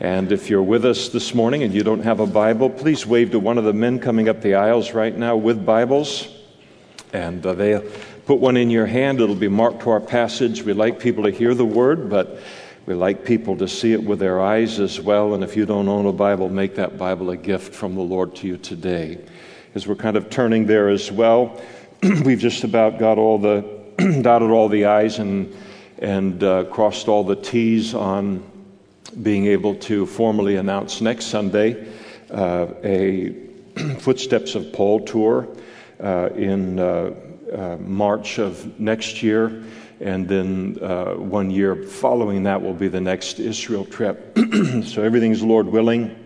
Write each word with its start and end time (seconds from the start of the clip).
And 0.00 0.30
if 0.30 0.48
you're 0.48 0.62
with 0.62 0.84
us 0.84 1.08
this 1.08 1.34
morning 1.34 1.64
and 1.64 1.74
you 1.74 1.82
don't 1.82 2.04
have 2.04 2.20
a 2.20 2.26
Bible, 2.26 2.70
please 2.70 3.04
wave 3.04 3.32
to 3.32 3.40
one 3.40 3.58
of 3.58 3.64
the 3.64 3.72
men 3.72 3.98
coming 3.98 4.28
up 4.28 4.40
the 4.40 4.54
aisles 4.54 4.92
right 4.92 5.16
now 5.16 5.36
with 5.36 5.66
Bibles. 5.66 6.28
And 7.12 7.44
uh, 7.44 7.54
they'll 7.54 7.84
put 8.26 8.38
one 8.38 8.56
in 8.56 8.70
your 8.70 8.86
hand. 8.86 9.20
It'll 9.20 9.34
be 9.34 9.48
marked 9.48 9.82
to 9.82 9.90
our 9.90 10.00
passage. 10.00 10.62
We 10.62 10.72
like 10.72 11.00
people 11.00 11.24
to 11.24 11.30
hear 11.30 11.52
the 11.52 11.64
word, 11.64 12.08
but 12.08 12.38
we 12.86 12.94
like 12.94 13.24
people 13.24 13.56
to 13.56 13.66
see 13.66 13.92
it 13.92 14.04
with 14.04 14.20
their 14.20 14.40
eyes 14.40 14.78
as 14.78 15.00
well. 15.00 15.34
And 15.34 15.42
if 15.42 15.56
you 15.56 15.66
don't 15.66 15.88
own 15.88 16.06
a 16.06 16.12
Bible, 16.12 16.48
make 16.48 16.76
that 16.76 16.96
Bible 16.96 17.30
a 17.30 17.36
gift 17.36 17.74
from 17.74 17.96
the 17.96 18.02
Lord 18.02 18.36
to 18.36 18.46
you 18.46 18.56
today. 18.56 19.18
As 19.74 19.88
we're 19.88 19.96
kind 19.96 20.16
of 20.16 20.30
turning 20.30 20.66
there 20.66 20.90
as 20.90 21.10
well, 21.10 21.60
we've 22.24 22.38
just 22.38 22.62
about 22.62 23.00
got 23.00 23.18
all 23.18 23.38
the 23.38 23.82
dotted 24.22 24.50
all 24.50 24.68
the 24.68 24.86
I's 24.86 25.18
and 25.18 25.52
and 26.02 26.42
uh, 26.42 26.64
crossed 26.64 27.06
all 27.06 27.22
the 27.22 27.36
T's 27.36 27.94
on 27.94 28.42
being 29.20 29.46
able 29.46 29.74
to 29.74 30.06
formally 30.06 30.56
announce 30.56 31.00
next 31.00 31.26
Sunday 31.26 31.86
uh, 32.30 32.66
a 32.82 33.34
Footsteps 33.98 34.54
of 34.54 34.72
Paul 34.72 35.00
tour 35.00 35.48
uh, 36.00 36.28
in 36.34 36.78
uh, 36.78 37.14
uh, 37.52 37.76
March 37.78 38.38
of 38.38 38.78
next 38.78 39.22
year. 39.22 39.64
And 40.00 40.28
then 40.28 40.78
uh, 40.82 41.14
one 41.14 41.50
year 41.50 41.76
following 41.76 42.42
that 42.42 42.60
will 42.60 42.74
be 42.74 42.88
the 42.88 43.00
next 43.00 43.38
Israel 43.38 43.84
trip. 43.84 44.36
so 44.84 45.02
everything's 45.02 45.42
Lord 45.42 45.66
willing, 45.68 46.16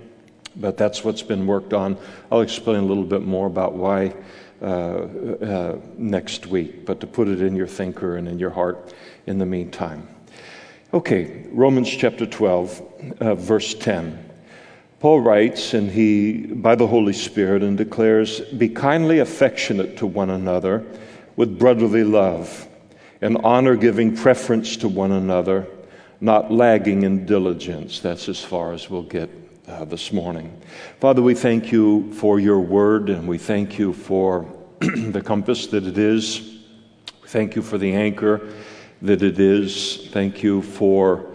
but 0.57 0.77
that's 0.77 1.05
what's 1.05 1.23
been 1.23 1.47
worked 1.47 1.75
on. 1.75 1.99
I'll 2.33 2.41
explain 2.41 2.79
a 2.79 2.87
little 2.87 3.05
bit 3.05 3.23
more 3.23 3.47
about 3.47 3.75
why 3.75 4.15
next 5.99 6.47
week, 6.47 6.87
but 6.87 7.01
to 7.01 7.07
put 7.07 7.29
it 7.29 7.43
in 7.43 7.55
your 7.55 7.67
thinker 7.67 8.17
and 8.17 8.27
in 8.27 8.39
your 8.39 8.51
heart 8.51 8.95
in 9.27 9.39
the 9.39 9.47
meantime. 9.47 10.16
Okay, 10.95 11.45
Romans 11.51 11.91
chapter 11.91 12.27
12, 12.27 13.17
uh, 13.19 13.35
verse 13.35 13.75
10. 13.75 14.31
Paul 15.01 15.21
writes, 15.21 15.75
and 15.75 15.91
he, 15.91 16.47
by 16.47 16.77
the 16.77 16.87
Holy 16.87 17.13
Spirit, 17.13 17.65
and 17.65 17.77
declares, 17.77 18.41
Be 18.41 18.69
kindly 18.69 19.19
affectionate 19.19 19.97
to 19.97 20.07
one 20.07 20.31
another 20.31 20.87
with 21.35 21.59
brotherly 21.59 22.05
love, 22.05 22.69
and 23.21 23.37
honor 23.39 23.75
giving 23.75 24.17
preference 24.17 24.77
to 24.77 24.89
one 24.89 25.11
another, 25.11 25.67
not 26.21 26.53
lagging 26.53 27.03
in 27.03 27.27
diligence. 27.27 27.99
That's 27.99 28.29
as 28.29 28.43
far 28.45 28.73
as 28.73 28.89
we'll 28.89 29.03
get 29.03 29.29
uh, 29.67 29.87
this 29.87 30.13
morning. 30.13 30.57
Father, 31.01 31.21
we 31.21 31.35
thank 31.35 31.73
you 31.73 32.13
for 32.13 32.39
your 32.39 32.61
word, 32.61 33.11
and 33.11 33.27
we 33.27 33.39
thank 33.39 33.77
you 33.77 33.93
for 33.93 34.47
the 34.79 35.21
compass 35.21 35.67
that 35.67 35.85
it 35.85 35.99
is. 35.99 36.59
We 37.23 37.29
thank 37.29 37.57
you 37.57 37.63
for 37.63 37.77
the 37.77 37.93
anchor 37.93 38.49
that 39.03 39.23
it 39.23 39.39
is. 39.39 40.09
Thank 40.11 40.43
you 40.43 40.63
for 40.63 41.27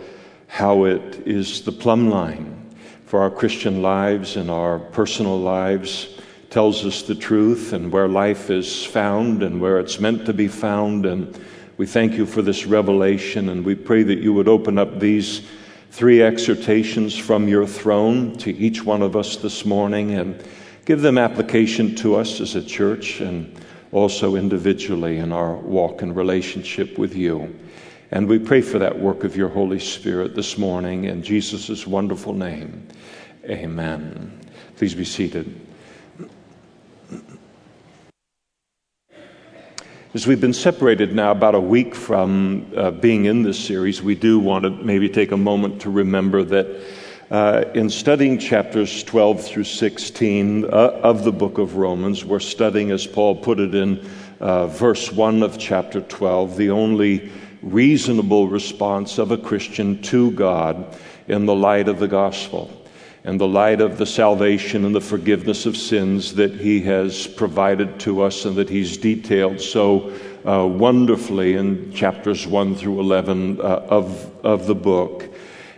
how 0.48 0.84
it 0.86 1.28
is 1.28 1.62
the 1.62 1.72
plumb 1.72 2.09
line 2.09 2.62
for 3.12 3.22
our 3.22 3.30
Christian 3.30 3.81
lives 3.81 4.38
and 4.38 4.50
our 4.50 4.80
personal 4.80 5.38
lives, 5.38 6.18
tells 6.50 6.86
us 6.86 7.02
the 7.02 7.14
truth 7.14 7.73
and 7.73 7.92
where 7.92 8.08
life 8.08 8.50
is 8.50 8.86
found 8.86 9.44
and 9.44 9.59
where 9.59 9.80
it's 9.80 10.00
meant 10.00 10.26
to 10.26 10.34
be 10.34 10.48
found. 10.48 11.06
And 11.06 11.38
we 11.76 11.86
thank 11.86 12.14
you 12.14 12.26
for 12.26 12.42
this 12.42 12.66
revelation, 12.66 13.50
and 13.50 13.66
we 13.66 13.75
pray 13.75 14.03
that 14.03 14.20
you 14.20 14.34
would 14.34 14.48
open 14.48 14.78
up 14.78 15.02
these 15.02 15.42
three 15.92 16.22
exhortations 16.22 17.18
from 17.18 17.50
your 17.50 17.68
throne 17.68 18.38
to 18.38 18.56
each 18.56 18.86
one 18.86 19.02
of 19.02 19.18
us 19.18 19.36
this 19.36 19.66
morning 19.66 20.12
and 20.12 20.42
give 20.86 21.02
them 21.02 21.18
application 21.18 21.94
to 21.96 22.16
us 22.16 22.40
as 22.40 22.56
a 22.56 22.64
church 22.64 23.20
and 23.20 23.53
also 23.92 24.36
individually 24.36 25.17
in 25.17 25.31
our 25.31 25.56
walk 25.56 26.02
and 26.02 26.16
relationship 26.16 26.97
with 26.97 27.16
you. 27.16 27.53
And 28.11 28.28
we 28.28 28.39
pray 28.39 28.61
for 28.61 28.80
that 28.80 29.00
work 29.00 29.23
of 29.23 29.38
your 29.38 29.50
Holy 29.50 29.80
Spirit 29.80 30.36
this 30.36 30.58
morning 30.58 31.06
in 31.06 31.23
Jesus' 31.23 31.88
wonderful 31.88 32.34
name. 32.34 32.88
Amen. 33.45 34.39
Please 34.75 34.94
be 34.94 35.06
seated. 35.06 35.59
As 40.13 40.28
we've 40.28 40.41
been 40.41 40.53
separated 40.53 41.16
now 41.16 41.31
about 41.31 41.56
a 41.56 41.59
week 41.59 41.96
from 41.96 42.69
uh, 42.75 42.91
being 42.91 43.25
in 43.25 43.44
this 43.44 43.57
series, 43.57 44.01
we 44.01 44.13
do 44.13 44.40
want 44.40 44.63
to 44.63 44.69
maybe 44.69 45.07
take 45.07 45.31
a 45.31 45.38
moment 45.38 45.81
to 45.84 45.90
remember 45.90 46.44
that 46.44 46.68
uh, 47.31 47.64
in 47.74 47.90
studying 47.90 48.38
chapters 48.38 49.03
12 49.03 49.42
through 49.42 49.64
16 49.64 50.66
uh, 50.66 50.68
of 50.68 51.24
the 51.24 51.31
book 51.31 51.58
of 51.58 51.78
Romans, 51.78 52.25
we're 52.25 52.42
studying, 52.42 52.92
as 52.92 53.08
Paul 53.08 53.38
put 53.38 53.58
it 53.58 53.74
in 53.74 54.06
uh, 54.42 54.68
verse 54.68 55.09
1 55.14 55.42
of 55.42 55.58
chapter 55.58 56.02
12, 56.02 56.58
the 56.58 56.72
only 56.72 57.31
reasonable 57.62 58.50
response 58.50 59.18
of 59.18 59.31
a 59.31 59.38
Christian 59.38 60.02
to 60.02 60.31
God 60.31 60.97
in 61.30 61.46
the 61.46 61.56
light 61.56 61.88
of 61.88 62.00
the 62.00 62.08
gospel 62.09 62.69
and 63.24 63.40
the 63.40 63.48
light 63.48 63.80
of 63.80 63.98
the 63.98 64.06
salvation 64.06 64.84
and 64.84 64.94
the 64.94 65.00
forgiveness 65.00 65.66
of 65.66 65.78
sins 65.78 66.36
that 66.36 66.56
He 66.56 66.81
has 66.81 67.28
provided 67.28 67.98
to 68.02 68.24
us 68.24 68.44
and 68.44 68.58
that 68.58 68.69
He's 68.69 68.98
detailed 68.98 69.62
so 69.62 70.12
uh, 70.46 70.68
wonderfully 70.68 71.53
in 71.53 71.94
chapters 71.94 72.46
1 72.46 72.75
through 72.75 73.00
11 73.00 73.62
uh, 73.62 73.63
of, 73.63 74.46
of 74.46 74.68
the 74.68 74.75
book. 74.75 75.31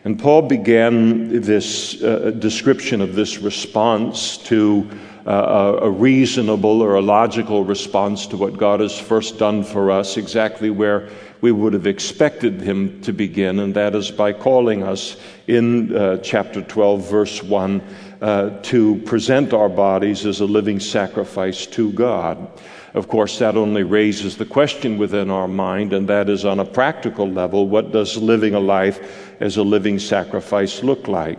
And 0.05 0.19
Paul 0.19 0.41
began 0.41 1.41
this 1.41 2.03
uh, 2.03 2.31
description 2.37 2.99
of 2.99 3.15
this 3.15 3.37
response 3.37 4.37
to 4.39 4.89
uh, 5.25 5.79
a 5.81 5.89
reasonable 5.89 6.81
or 6.81 6.95
a 6.95 7.01
logical 7.01 7.63
response 7.63 8.27
to 8.27 8.35
what 8.35 8.57
God 8.57 8.81
has 8.81 8.99
first 8.99 9.39
done 9.39 9.63
for 9.63 9.91
us, 9.91 10.17
exactly 10.17 10.69
where 10.69 11.07
we 11.39 11.53
would 11.53 11.71
have 11.71 11.87
expected 11.87 12.59
him 12.59 13.01
to 13.01 13.13
begin, 13.13 13.59
and 13.59 13.73
that 13.75 13.95
is 13.95 14.11
by 14.11 14.33
calling 14.33 14.83
us 14.83 15.15
in 15.47 15.95
uh, 15.95 16.17
chapter 16.17 16.61
12, 16.61 17.09
verse 17.09 17.41
1, 17.41 17.81
uh, 18.21 18.49
to 18.61 18.97
present 19.03 19.53
our 19.53 19.69
bodies 19.69 20.25
as 20.25 20.41
a 20.41 20.45
living 20.45 20.81
sacrifice 20.81 21.65
to 21.67 21.93
God. 21.93 22.49
Of 22.93 23.07
course, 23.07 23.39
that 23.39 23.57
only 23.57 23.83
raises 23.83 24.37
the 24.37 24.45
question 24.45 24.97
within 24.97 25.31
our 25.31 25.47
mind, 25.47 25.93
and 25.93 26.07
that 26.09 26.29
is 26.29 26.45
on 26.45 26.59
a 26.59 26.65
practical 26.65 27.27
level 27.27 27.67
what 27.67 27.91
does 27.91 28.17
living 28.17 28.53
a 28.53 28.59
life 28.59 29.32
as 29.43 29.57
a 29.57 29.63
living 29.63 29.99
sacrifice 29.99 30.83
look 30.83 31.09
like? 31.09 31.37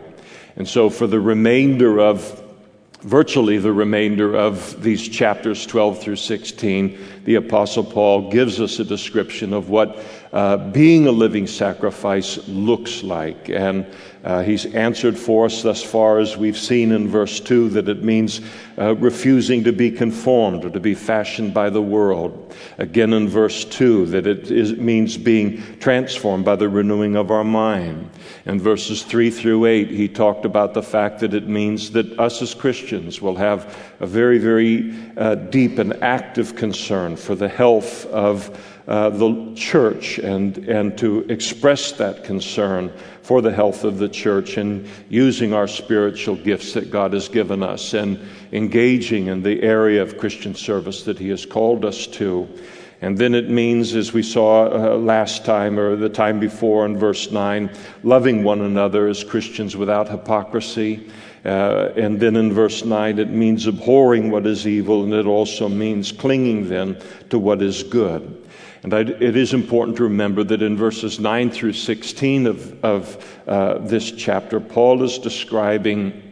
And 0.56 0.68
so, 0.68 0.90
for 0.90 1.06
the 1.06 1.18
remainder 1.18 1.98
of 1.98 2.42
virtually 3.00 3.58
the 3.58 3.72
remainder 3.72 4.34
of 4.34 4.82
these 4.82 5.06
chapters 5.06 5.66
12 5.66 6.00
through 6.00 6.16
16, 6.16 6.98
the 7.24 7.34
Apostle 7.36 7.84
Paul 7.84 8.30
gives 8.30 8.60
us 8.60 8.78
a 8.78 8.84
description 8.84 9.52
of 9.52 9.68
what 9.68 9.98
uh, 10.34 10.56
being 10.56 11.06
a 11.06 11.12
living 11.12 11.46
sacrifice 11.46 12.48
looks 12.48 13.04
like. 13.04 13.48
And 13.48 13.86
uh, 14.24 14.42
he's 14.42 14.66
answered 14.74 15.16
for 15.16 15.46
us 15.46 15.62
thus 15.62 15.80
far, 15.80 16.18
as 16.18 16.36
we've 16.36 16.58
seen 16.58 16.90
in 16.90 17.06
verse 17.06 17.38
2, 17.38 17.68
that 17.68 17.88
it 17.88 18.02
means 18.02 18.40
uh, 18.76 18.96
refusing 18.96 19.62
to 19.62 19.72
be 19.72 19.92
conformed 19.92 20.64
or 20.64 20.70
to 20.70 20.80
be 20.80 20.94
fashioned 20.94 21.54
by 21.54 21.70
the 21.70 21.82
world. 21.82 22.52
Again 22.78 23.12
in 23.12 23.28
verse 23.28 23.64
2, 23.64 24.06
that 24.06 24.26
it 24.26 24.50
is, 24.50 24.72
means 24.72 25.16
being 25.16 25.62
transformed 25.78 26.44
by 26.44 26.56
the 26.56 26.68
renewing 26.68 27.14
of 27.14 27.30
our 27.30 27.44
mind. 27.44 28.10
In 28.44 28.58
verses 28.58 29.04
3 29.04 29.30
through 29.30 29.66
8, 29.66 29.90
he 29.90 30.08
talked 30.08 30.44
about 30.44 30.74
the 30.74 30.82
fact 30.82 31.20
that 31.20 31.32
it 31.32 31.46
means 31.46 31.92
that 31.92 32.18
us 32.18 32.42
as 32.42 32.54
Christians 32.54 33.22
will 33.22 33.36
have 33.36 33.94
a 34.00 34.06
very, 34.06 34.38
very 34.38 34.96
uh, 35.16 35.36
deep 35.36 35.78
and 35.78 36.02
active 36.02 36.56
concern 36.56 37.16
for 37.16 37.36
the 37.36 37.48
health 37.48 38.04
of 38.06 38.73
uh, 38.86 39.08
the 39.10 39.54
church 39.54 40.18
and, 40.18 40.58
and 40.58 40.96
to 40.98 41.20
express 41.30 41.92
that 41.92 42.24
concern 42.24 42.92
for 43.22 43.40
the 43.40 43.52
health 43.52 43.84
of 43.84 43.98
the 43.98 44.08
church 44.08 44.58
and 44.58 44.86
using 45.08 45.54
our 45.54 45.66
spiritual 45.66 46.36
gifts 46.36 46.74
that 46.74 46.90
God 46.90 47.14
has 47.14 47.28
given 47.28 47.62
us 47.62 47.94
and 47.94 48.20
engaging 48.52 49.28
in 49.28 49.42
the 49.42 49.62
area 49.62 50.02
of 50.02 50.18
Christian 50.18 50.54
service 50.54 51.02
that 51.04 51.18
He 51.18 51.30
has 51.30 51.46
called 51.46 51.84
us 51.84 52.06
to. 52.08 52.46
And 53.00 53.18
then 53.18 53.34
it 53.34 53.50
means, 53.50 53.94
as 53.94 54.12
we 54.12 54.22
saw 54.22 54.66
uh, 54.66 54.96
last 54.96 55.44
time 55.44 55.78
or 55.78 55.96
the 55.96 56.08
time 56.08 56.38
before 56.38 56.86
in 56.86 56.98
verse 56.98 57.30
9, 57.30 57.70
loving 58.02 58.44
one 58.44 58.60
another 58.60 59.08
as 59.08 59.24
Christians 59.24 59.76
without 59.76 60.08
hypocrisy. 60.08 61.10
Uh, 61.44 61.92
and 61.96 62.18
then 62.18 62.36
in 62.36 62.52
verse 62.52 62.84
9, 62.84 63.18
it 63.18 63.28
means 63.28 63.66
abhorring 63.66 64.30
what 64.30 64.46
is 64.46 64.66
evil, 64.66 65.04
and 65.04 65.12
it 65.12 65.26
also 65.26 65.68
means 65.68 66.12
clinging 66.12 66.68
then 66.68 66.98
to 67.28 67.38
what 67.38 67.60
is 67.60 67.82
good. 67.82 68.43
And 68.84 68.92
I, 68.92 69.00
it 69.00 69.34
is 69.34 69.54
important 69.54 69.96
to 69.96 70.02
remember 70.02 70.44
that 70.44 70.60
in 70.60 70.76
verses 70.76 71.18
9 71.18 71.50
through 71.50 71.72
16 71.72 72.46
of, 72.46 72.84
of 72.84 73.40
uh, 73.48 73.78
this 73.78 74.12
chapter, 74.12 74.60
Paul 74.60 75.02
is 75.02 75.18
describing 75.18 76.22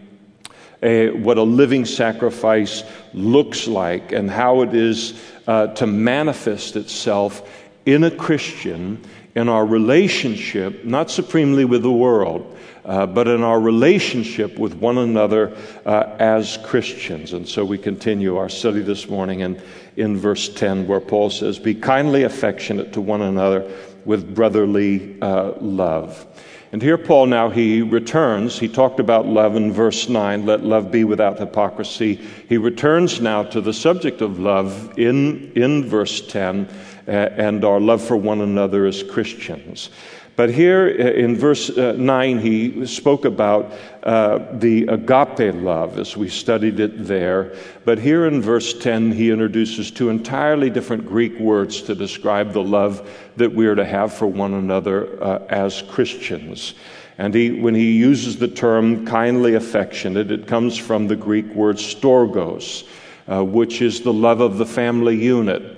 a, 0.83 1.09
what 1.11 1.39
a 1.39 1.43
living 1.43 1.87
sacrifice 1.87 2.85
looks 3.15 3.67
like 3.67 4.13
and 4.13 4.31
how 4.31 4.61
it 4.61 4.75
is 4.75 5.19
uh, 5.47 5.69
to 5.69 5.87
manifest 5.87 6.77
itself 6.77 7.51
in 7.87 8.05
a 8.05 8.11
Christian 8.11 9.03
in 9.35 9.49
our 9.49 9.65
relationship, 9.65 10.85
not 10.85 11.11
supremely 11.11 11.65
with 11.65 11.83
the 11.83 11.91
world, 11.91 12.59
uh, 12.85 13.07
but 13.07 13.29
in 13.29 13.43
our 13.43 13.61
relationship 13.61 14.59
with 14.59 14.75
one 14.75 14.99
another 14.99 15.57
uh, 15.87 16.17
as 16.19 16.59
Christians. 16.65 17.33
And 17.33 17.49
so 17.49 17.65
we 17.65 17.79
continue 17.79 18.37
our 18.37 18.49
study 18.49 18.81
this 18.81 19.09
morning 19.09 19.41
in, 19.41 19.61
in 19.97 20.17
verse 20.17 20.49
10, 20.49 20.87
where 20.87 21.01
Paul 21.01 21.31
says, 21.31 21.59
Be 21.59 21.75
kindly 21.75 22.25
affectionate 22.25 22.93
to 22.95 23.01
one 23.01 23.23
another 23.23 23.71
with 24.05 24.35
brotherly 24.35 25.21
uh, 25.21 25.53
love. 25.61 26.27
And 26.73 26.81
here, 26.81 26.97
Paul 26.97 27.27
now 27.27 27.51
he 27.51 27.83
returns. 27.83 28.59
He 28.59 28.67
talked 28.67 28.99
about 28.99 29.27
love 29.27 29.57
in 29.57 29.73
verse 29.73 30.09
9, 30.09 30.47
let 30.47 30.65
love 30.65 30.91
be 30.91 31.05
without 31.05 31.39
hypocrisy. 31.39 32.15
He 32.49 32.57
returns 32.57 33.21
now 33.21 33.43
to 33.43 33.61
the 33.61 33.75
subject 33.75 34.23
of 34.23 34.39
love 34.39 34.99
in, 34.99 35.53
in 35.55 35.85
verse 35.85 36.27
10 36.27 36.67
uh, 37.07 37.11
and 37.11 37.63
our 37.65 37.79
love 37.79 38.03
for 38.03 38.17
one 38.17 38.41
another 38.41 38.87
as 38.87 39.03
Christians. 39.03 39.91
But 40.35 40.51
here 40.51 40.87
uh, 40.99 41.13
in 41.13 41.37
verse 41.37 41.71
uh, 41.71 41.93
9, 41.99 42.39
he 42.39 42.87
spoke 42.87 43.25
about 43.25 43.73
uh, 44.03 44.39
the 44.53 44.87
agape 44.87 45.55
love 45.55 45.99
as 45.99 46.17
we 46.17 46.29
studied 46.29 46.81
it 46.81 47.05
there. 47.05 47.55
But 47.85 47.99
here 47.99 48.27
in 48.27 48.41
verse 48.41 48.73
10, 48.73 49.13
he 49.13 49.31
introduces 49.31 49.91
two 49.91 50.09
entirely 50.09 50.71
different 50.71 51.07
Greek 51.07 51.39
words 51.39 51.83
to 51.83 51.95
describe 51.95 52.53
the 52.53 52.63
love 52.63 53.09
that 53.37 53.53
we 53.53 53.67
are 53.67 53.75
to 53.75 53.85
have 53.85 54.15
for 54.15 54.27
one 54.27 54.55
another 54.55 55.23
uh, 55.23 55.45
as 55.51 55.83
Christians. 55.83 56.75
And 57.19 57.35
he, 57.35 57.51
when 57.51 57.75
he 57.75 57.93
uses 57.93 58.39
the 58.39 58.49
term 58.49 59.07
kindly 59.07 59.55
affectionate, 59.55 60.31
it 60.31 60.47
comes 60.47 60.79
from 60.79 61.09
the 61.09 61.17
Greek 61.17 61.47
word 61.55 61.77
storgos, 61.77 62.89
uh, 63.29 63.45
which 63.45 63.83
is 63.83 64.01
the 64.01 64.13
love 64.13 64.41
of 64.41 64.57
the 64.57 64.67
family 64.67 65.23
unit. 65.23 65.72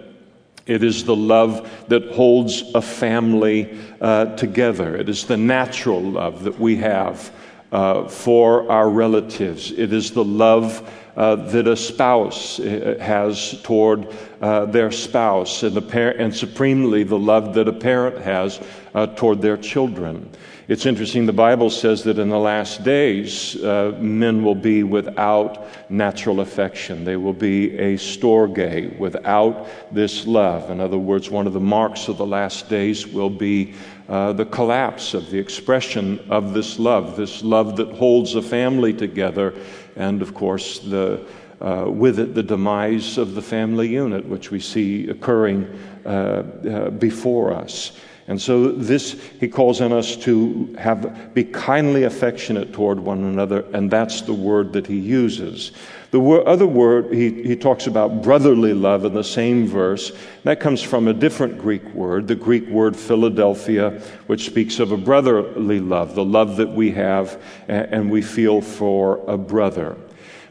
It 0.66 0.82
is 0.82 1.04
the 1.04 1.16
love 1.16 1.86
that 1.88 2.12
holds 2.12 2.62
a 2.74 2.80
family 2.80 3.78
uh, 4.00 4.36
together. 4.36 4.96
It 4.96 5.08
is 5.08 5.24
the 5.24 5.36
natural 5.36 6.00
love 6.00 6.44
that 6.44 6.58
we 6.58 6.76
have 6.76 7.30
uh, 7.70 8.08
for 8.08 8.70
our 8.70 8.88
relatives. 8.88 9.72
It 9.72 9.92
is 9.92 10.12
the 10.12 10.24
love 10.24 10.90
uh, 11.16 11.36
that 11.36 11.66
a 11.68 11.76
spouse 11.76 12.58
uh, 12.58 12.96
has 13.00 13.60
toward 13.62 14.08
uh, 14.40 14.64
their 14.66 14.90
spouse, 14.90 15.62
and, 15.62 15.76
par- 15.88 16.10
and 16.10 16.34
supremely 16.34 17.04
the 17.04 17.18
love 17.18 17.54
that 17.54 17.68
a 17.68 17.72
parent 17.72 18.18
has 18.18 18.60
uh, 18.94 19.06
toward 19.06 19.42
their 19.42 19.56
children. 19.56 20.30
It's 20.66 20.86
interesting, 20.86 21.26
the 21.26 21.32
Bible 21.34 21.68
says 21.68 22.04
that 22.04 22.18
in 22.18 22.30
the 22.30 22.38
last 22.38 22.84
days, 22.84 23.62
uh, 23.62 23.98
men 24.00 24.42
will 24.42 24.54
be 24.54 24.82
without 24.82 25.90
natural 25.90 26.40
affection. 26.40 27.04
They 27.04 27.16
will 27.16 27.34
be 27.34 27.76
a 27.76 27.96
storge 27.96 28.98
without 28.98 29.68
this 29.92 30.26
love. 30.26 30.70
In 30.70 30.80
other 30.80 30.96
words, 30.96 31.28
one 31.28 31.46
of 31.46 31.52
the 31.52 31.60
marks 31.60 32.08
of 32.08 32.16
the 32.16 32.24
last 32.24 32.70
days 32.70 33.06
will 33.06 33.28
be 33.28 33.74
uh, 34.08 34.32
the 34.32 34.46
collapse 34.46 35.12
of 35.12 35.28
the 35.28 35.38
expression 35.38 36.18
of 36.30 36.54
this 36.54 36.78
love, 36.78 37.14
this 37.14 37.42
love 37.42 37.76
that 37.76 37.92
holds 37.92 38.34
a 38.34 38.42
family 38.42 38.94
together, 38.94 39.52
and 39.96 40.22
of 40.22 40.32
course, 40.32 40.78
the, 40.78 41.26
uh, 41.60 41.84
with 41.88 42.18
it, 42.18 42.34
the 42.34 42.42
demise 42.42 43.18
of 43.18 43.34
the 43.34 43.42
family 43.42 43.88
unit, 43.88 44.24
which 44.24 44.50
we 44.50 44.60
see 44.60 45.10
occurring 45.10 45.66
uh, 46.06 46.08
uh 46.08 46.90
before 46.90 47.52
us. 47.52 47.92
And 48.26 48.40
so 48.40 48.72
this 48.72 49.20
he 49.38 49.48
calls 49.48 49.82
on 49.82 49.92
us 49.92 50.16
to 50.16 50.74
have 50.78 51.34
be 51.34 51.44
kindly 51.44 52.04
affectionate 52.04 52.72
toward 52.72 52.98
one 52.98 53.22
another, 53.22 53.66
and 53.74 53.90
that's 53.90 54.22
the 54.22 54.32
word 54.32 54.72
that 54.72 54.86
he 54.86 54.98
uses. 54.98 55.72
The 56.10 56.22
other 56.22 56.66
word 56.66 57.12
he, 57.12 57.42
he 57.42 57.56
talks 57.56 57.86
about 57.86 58.22
brotherly 58.22 58.72
love 58.72 59.04
in 59.04 59.12
the 59.12 59.24
same 59.24 59.66
verse. 59.66 60.12
That 60.44 60.60
comes 60.60 60.80
from 60.80 61.08
a 61.08 61.12
different 61.12 61.58
Greek 61.58 61.84
word, 61.92 62.28
the 62.28 62.34
Greek 62.34 62.66
word 62.68 62.96
Philadelphia, 62.96 64.00
which 64.26 64.46
speaks 64.46 64.78
of 64.78 64.92
a 64.92 64.96
brotherly 64.96 65.80
love, 65.80 66.14
the 66.14 66.24
love 66.24 66.56
that 66.56 66.70
we 66.70 66.92
have 66.92 67.42
and 67.68 68.10
we 68.10 68.22
feel 68.22 68.60
for 68.62 69.22
a 69.28 69.36
brother. 69.36 69.96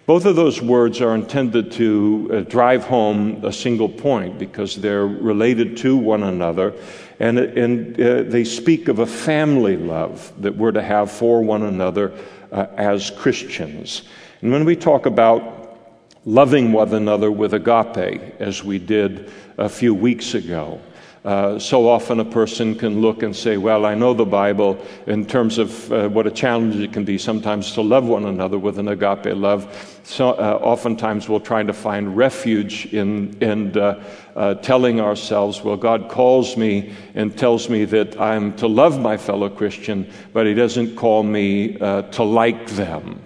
Both 0.05 0.25
of 0.25 0.35
those 0.35 0.61
words 0.61 0.99
are 0.99 1.15
intended 1.15 1.71
to 1.73 2.29
uh, 2.29 2.39
drive 2.41 2.83
home 2.83 3.43
a 3.45 3.53
single 3.53 3.87
point 3.87 4.37
because 4.37 4.75
they're 4.75 5.07
related 5.07 5.77
to 5.77 5.95
one 5.95 6.23
anher. 6.23 6.73
And, 7.19 7.37
and 7.39 7.99
uh, 7.99 8.23
they 8.23 8.43
speak 8.43 8.87
of 8.87 8.99
a 8.99 9.05
family 9.05 9.77
love 9.77 10.33
that 10.41 10.55
we're 10.55 10.71
to 10.71 10.81
have 10.81 11.11
for 11.11 11.41
one 11.43 11.63
another 11.63 12.11
uh, 12.51 12.67
as 12.75 13.11
Christians. 13.11 14.03
And 14.41 14.51
when 14.51 14.65
we 14.65 14.75
talk 14.75 15.05
about 15.05 15.77
loving 16.25 16.71
one 16.71 16.93
another 16.93 17.31
with 17.31 17.53
agape, 17.53 18.39
as 18.39 18.63
we 18.63 18.79
did 18.79 19.31
a 19.57 19.69
few 19.69 19.93
weeks 19.93 20.33
ago, 20.33 20.79
uh, 21.23 21.57
so 21.57 21.87
often 21.87 22.19
a 22.19 22.25
person 22.25 22.75
can 22.75 22.99
look 22.99 23.23
and 23.23 23.33
say, 23.33 23.55
Well, 23.55 23.85
I 23.85 23.95
know 23.95 24.13
the 24.13 24.25
Bible 24.25 24.77
in 25.07 25.25
terms 25.25 25.57
of 25.57 25.91
uh, 25.91 26.09
what 26.09 26.27
a 26.27 26.31
challenge 26.31 26.75
it 26.75 26.91
can 26.91 27.05
be 27.05 27.17
sometimes 27.17 27.71
to 27.73 27.81
love 27.81 28.05
one 28.05 28.25
another 28.25 28.59
with 28.59 28.77
an 28.77 28.89
agape 28.89 29.33
love. 29.37 30.01
So, 30.03 30.31
uh, 30.31 30.59
oftentimes 30.61 31.29
we'll 31.29 31.39
try 31.39 31.63
to 31.63 31.71
find 31.71 32.17
refuge 32.17 32.93
in, 32.93 33.37
in 33.41 33.77
uh, 33.77 34.03
uh, 34.35 34.55
telling 34.55 34.99
ourselves, 34.99 35.63
Well, 35.63 35.77
God 35.77 36.09
calls 36.09 36.57
me 36.57 36.93
and 37.15 37.37
tells 37.37 37.69
me 37.69 37.85
that 37.85 38.19
I'm 38.19 38.53
to 38.57 38.67
love 38.67 38.99
my 38.99 39.15
fellow 39.15 39.49
Christian, 39.49 40.11
but 40.33 40.45
He 40.45 40.53
doesn't 40.53 40.97
call 40.97 41.23
me 41.23 41.73
to 41.77 42.23
like 42.23 42.67
them. 42.71 43.21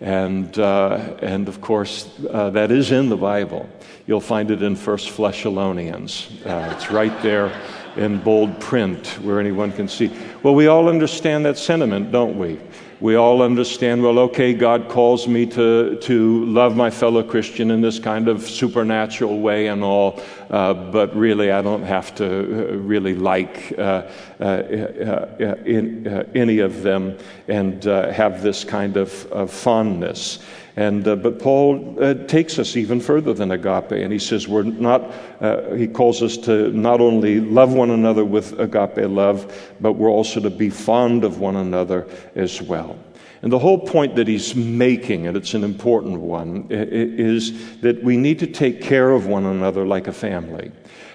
And, 0.00 0.56
and 0.58 1.48
of 1.48 1.60
course, 1.60 2.08
that 2.18 2.70
is 2.70 2.92
in 2.92 3.08
the 3.08 3.16
Bible. 3.16 3.68
You'll 4.06 4.20
find 4.20 4.50
it 4.50 4.62
in 4.62 4.76
First 4.76 5.16
Thessalonians. 5.16 6.30
Uh, 6.44 6.72
it's 6.74 6.90
right 6.90 7.22
there 7.22 7.52
in 7.96 8.18
bold 8.18 8.60
print 8.60 9.06
where 9.22 9.40
anyone 9.40 9.72
can 9.72 9.88
see. 9.88 10.10
Well, 10.42 10.54
we 10.54 10.68
all 10.68 10.88
understand 10.88 11.44
that 11.46 11.58
sentiment, 11.58 12.12
don't 12.12 12.38
we? 12.38 12.58
We 13.00 13.14
all 13.14 13.42
understand, 13.42 14.02
well, 14.02 14.18
okay, 14.18 14.52
God 14.52 14.88
calls 14.88 15.28
me 15.28 15.46
to, 15.46 15.98
to 16.00 16.44
love 16.46 16.74
my 16.74 16.90
fellow 16.90 17.22
Christian 17.22 17.70
in 17.70 17.80
this 17.80 18.00
kind 18.00 18.26
of 18.26 18.42
supernatural 18.42 19.38
way 19.38 19.68
and 19.68 19.84
all, 19.84 20.20
uh, 20.50 20.74
but 20.74 21.14
really 21.14 21.52
I 21.52 21.62
don't 21.62 21.84
have 21.84 22.12
to 22.16 22.26
uh, 22.26 22.74
really 22.74 23.14
like 23.14 23.72
uh, 23.78 24.08
uh, 24.40 24.44
uh 24.44 25.54
in, 25.64 26.08
any 26.34 26.58
of 26.58 26.82
them 26.82 27.16
and 27.46 27.84
have 27.84 28.42
this 28.42 28.64
kind 28.64 28.96
of, 28.96 29.26
of 29.26 29.52
fondness. 29.52 30.40
And, 30.78 31.08
uh, 31.08 31.16
but 31.16 31.40
Paul 31.40 31.96
uh, 32.00 32.14
takes 32.14 32.56
us 32.56 32.76
even 32.76 33.00
further 33.00 33.32
than 33.34 33.50
agape, 33.50 33.90
and 33.90 34.12
he 34.12 34.20
says 34.20 34.46
we're 34.46 34.62
not, 34.62 35.12
uh, 35.40 35.74
he 35.74 35.88
calls 35.88 36.22
us 36.22 36.36
to 36.36 36.70
not 36.70 37.00
only 37.00 37.40
love 37.40 37.72
one 37.72 37.90
another 37.90 38.24
with 38.24 38.56
agape 38.60 39.10
love, 39.10 39.72
but 39.80 39.94
we're 39.94 40.08
also 40.08 40.38
to 40.38 40.50
be 40.50 40.70
fond 40.70 41.24
of 41.24 41.40
one 41.40 41.56
another 41.56 42.06
as 42.36 42.62
well. 42.62 42.96
And 43.42 43.52
the 43.52 43.58
whole 43.58 43.78
point 43.78 44.16
that 44.16 44.26
he's 44.26 44.54
making, 44.54 45.26
and 45.26 45.36
it's 45.36 45.54
an 45.54 45.64
important 45.64 46.20
one, 46.20 46.66
is 46.70 47.80
that 47.80 48.02
we 48.02 48.16
need 48.16 48.38
to 48.40 48.46
take 48.46 48.82
care 48.82 49.12
of 49.12 49.26
one 49.26 49.46
another 49.46 49.86
like 49.86 50.08
a 50.08 50.12
family 50.12 50.72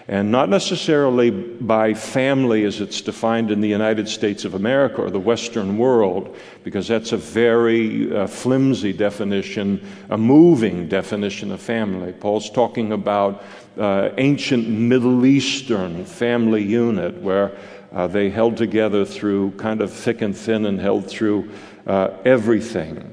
and 0.08 0.32
not 0.32 0.50
necessarily 0.50 1.32
by 1.32 1.94
family 1.94 2.66
as 2.66 2.82
it's 2.82 3.00
defined 3.00 3.52
in 3.52 3.62
the 3.62 3.70
United 3.70 4.10
States 4.10 4.44
of 4.44 4.54
America 4.54 5.02
or 5.02 5.10
the 5.10 5.20
Western 5.20 5.78
world, 5.78 6.36
because 6.64 6.88
that's 6.88 7.14
a 7.14 7.18
very 7.18 8.14
uh, 8.14 8.28
flimsy 8.28 8.92
definition, 8.92 9.86
a 10.10 10.18
moving 10.18 10.90
definition 10.90 11.52
of 11.52 11.62
family. 11.62 12.12
Paul's 12.12 12.50
talking 12.50 12.92
about 12.92 13.44
uh, 13.78 14.10
ancient 14.18 14.68
Middle 14.68 15.26
Eastern 15.26 16.04
family 16.04 16.64
unit 16.64 17.22
where 17.22 17.58
uh, 17.94 18.08
they 18.08 18.30
held 18.30 18.58
together 18.58 19.06
through 19.06 19.52
kind 19.52 19.80
of 19.80 19.94
thick 19.94 20.22
and 20.22 20.36
thin 20.36 20.66
and 20.66 20.82
held 20.82 21.08
through 21.08 21.50
uh, 21.88 22.10
everything. 22.26 23.10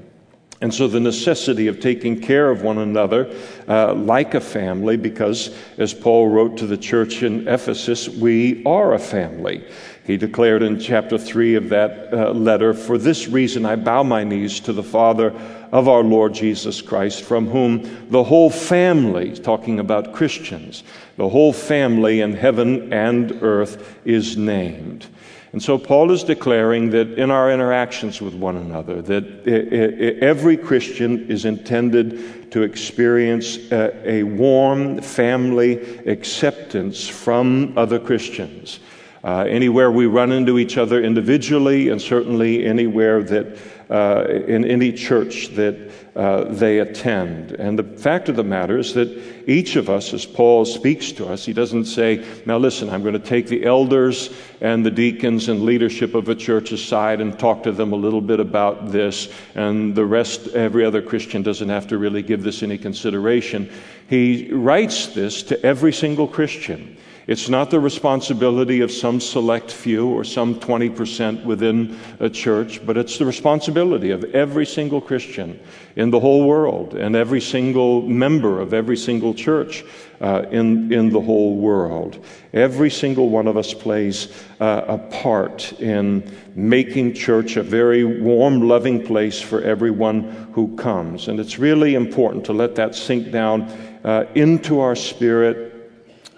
And 0.62 0.74
so, 0.74 0.88
the 0.88 1.00
necessity 1.00 1.68
of 1.68 1.80
taking 1.80 2.20
care 2.20 2.50
of 2.50 2.60
one 2.62 2.76
another 2.76 3.34
uh, 3.66 3.94
like 3.94 4.34
a 4.34 4.40
family, 4.40 4.98
because 4.98 5.56
as 5.78 5.94
Paul 5.94 6.28
wrote 6.28 6.58
to 6.58 6.66
the 6.66 6.76
church 6.76 7.22
in 7.22 7.48
Ephesus, 7.48 8.10
we 8.10 8.62
are 8.64 8.92
a 8.92 8.98
family. 8.98 9.64
He 10.04 10.18
declared 10.18 10.62
in 10.62 10.78
chapter 10.78 11.16
3 11.16 11.54
of 11.54 11.68
that 11.70 12.12
uh, 12.12 12.32
letter, 12.32 12.74
For 12.74 12.98
this 12.98 13.26
reason 13.26 13.64
I 13.64 13.76
bow 13.76 14.02
my 14.02 14.22
knees 14.22 14.60
to 14.60 14.74
the 14.74 14.82
Father 14.82 15.30
of 15.72 15.88
our 15.88 16.02
Lord 16.02 16.34
Jesus 16.34 16.82
Christ, 16.82 17.22
from 17.22 17.46
whom 17.46 18.08
the 18.10 18.24
whole 18.24 18.50
family, 18.50 19.34
talking 19.38 19.78
about 19.78 20.12
Christians, 20.12 20.82
the 21.16 21.28
whole 21.28 21.54
family 21.54 22.20
in 22.20 22.34
heaven 22.34 22.92
and 22.92 23.42
earth 23.42 23.98
is 24.04 24.36
named. 24.36 25.06
And 25.52 25.60
so 25.60 25.78
Paul 25.78 26.12
is 26.12 26.22
declaring 26.22 26.90
that 26.90 27.18
in 27.18 27.30
our 27.30 27.50
interactions 27.50 28.20
with 28.20 28.34
one 28.34 28.56
another, 28.56 29.02
that 29.02 30.18
every 30.22 30.56
Christian 30.56 31.28
is 31.28 31.44
intended 31.44 32.52
to 32.52 32.62
experience 32.62 33.58
a 33.72 34.22
warm 34.22 35.00
family 35.00 35.98
acceptance 36.06 37.08
from 37.08 37.76
other 37.76 37.98
Christians. 37.98 38.78
Uh, 39.22 39.44
anywhere 39.48 39.90
we 39.90 40.06
run 40.06 40.32
into 40.32 40.58
each 40.58 40.78
other 40.78 41.02
individually, 41.02 41.90
and 41.90 42.00
certainly 42.00 42.64
anywhere 42.64 43.22
that 43.22 43.58
uh, 43.90 44.24
in 44.46 44.64
any 44.64 44.92
church 44.92 45.48
that 45.48 45.90
uh, 46.14 46.44
they 46.44 46.78
attend. 46.78 47.52
And 47.52 47.78
the 47.78 47.82
fact 47.82 48.28
of 48.28 48.36
the 48.36 48.44
matter 48.44 48.78
is 48.78 48.94
that 48.94 49.08
each 49.48 49.74
of 49.76 49.90
us, 49.90 50.14
as 50.14 50.24
Paul 50.24 50.64
speaks 50.64 51.12
to 51.12 51.26
us, 51.28 51.44
he 51.44 51.52
doesn't 51.52 51.86
say, 51.86 52.24
Now 52.46 52.58
listen, 52.58 52.88
I'm 52.88 53.02
going 53.02 53.14
to 53.14 53.18
take 53.18 53.48
the 53.48 53.64
elders 53.64 54.30
and 54.60 54.86
the 54.86 54.90
deacons 54.90 55.48
and 55.48 55.62
leadership 55.62 56.14
of 56.14 56.28
a 56.28 56.34
church 56.34 56.72
aside 56.72 57.20
and 57.20 57.38
talk 57.38 57.64
to 57.64 57.72
them 57.72 57.92
a 57.92 57.96
little 57.96 58.20
bit 58.20 58.38
about 58.38 58.92
this, 58.92 59.28
and 59.54 59.94
the 59.94 60.04
rest, 60.04 60.48
every 60.48 60.84
other 60.84 61.02
Christian 61.02 61.42
doesn't 61.42 61.68
have 61.68 61.88
to 61.88 61.98
really 61.98 62.22
give 62.22 62.42
this 62.42 62.62
any 62.62 62.78
consideration. 62.78 63.70
He 64.08 64.50
writes 64.52 65.08
this 65.08 65.42
to 65.44 65.64
every 65.64 65.92
single 65.92 66.28
Christian. 66.28 66.96
It's 67.30 67.48
not 67.48 67.70
the 67.70 67.78
responsibility 67.78 68.80
of 68.80 68.90
some 68.90 69.20
select 69.20 69.70
few 69.70 70.08
or 70.08 70.24
some 70.24 70.56
20% 70.56 71.44
within 71.44 71.96
a 72.18 72.28
church, 72.28 72.84
but 72.84 72.96
it's 72.96 73.18
the 73.18 73.24
responsibility 73.24 74.10
of 74.10 74.24
every 74.34 74.66
single 74.66 75.00
Christian 75.00 75.60
in 75.94 76.10
the 76.10 76.18
whole 76.18 76.44
world 76.44 76.94
and 76.94 77.14
every 77.14 77.40
single 77.40 78.02
member 78.02 78.60
of 78.60 78.74
every 78.74 78.96
single 78.96 79.32
church 79.32 79.84
uh, 80.20 80.46
in, 80.50 80.92
in 80.92 81.10
the 81.10 81.20
whole 81.20 81.54
world. 81.54 82.18
Every 82.52 82.90
single 82.90 83.28
one 83.28 83.46
of 83.46 83.56
us 83.56 83.72
plays 83.72 84.34
uh, 84.58 84.82
a 84.88 84.98
part 84.98 85.72
in 85.74 86.28
making 86.56 87.14
church 87.14 87.54
a 87.54 87.62
very 87.62 88.02
warm, 88.02 88.66
loving 88.66 89.06
place 89.06 89.40
for 89.40 89.62
everyone 89.62 90.50
who 90.52 90.74
comes. 90.74 91.28
And 91.28 91.38
it's 91.38 91.60
really 91.60 91.94
important 91.94 92.44
to 92.46 92.52
let 92.52 92.74
that 92.74 92.96
sink 92.96 93.30
down 93.30 93.70
uh, 94.02 94.24
into 94.34 94.80
our 94.80 94.96
spirit 94.96 95.69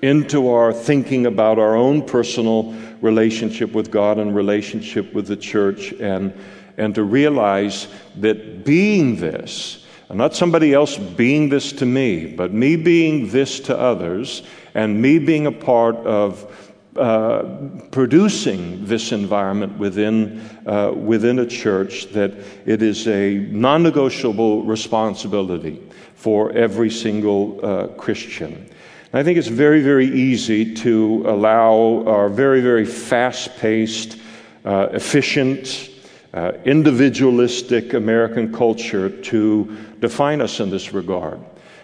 into 0.03 0.49
our 0.49 0.73
thinking 0.73 1.27
about 1.27 1.61
our 1.61 1.77
own 1.77 2.03
personal 2.03 2.75
relationship 3.01 3.73
with 3.73 3.91
God 3.91 4.19
and 4.19 4.35
relationship 4.35 5.15
with 5.15 5.29
the 5.29 5.37
church, 5.37 5.93
and, 5.93 6.33
and 6.77 6.95
to 6.97 7.05
realize 7.05 7.87
that 8.17 8.65
being 8.65 9.17
this, 9.17 9.87
and 10.09 10.19
not 10.19 10.35
somebody 10.35 10.75
else 10.75 10.99
being 10.99 11.49
this 11.49 11.73
to 11.73 11.87
me, 11.87 12.27
but 12.27 12.53
me 12.53 12.75
being 12.75 13.29
this 13.29 13.61
to 13.61 13.79
others, 13.79 14.43
and 14.75 15.01
me 15.01 15.21
being 15.21 15.47
a 15.47 15.53
part 15.53 15.97
of 15.99 16.69
uh, 16.97 17.45
producing 17.91 18.85
this 18.85 19.13
environment 19.13 19.79
within, 19.79 20.41
uh, 20.67 20.93
within 20.93 21.39
a 21.39 21.47
church, 21.47 22.07
that 22.13 22.33
it 22.67 22.83
is 22.83 23.07
a 23.07 23.35
non 23.35 23.83
negotiable 23.83 24.65
responsibility 24.65 25.81
for 26.15 26.53
every 26.53 26.91
single 26.91 27.65
uh, 27.65 27.87
Christian. 27.97 28.69
I 29.15 29.23
think 29.23 29.37
it's 29.37 29.49
very, 29.49 29.83
very 29.83 30.07
easy 30.07 30.75
to 30.77 31.25
allow 31.27 32.03
our 32.07 32.31
very, 32.31 32.63
very 32.63 32.87
fast 32.87 33.59
paced, 33.59 34.17
uh, 34.65 34.89
efficient, 34.93 35.91
uh, 36.33 36.53
individualistic 36.65 37.93
American 37.93 38.55
culture 38.55 39.11
to 39.11 39.77
define 40.01 40.41
us 40.41 40.61
in 40.61 40.71
this 40.71 40.95
regard 40.95 41.39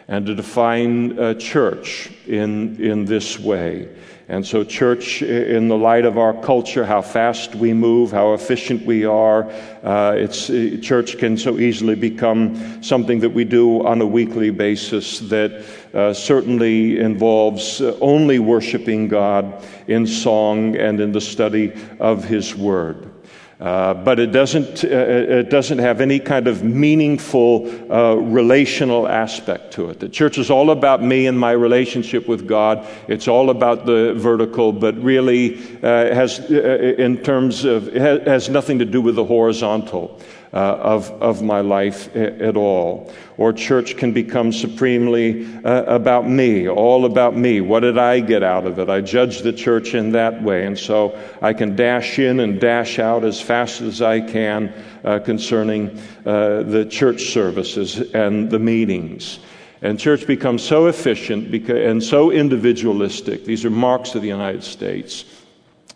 and 0.09 0.25
to 0.25 0.35
define 0.35 1.19
uh, 1.19 1.35
church 1.35 2.11
in, 2.27 2.83
in 2.83 3.05
this 3.05 3.39
way. 3.39 3.91
And 4.31 4.47
so, 4.47 4.63
church, 4.63 5.23
in 5.23 5.69
the 5.69 5.77
light 5.77 6.05
of 6.05 6.19
our 6.19 6.35
culture, 6.35 6.85
how 6.85 7.01
fast 7.01 7.55
we 7.55 7.73
move, 7.73 8.11
how 8.11 8.35
efficient 8.35 8.85
we 8.85 9.07
are, 9.07 9.51
uh, 9.83 10.13
it's, 10.17 10.49
church 10.87 11.17
can 11.17 11.39
so 11.39 11.59
easily 11.59 11.95
become 11.95 12.83
something 12.83 13.21
that 13.21 13.31
we 13.31 13.45
do 13.45 13.87
on 13.87 14.03
a 14.03 14.07
weekly 14.07 14.51
basis 14.51 15.21
that 15.21 15.65
uh, 15.95 16.13
certainly 16.13 16.99
involves 17.01 17.81
uh, 17.81 17.97
only 18.03 18.39
worshiping 18.39 19.09
God 19.09 19.65
in 19.87 20.07
song 20.07 20.77
and 20.77 21.01
in 21.01 21.11
the 21.13 21.23
study 21.23 21.73
of 21.99 22.23
His 22.25 22.55
Word. 22.55 23.11
Uh, 23.61 23.93
but 23.93 24.21
it 24.21 24.31
doesn't, 24.31 24.85
uh, 24.85 24.89
it 24.89 25.51
doesn't 25.51 25.79
have 25.79 26.01
any 26.01 26.21
kind 26.21 26.47
of 26.47 26.63
meaningful 26.63 27.69
uh, 27.93 28.15
relational 28.15 29.09
aspect 29.09 29.73
to 29.73 29.91
it. 29.91 29.99
The 29.99 30.09
church 30.09 30.39
is 30.39 30.49
all 30.49 30.71
about 30.71 31.03
me 31.03 31.27
and 31.27 31.37
my 31.37 31.51
relationship 31.51 32.29
with 32.29 32.47
God. 32.47 32.87
It's 33.09 33.27
all 33.27 33.51
about 33.51 33.85
the 33.85 34.15
vertical, 34.15 34.73
but 34.73 34.97
really 35.03 35.57
uh, 35.83 36.15
has, 36.15 36.39
uh, 36.39 36.95
in 36.99 37.19
terms 37.19 37.65
of, 37.65 37.93
has 37.93 38.49
nothing 38.49 38.79
to 38.79 38.85
do 38.85 39.01
with 39.01 39.17
the 39.17 39.25
horizontal 39.25 40.21
uh, 40.53 40.57
of, 40.57 41.11
of 41.23 41.43
my 41.43 41.61
life 41.61 42.15
at 42.17 42.57
all. 42.57 43.13
Or 43.37 43.53
church 43.53 43.97
can 43.97 44.13
become 44.13 44.53
supremely 44.53 45.47
uh, 45.65 45.85
about 45.85 46.29
me, 46.29 46.69
all 46.69 47.05
about 47.05 47.37
me. 47.37 47.61
What 47.61 47.81
did 47.81 47.99
I 47.99 48.21
get 48.21 48.43
out 48.43 48.67
of 48.67 48.79
it? 48.79 48.89
I 48.89 49.01
judge 49.01 49.41
the 49.41 49.53
church 49.53 49.95
in 49.95 50.13
that 50.13 50.43
way. 50.43 50.67
And 50.67 50.79
so 50.79 51.19
I 51.43 51.53
can 51.53 51.77
dash 51.77 52.19
in 52.19 52.41
and 52.41 52.61
dash 52.61 52.99
out 52.99 53.25
as 53.25 53.41
fast 53.41 53.81
as 53.81 54.03
I 54.03 54.21
can 54.21 54.73
uh, 55.05 55.19
concerning 55.21 55.99
uh, 56.25 56.63
the 56.63 56.87
church 56.91 57.31
services 57.31 58.01
and 58.13 58.51
the 58.51 58.59
meetings. 58.59 59.39
And 59.81 59.99
church 60.01 60.27
becomes 60.27 60.63
so 60.63 60.87
efficient 60.87 61.55
and 61.71 62.03
so 62.03 62.33
individualistic. 62.33 63.45
These 63.45 63.65
are 63.65 63.71
marks 63.71 64.17
of 64.17 64.23
the 64.23 64.29
United 64.29 64.65
States 64.65 65.25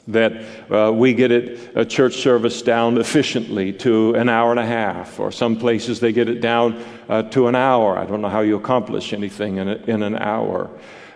that 0.08 0.32
uh, 0.70 0.92
we 0.92 1.14
get 1.14 1.30
it 1.30 1.72
a 1.74 1.84
church 1.84 2.16
service 2.16 2.62
down 2.62 2.98
efficiently 2.98 3.72
to 3.72 4.14
an 4.14 4.28
hour 4.28 4.50
and 4.50 4.58
a 4.58 4.66
half, 4.66 5.20
or 5.20 5.30
some 5.30 5.56
places 5.56 6.00
they 6.00 6.12
get 6.12 6.28
it 6.28 6.40
down 6.40 6.82
uh, 7.08 7.22
to 7.22 7.46
an 7.46 7.54
hour. 7.54 7.96
I 7.96 8.04
don't 8.04 8.20
know 8.20 8.28
how 8.28 8.40
you 8.40 8.56
accomplish 8.56 9.12
anything 9.12 9.58
in, 9.58 9.68
a, 9.68 9.74
in 9.86 10.02
an 10.02 10.16
hour. 10.16 10.70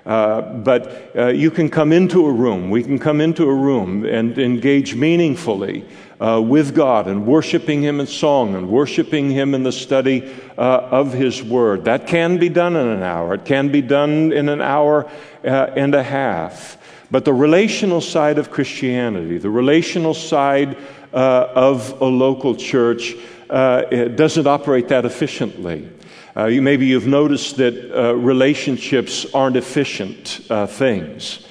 Uh, 0.06 0.40
but 0.40 1.10
uh, 1.16 1.26
you 1.26 1.50
can 1.50 1.68
come 1.68 1.92
into 1.92 2.26
a 2.26 2.32
room, 2.32 2.70
we 2.70 2.80
can 2.80 2.96
come 2.96 3.20
into 3.20 3.42
a 3.42 3.54
room 3.54 4.04
and 4.04 4.38
engage 4.38 4.94
meaningfully 4.94 5.84
uh, 6.20 6.40
with 6.40 6.76
God 6.76 7.08
and 7.08 7.26
worshiping 7.26 7.82
Him 7.82 7.98
in 7.98 8.06
song 8.06 8.54
and 8.54 8.68
worshiping 8.68 9.30
Him 9.30 9.52
in 9.52 9.64
the 9.64 9.72
study 9.72 10.32
uh, 10.56 10.60
of 10.60 11.12
His 11.12 11.42
Word. 11.42 11.86
That 11.86 12.06
can 12.06 12.38
be 12.38 12.48
done 12.48 12.76
in 12.76 12.86
an 12.86 13.02
hour, 13.02 13.34
it 13.34 13.44
can 13.44 13.72
be 13.72 13.82
done 13.82 14.32
in 14.32 14.48
an 14.48 14.60
hour 14.62 15.10
and 15.42 15.92
a 15.92 16.04
half. 16.04 16.78
But 17.10 17.24
the 17.24 17.32
relational 17.32 18.00
side 18.00 18.38
of 18.38 18.50
Christianity, 18.50 19.38
the 19.38 19.50
relational 19.50 20.14
side 20.14 20.76
uh, 21.12 21.48
of 21.54 22.00
a 22.00 22.04
local 22.04 22.56
church, 22.56 23.14
uh, 23.48 23.82
doesn't 23.82 24.46
operate 24.46 24.88
that 24.88 25.04
efficiently. 25.04 25.88
Uh, 26.36 26.46
you, 26.46 26.60
maybe 26.60 26.86
you've 26.86 27.06
noticed 27.06 27.56
that 27.56 27.96
uh, 27.96 28.14
relationships 28.14 29.26
aren't 29.32 29.56
efficient 29.56 30.40
uh, 30.50 30.66
things. 30.66 31.46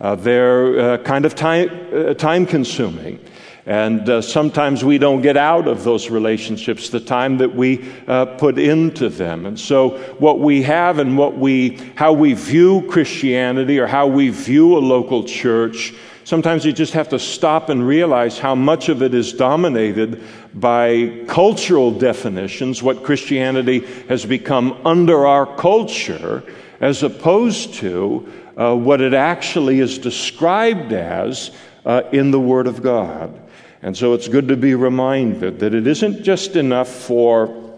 Uh, 0.00 0.14
they're 0.14 0.96
kind 0.98 1.26
of 1.26 1.34
time, 1.34 2.14
time 2.16 2.46
consuming. 2.46 3.18
And 3.66 4.08
uh, 4.08 4.22
sometimes 4.22 4.84
we 4.84 4.96
don't 4.96 5.20
get 5.20 5.36
out 5.36 5.68
of 5.68 5.84
those 5.84 6.08
relationships 6.08 6.88
the 6.88 7.00
time 7.00 7.38
that 7.38 7.54
we 7.54 7.92
uh, 8.08 8.26
put 8.26 8.58
into 8.58 9.08
them. 9.10 9.44
And 9.44 9.60
so, 9.60 9.98
what 10.18 10.40
we 10.40 10.62
have 10.62 10.98
and 10.98 11.18
what 11.18 11.36
we, 11.36 11.78
how 11.94 12.12
we 12.12 12.32
view 12.32 12.86
Christianity 12.88 13.78
or 13.78 13.86
how 13.86 14.06
we 14.06 14.30
view 14.30 14.78
a 14.78 14.80
local 14.80 15.24
church, 15.24 15.92
sometimes 16.24 16.64
you 16.64 16.72
just 16.72 16.94
have 16.94 17.10
to 17.10 17.18
stop 17.18 17.68
and 17.68 17.86
realize 17.86 18.38
how 18.38 18.54
much 18.54 18.88
of 18.88 19.02
it 19.02 19.12
is 19.12 19.32
dominated 19.34 20.22
by 20.54 21.24
cultural 21.28 21.90
definitions, 21.90 22.82
what 22.82 23.04
Christianity 23.04 23.80
has 24.08 24.24
become 24.24 24.80
under 24.86 25.26
our 25.26 25.44
culture, 25.56 26.42
as 26.80 27.02
opposed 27.02 27.74
to 27.74 28.26
uh, 28.56 28.74
what 28.74 29.02
it 29.02 29.12
actually 29.12 29.80
is 29.80 29.98
described 29.98 30.92
as 30.92 31.50
uh, 31.84 32.02
in 32.12 32.30
the 32.30 32.40
Word 32.40 32.66
of 32.66 32.82
God. 32.82 33.38
And 33.82 33.96
so 33.96 34.12
it's 34.12 34.28
good 34.28 34.48
to 34.48 34.56
be 34.56 34.74
reminded 34.74 35.60
that 35.60 35.74
it 35.74 35.86
isn't 35.86 36.22
just 36.22 36.56
enough 36.56 36.88
for 36.88 37.70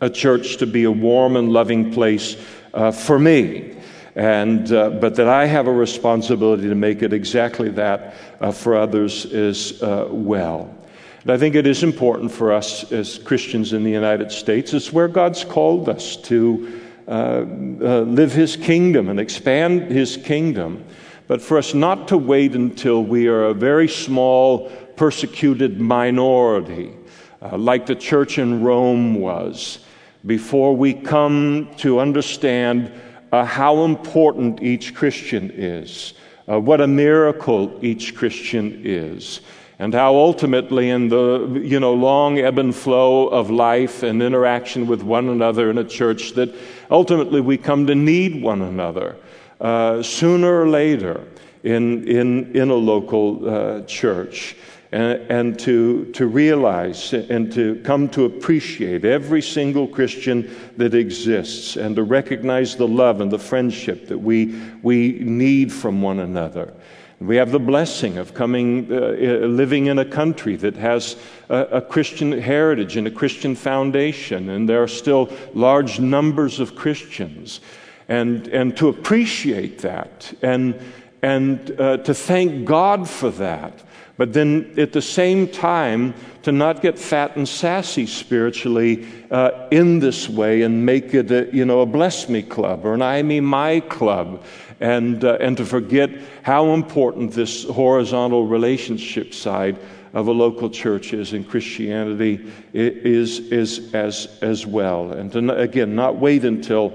a 0.00 0.10
church 0.10 0.56
to 0.56 0.66
be 0.66 0.84
a 0.84 0.90
warm 0.90 1.36
and 1.36 1.52
loving 1.52 1.92
place 1.92 2.36
uh, 2.72 2.90
for 2.90 3.18
me, 3.18 3.76
and, 4.16 4.70
uh, 4.72 4.90
but 4.90 5.14
that 5.14 5.28
I 5.28 5.46
have 5.46 5.68
a 5.68 5.72
responsibility 5.72 6.68
to 6.68 6.74
make 6.74 7.02
it 7.02 7.12
exactly 7.12 7.68
that 7.70 8.14
uh, 8.40 8.50
for 8.50 8.76
others 8.76 9.26
as 9.26 9.80
uh, 9.82 10.08
well. 10.10 10.74
And 11.22 11.30
I 11.30 11.38
think 11.38 11.54
it 11.54 11.66
is 11.66 11.82
important 11.82 12.32
for 12.32 12.52
us 12.52 12.92
as 12.92 13.18
Christians 13.18 13.72
in 13.72 13.84
the 13.84 13.90
United 13.90 14.30
States. 14.30 14.74
It's 14.74 14.92
where 14.92 15.08
God's 15.08 15.44
called 15.44 15.88
us 15.88 16.16
to 16.16 16.80
uh, 17.06 17.10
uh, 17.10 18.00
live 18.00 18.32
His 18.32 18.56
kingdom 18.56 19.08
and 19.08 19.18
expand 19.18 19.90
His 19.90 20.16
kingdom. 20.16 20.84
But 21.26 21.40
for 21.40 21.56
us 21.56 21.72
not 21.72 22.08
to 22.08 22.18
wait 22.18 22.54
until 22.54 23.02
we 23.02 23.28
are 23.28 23.44
a 23.44 23.54
very 23.54 23.88
small 23.88 24.70
persecuted 24.96 25.80
minority, 25.80 26.94
uh, 27.42 27.56
like 27.56 27.86
the 27.86 27.94
church 27.94 28.38
in 28.38 28.62
Rome 28.62 29.14
was, 29.14 29.80
before 30.26 30.74
we 30.74 30.94
come 30.94 31.68
to 31.78 32.00
understand 32.00 32.90
uh, 33.32 33.44
how 33.44 33.84
important 33.84 34.62
each 34.62 34.94
Christian 34.94 35.50
is, 35.50 36.14
uh, 36.48 36.58
what 36.58 36.80
a 36.80 36.86
miracle 36.86 37.78
each 37.82 38.14
Christian 38.14 38.80
is, 38.84 39.40
and 39.78 39.92
how 39.92 40.14
ultimately, 40.14 40.90
in 40.90 41.08
the 41.08 41.60
you 41.62 41.80
know 41.80 41.92
long 41.92 42.38
ebb 42.38 42.58
and 42.58 42.74
flow 42.74 43.26
of 43.28 43.50
life 43.50 44.02
and 44.02 44.22
interaction 44.22 44.86
with 44.86 45.02
one 45.02 45.28
another 45.28 45.68
in 45.68 45.78
a 45.78 45.84
church, 45.84 46.32
that 46.32 46.54
ultimately 46.90 47.40
we 47.40 47.58
come 47.58 47.86
to 47.86 47.94
need 47.94 48.40
one 48.40 48.62
another 48.62 49.16
uh, 49.60 50.02
sooner 50.02 50.60
or 50.62 50.68
later 50.68 51.26
in 51.64 52.06
in 52.06 52.54
in 52.54 52.70
a 52.70 52.74
local 52.74 53.48
uh, 53.48 53.80
church 53.82 54.56
and, 54.94 55.28
and 55.28 55.58
to, 55.58 56.04
to 56.12 56.28
realize 56.28 57.12
and 57.12 57.52
to 57.52 57.80
come 57.82 58.08
to 58.10 58.26
appreciate 58.26 59.04
every 59.04 59.42
single 59.42 59.88
Christian 59.88 60.48
that 60.76 60.94
exists 60.94 61.74
and 61.74 61.96
to 61.96 62.04
recognize 62.04 62.76
the 62.76 62.86
love 62.86 63.20
and 63.20 63.28
the 63.28 63.38
friendship 63.38 64.06
that 64.06 64.18
we, 64.18 64.54
we 64.84 65.18
need 65.18 65.72
from 65.72 66.00
one 66.00 66.20
another. 66.20 66.72
We 67.18 67.34
have 67.36 67.50
the 67.50 67.58
blessing 67.58 68.18
of 68.18 68.34
coming, 68.34 68.92
uh, 68.92 68.96
uh, 68.96 69.46
living 69.46 69.86
in 69.86 69.98
a 69.98 70.04
country 70.04 70.54
that 70.56 70.76
has 70.76 71.16
a, 71.48 71.56
a, 71.56 71.80
Christian 71.80 72.30
heritage 72.30 72.96
and 72.96 73.08
a 73.08 73.10
Christian 73.10 73.56
foundation, 73.56 74.48
and 74.50 74.68
there 74.68 74.82
are 74.82 74.88
still 74.88 75.32
large 75.54 75.98
numbers 75.98 76.60
of 76.60 76.76
Christians. 76.76 77.60
And, 78.08 78.46
and 78.48 78.76
to 78.76 78.88
appreciate 78.88 79.78
that 79.78 80.32
and, 80.42 80.78
and 81.22 81.80
uh, 81.80 81.96
to 81.98 82.14
thank 82.14 82.64
God 82.64 83.08
for 83.08 83.30
that. 83.30 83.82
But 84.16 84.32
then 84.32 84.74
at 84.76 84.92
the 84.92 85.02
same 85.02 85.48
time, 85.48 86.14
to 86.44 86.52
not 86.52 86.82
get 86.82 86.98
fat 86.98 87.36
and 87.36 87.48
sassy 87.48 88.06
spiritually 88.06 89.06
uh, 89.30 89.66
in 89.70 89.98
this 89.98 90.28
way 90.28 90.62
and 90.62 90.84
make 90.84 91.14
it 91.14 91.30
a, 91.30 91.48
you 91.54 91.64
know, 91.64 91.80
a 91.80 91.86
bless 91.86 92.28
me 92.28 92.42
club 92.42 92.84
or 92.84 92.94
an 92.94 93.02
I 93.02 93.22
me 93.22 93.40
my 93.40 93.80
club. 93.80 94.44
And, 94.78 95.24
uh, 95.24 95.38
and 95.40 95.56
to 95.56 95.64
forget 95.64 96.10
how 96.42 96.74
important 96.74 97.32
this 97.32 97.64
horizontal 97.64 98.46
relationship 98.46 99.32
side 99.32 99.78
of 100.12 100.28
a 100.28 100.32
local 100.32 100.68
church 100.68 101.12
is 101.12 101.32
in 101.32 101.44
Christianity 101.44 102.52
is, 102.72 103.38
is 103.40 103.94
as, 103.94 104.38
as 104.42 104.66
well. 104.66 105.12
And 105.12 105.32
to, 105.32 105.56
again, 105.56 105.94
not 105.96 106.16
wait 106.16 106.44
until 106.44 106.92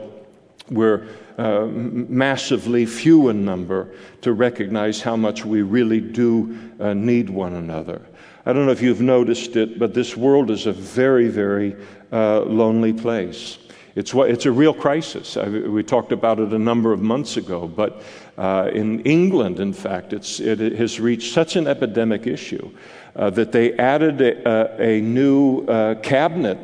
we're 0.69 1.07
uh, 1.39 1.65
massively 1.67 2.86
few 2.86 3.29
in 3.29 3.46
number 3.46 3.88
to 4.19 4.34
recognize 4.34 5.00
how 5.00 5.15
much 5.15 5.46
we 5.46 5.62
really 5.62 6.01
do 6.01 6.58
uh, 6.81 6.93
need 6.93 7.29
one 7.29 7.53
another. 7.53 8.01
I 8.46 8.51
don't 8.51 8.65
know 8.65 8.74
if 8.74 8.81
you've 8.81 9.00
noticed 9.00 9.55
it, 9.55 9.79
but 9.79 9.93
this 9.93 10.17
world 10.17 10.51
is 10.51 10.65
a 10.65 10.74
very, 10.74 11.29
very 11.29 11.77
uh, 12.12 12.41
lonely 12.41 12.91
place. 12.91 13.58
It's, 13.96 14.13
it's 14.13 14.48
a 14.48 14.51
real 14.51 14.74
crisis. 14.74 15.38
I, 15.38 15.48
we 15.48 15.81
talked 15.81 16.12
about 16.12 16.41
it 16.41 16.51
a 16.51 16.60
number 16.60 16.91
of 16.91 17.00
months 17.00 17.38
ago, 17.38 17.69
but 17.69 18.03
uh, 18.38 18.72
in 18.74 19.00
England, 19.03 19.62
in 19.62 19.72
fact, 19.72 20.12
it 20.12 20.74
has 20.75 21.00
reached 21.00 21.34
such 21.34 21.55
an 21.55 21.67
epidemic 21.67 22.27
issue 22.27 22.69
uh, 23.15 23.29
that 23.29 23.53
they 23.53 23.77
added 23.77 24.19
a, 24.19 24.81
a 24.81 25.00
new 25.00 25.65
uh, 25.67 25.96
cabinet 26.01 26.58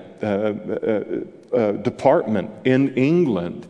department 1.82 2.52
in 2.66 2.94
England 2.96 3.68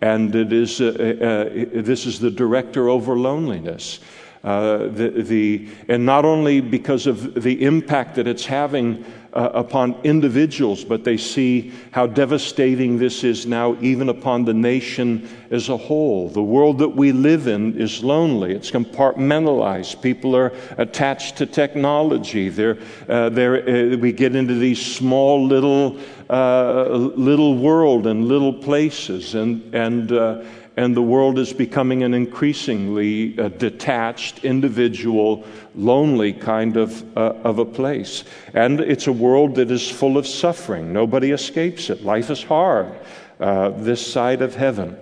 and 0.00 0.34
it 0.34 0.52
is, 0.52 0.80
uh, 0.80 0.86
uh, 0.86 1.80
this 1.82 2.06
is 2.06 2.20
the 2.20 2.30
director 2.30 2.88
over 2.88 3.16
loneliness. 3.16 3.98
Uh, 4.44 4.88
the, 4.88 5.10
the, 5.16 5.68
and 5.88 6.06
not 6.06 6.24
only 6.24 6.60
because 6.60 7.06
of 7.06 7.42
the 7.42 7.64
impact 7.64 8.14
that 8.14 8.26
it's 8.28 8.46
having 8.46 9.04
uh, 9.32 9.50
upon 9.52 9.94
individuals, 10.04 10.84
but 10.84 11.04
they 11.04 11.16
see 11.16 11.72
how 11.90 12.06
devastating 12.06 12.98
this 12.98 13.24
is 13.24 13.46
now, 13.46 13.76
even 13.80 14.08
upon 14.08 14.44
the 14.44 14.54
nation 14.54 15.28
as 15.50 15.68
a 15.68 15.76
whole. 15.76 16.28
The 16.28 16.42
world 16.42 16.78
that 16.78 16.88
we 16.88 17.12
live 17.12 17.46
in 17.46 17.78
is 17.78 18.02
lonely, 18.02 18.54
it's 18.54 18.70
compartmentalized. 18.70 20.00
People 20.02 20.34
are 20.34 20.52
attached 20.78 21.36
to 21.38 21.46
technology. 21.46 22.48
They're, 22.48 22.78
uh, 23.08 23.28
they're, 23.28 23.92
uh, 23.94 23.96
we 23.96 24.12
get 24.12 24.34
into 24.34 24.54
these 24.54 24.84
small 24.84 25.44
little 25.46 25.98
uh, 26.30 26.88
little 26.90 27.56
world 27.56 28.06
and 28.06 28.28
little 28.28 28.52
places, 28.52 29.34
and, 29.34 29.74
and, 29.74 30.12
uh, 30.12 30.44
and 30.78 30.96
the 30.96 31.02
world 31.02 31.40
is 31.40 31.52
becoming 31.52 32.04
an 32.04 32.14
increasingly 32.14 33.36
uh, 33.36 33.48
detached, 33.48 34.44
individual, 34.44 35.44
lonely 35.74 36.32
kind 36.32 36.76
of, 36.76 37.18
uh, 37.18 37.34
of 37.42 37.58
a 37.58 37.64
place. 37.64 38.22
And 38.54 38.78
it's 38.78 39.08
a 39.08 39.12
world 39.12 39.56
that 39.56 39.72
is 39.72 39.90
full 39.90 40.16
of 40.16 40.24
suffering. 40.24 40.92
Nobody 40.92 41.32
escapes 41.32 41.90
it. 41.90 42.04
Life 42.04 42.30
is 42.30 42.44
hard 42.44 42.96
uh, 43.40 43.70
this 43.70 44.06
side 44.06 44.40
of 44.40 44.54
heaven. 44.54 44.96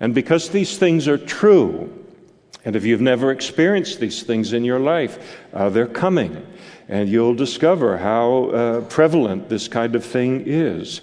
And 0.00 0.14
because 0.14 0.50
these 0.50 0.76
things 0.76 1.08
are 1.08 1.16
true, 1.16 1.90
and 2.66 2.76
if 2.76 2.84
you've 2.84 3.00
never 3.00 3.30
experienced 3.30 4.00
these 4.00 4.22
things 4.22 4.52
in 4.52 4.66
your 4.66 4.80
life, 4.80 5.40
uh, 5.54 5.70
they're 5.70 5.86
coming 5.86 6.46
and 6.88 7.08
you'll 7.08 7.34
discover 7.34 7.96
how 7.96 8.50
uh, 8.50 8.80
prevalent 8.82 9.48
this 9.48 9.66
kind 9.66 9.96
of 9.96 10.04
thing 10.04 10.42
is. 10.44 11.00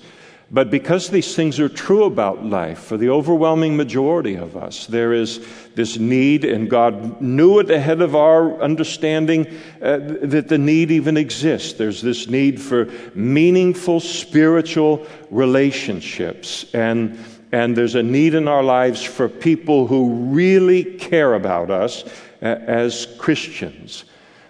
But 0.52 0.72
because 0.72 1.10
these 1.10 1.36
things 1.36 1.60
are 1.60 1.70
true 1.70 2.06
about 2.06 2.44
life, 2.44 2.80
for 2.80 2.98
the 2.98 3.10
overwhelming 3.10 3.78
majority 3.78 4.34
of 4.34 4.58
us, 4.58 4.88
there 4.88 5.14
is 5.14 5.46
this 5.76 6.00
need, 6.00 6.44
and 6.44 6.68
God 6.68 7.22
knew 7.22 7.60
it 7.60 7.70
ahead 7.70 8.02
of 8.02 8.16
our 8.16 8.60
understanding 8.60 9.46
uh, 9.80 10.00
that 10.24 10.48
the 10.48 10.58
need 10.58 10.90
even 10.90 11.18
exists. 11.18 11.74
There's 11.74 12.02
this 12.02 12.28
need 12.28 12.60
for 12.60 12.86
meaningful 13.14 14.00
spiritual 14.00 15.06
relationships. 15.30 16.66
And, 16.74 17.24
and 17.52 17.76
there's 17.76 17.96
a 17.96 18.04
need 18.04 18.34
in 18.34 18.48
our 18.48 18.64
lives 18.64 19.04
for 19.04 19.30
people 19.30 19.86
who 19.86 20.34
really 20.34 20.84
care 20.84 21.36
about 21.36 21.70
us 21.70 22.04
uh, 22.42 22.46
as 22.46 23.08
Christians. 23.20 24.04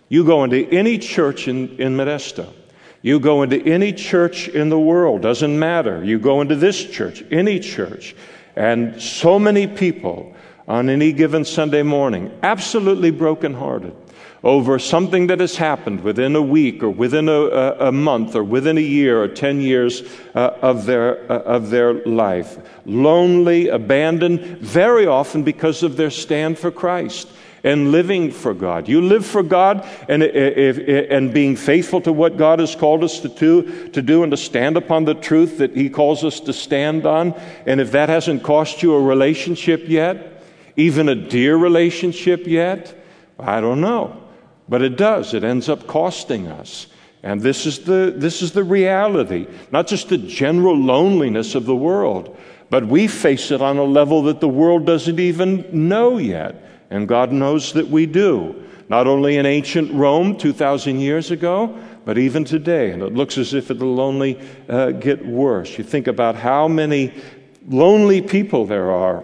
You 0.07 0.23
go 0.23 0.45
into 0.45 0.65
any 0.69 0.97
church 0.97 1.49
in, 1.49 1.77
in 1.77 1.97
Modesto. 1.97 2.53
You 3.01 3.19
go 3.19 3.43
into 3.43 3.61
any 3.65 3.93
church 3.93 4.49
in 4.49 4.69
the 4.69 4.79
world, 4.79 5.21
doesn't 5.21 5.57
matter. 5.57 6.03
You 6.03 6.19
go 6.19 6.41
into 6.41 6.55
this 6.55 6.83
church, 6.83 7.23
any 7.31 7.59
church, 7.59 8.15
and 8.55 9.01
so 9.01 9.39
many 9.39 9.67
people 9.67 10.35
on 10.67 10.89
any 10.89 11.13
given 11.13 11.45
Sunday 11.45 11.81
morning, 11.81 12.31
absolutely 12.43 13.11
brokenhearted 13.11 13.95
over 14.43 14.79
something 14.79 15.27
that 15.27 15.39
has 15.39 15.55
happened 15.55 16.01
within 16.01 16.35
a 16.35 16.41
week 16.41 16.81
or 16.81 16.89
within 16.89 17.27
a, 17.27 17.31
a, 17.31 17.87
a 17.87 17.91
month 17.91 18.35
or 18.35 18.43
within 18.43 18.77
a 18.77 18.81
year 18.81 19.21
or 19.21 19.27
10 19.27 19.59
years 19.61 20.03
uh, 20.35 20.51
of, 20.61 20.85
their, 20.85 21.29
uh, 21.31 21.39
of 21.39 21.69
their 21.69 22.05
life. 22.05 22.57
Lonely, 22.85 23.67
abandoned, 23.67 24.39
very 24.59 25.05
often 25.05 25.43
because 25.43 25.83
of 25.83 25.97
their 25.97 26.09
stand 26.09 26.57
for 26.57 26.71
Christ 26.71 27.27
and 27.63 27.91
living 27.91 28.31
for 28.31 28.53
God. 28.53 28.87
You 28.87 29.01
live 29.01 29.25
for 29.25 29.43
God 29.43 29.87
and, 30.07 30.23
and 30.23 31.33
being 31.33 31.55
faithful 31.55 32.01
to 32.01 32.13
what 32.13 32.37
God 32.37 32.59
has 32.59 32.75
called 32.75 33.03
us 33.03 33.19
to 33.21 33.29
do, 33.29 33.89
to 33.89 34.01
do 34.01 34.23
and 34.23 34.31
to 34.31 34.37
stand 34.37 34.77
upon 34.77 35.05
the 35.05 35.15
truth 35.15 35.57
that 35.57 35.75
He 35.75 35.89
calls 35.89 36.23
us 36.23 36.39
to 36.41 36.53
stand 36.53 37.05
on. 37.05 37.33
And 37.65 37.81
if 37.81 37.91
that 37.91 38.09
hasn't 38.09 38.43
cost 38.43 38.81
you 38.83 38.93
a 38.93 39.01
relationship 39.01 39.83
yet, 39.87 40.43
even 40.75 41.09
a 41.09 41.15
dear 41.15 41.57
relationship 41.57 42.47
yet, 42.47 42.95
I 43.37 43.61
don't 43.61 43.81
know. 43.81 44.23
But 44.67 44.81
it 44.81 44.95
does. 44.97 45.33
It 45.33 45.43
ends 45.43 45.67
up 45.67 45.87
costing 45.87 46.47
us. 46.47 46.87
And 47.21 47.41
this 47.41 47.65
is 47.65 47.79
the, 47.79 48.13
this 48.15 48.41
is 48.41 48.53
the 48.53 48.63
reality, 48.63 49.47
not 49.71 49.87
just 49.87 50.07
the 50.07 50.17
general 50.17 50.77
loneliness 50.77 51.53
of 51.53 51.65
the 51.65 51.75
world, 51.75 52.37
but 52.69 52.85
we 52.85 53.07
face 53.07 53.51
it 53.51 53.61
on 53.61 53.77
a 53.77 53.83
level 53.83 54.23
that 54.23 54.39
the 54.39 54.47
world 54.47 54.85
doesn't 54.85 55.19
even 55.19 55.65
know 55.89 56.17
yet. 56.17 56.68
And 56.89 57.07
God 57.07 57.31
knows 57.31 57.73
that 57.73 57.87
we 57.87 58.05
do, 58.05 58.63
not 58.87 59.07
only 59.07 59.37
in 59.37 59.45
ancient 59.45 59.91
Rome 59.93 60.37
2,000 60.37 60.99
years 60.99 61.31
ago, 61.31 61.77
but 62.05 62.17
even 62.17 62.43
today. 62.43 62.91
And 62.91 63.03
it 63.03 63.13
looks 63.13 63.37
as 63.37 63.53
if 63.53 63.69
it'll 63.69 64.01
only 64.01 64.39
uh, 64.67 64.91
get 64.91 65.25
worse. 65.25 65.77
You 65.77 65.83
think 65.83 66.07
about 66.07 66.35
how 66.35 66.67
many 66.67 67.13
lonely 67.67 68.21
people 68.21 68.65
there 68.65 68.91
are 68.91 69.23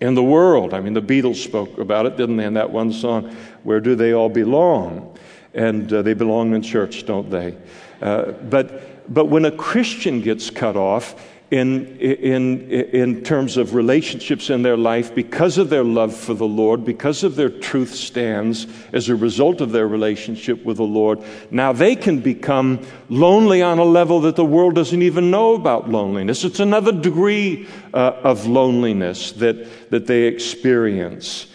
in 0.00 0.14
the 0.14 0.22
world. 0.22 0.74
I 0.74 0.80
mean, 0.80 0.92
the 0.92 1.02
Beatles 1.02 1.42
spoke 1.42 1.78
about 1.78 2.06
it, 2.06 2.16
didn't 2.16 2.36
they, 2.36 2.44
in 2.44 2.54
that 2.54 2.70
one 2.70 2.92
song, 2.92 3.34
Where 3.62 3.80
Do 3.80 3.94
They 3.94 4.12
All 4.12 4.28
Belong? 4.28 5.18
And 5.54 5.92
uh, 5.92 6.02
they 6.02 6.14
belong 6.14 6.54
in 6.54 6.62
church, 6.62 7.06
don't 7.06 7.30
they? 7.30 7.56
Uh, 8.02 8.32
but, 8.32 9.12
but 9.12 9.26
when 9.26 9.44
a 9.44 9.52
Christian 9.52 10.20
gets 10.20 10.50
cut 10.50 10.76
off, 10.76 11.14
in, 11.54 11.86
in, 11.98 12.68
in 12.68 13.22
terms 13.22 13.56
of 13.56 13.74
relationships 13.74 14.50
in 14.50 14.62
their 14.62 14.76
life 14.76 15.14
because 15.14 15.56
of 15.56 15.70
their 15.70 15.84
love 15.84 16.12
for 16.12 16.34
the 16.34 16.48
Lord, 16.48 16.84
because 16.84 17.22
of 17.22 17.36
their 17.36 17.48
truth 17.48 17.94
stands 17.94 18.66
as 18.92 19.08
a 19.08 19.14
result 19.14 19.60
of 19.60 19.70
their 19.70 19.86
relationship 19.86 20.64
with 20.64 20.78
the 20.78 20.82
Lord. 20.82 21.22
Now 21.52 21.72
they 21.72 21.94
can 21.94 22.18
become 22.18 22.84
lonely 23.08 23.62
on 23.62 23.78
a 23.78 23.84
level 23.84 24.20
that 24.22 24.34
the 24.34 24.44
world 24.44 24.74
doesn't 24.74 25.00
even 25.00 25.30
know 25.30 25.54
about 25.54 25.88
loneliness. 25.88 26.42
It's 26.42 26.58
another 26.58 26.90
degree 26.90 27.68
uh, 27.92 28.18
of 28.24 28.48
loneliness 28.48 29.30
that, 29.32 29.90
that 29.90 30.08
they 30.08 30.24
experience. 30.24 31.46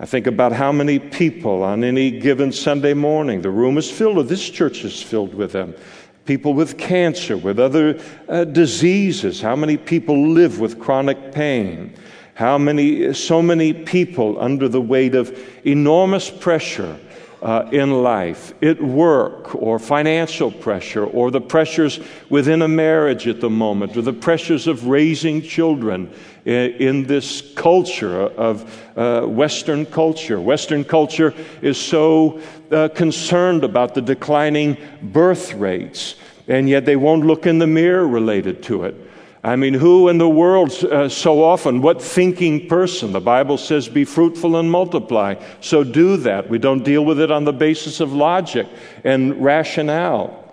I 0.00 0.06
think 0.06 0.26
about 0.26 0.50
how 0.50 0.72
many 0.72 0.98
people 0.98 1.62
on 1.62 1.84
any 1.84 2.10
given 2.10 2.50
Sunday 2.50 2.94
morning, 2.94 3.42
the 3.42 3.50
room 3.50 3.78
is 3.78 3.88
filled, 3.88 4.18
or 4.18 4.24
this 4.24 4.50
church 4.50 4.84
is 4.84 5.00
filled 5.00 5.32
with 5.32 5.52
them 5.52 5.76
people 6.24 6.54
with 6.54 6.78
cancer, 6.78 7.36
with 7.36 7.58
other 7.58 8.00
uh, 8.28 8.44
diseases. 8.44 9.40
How 9.40 9.56
many 9.56 9.76
people 9.76 10.28
live 10.28 10.60
with 10.60 10.78
chronic 10.78 11.32
pain? 11.32 11.94
How 12.34 12.58
many, 12.58 13.12
so 13.14 13.42
many 13.42 13.72
people 13.72 14.40
under 14.40 14.68
the 14.68 14.80
weight 14.80 15.14
of 15.14 15.38
enormous 15.64 16.30
pressure 16.30 16.98
uh, 17.42 17.68
in 17.72 18.02
life, 18.02 18.54
at 18.62 18.80
work, 18.80 19.54
or 19.54 19.78
financial 19.78 20.50
pressure, 20.50 21.04
or 21.04 21.30
the 21.30 21.42
pressures 21.42 22.00
within 22.30 22.62
a 22.62 22.68
marriage 22.68 23.28
at 23.28 23.40
the 23.40 23.50
moment, 23.50 23.94
or 23.96 24.02
the 24.02 24.14
pressures 24.14 24.66
of 24.66 24.86
raising 24.86 25.42
children 25.42 26.10
in, 26.44 27.06
this 27.06 27.52
culture 27.54 28.20
of 28.20 28.82
uh, 28.96 29.22
Western 29.22 29.86
culture. 29.86 30.40
Western 30.40 30.84
culture 30.84 31.34
is 31.62 31.80
so 31.80 32.40
uh, 32.70 32.88
concerned 32.88 33.64
about 33.64 33.94
the 33.94 34.02
declining 34.02 34.76
birth 35.02 35.54
rates, 35.54 36.16
and 36.48 36.68
yet 36.68 36.84
they 36.84 36.96
won't 36.96 37.24
look 37.26 37.46
in 37.46 37.58
the 37.58 37.66
mirror 37.66 38.06
related 38.06 38.62
to 38.64 38.84
it. 38.84 38.94
I 39.42 39.56
mean, 39.56 39.74
who 39.74 40.08
in 40.08 40.16
the 40.16 40.28
world 40.28 40.72
uh, 40.84 41.10
so 41.10 41.44
often, 41.44 41.82
what 41.82 42.00
thinking 42.00 42.66
person? 42.66 43.12
The 43.12 43.20
Bible 43.20 43.58
says, 43.58 43.90
be 43.90 44.06
fruitful 44.06 44.56
and 44.56 44.70
multiply. 44.70 45.34
So 45.60 45.84
do 45.84 46.16
that. 46.18 46.48
We 46.48 46.58
don't 46.58 46.82
deal 46.82 47.04
with 47.04 47.20
it 47.20 47.30
on 47.30 47.44
the 47.44 47.52
basis 47.52 48.00
of 48.00 48.14
logic 48.14 48.66
and 49.04 49.44
rationale. 49.44 50.43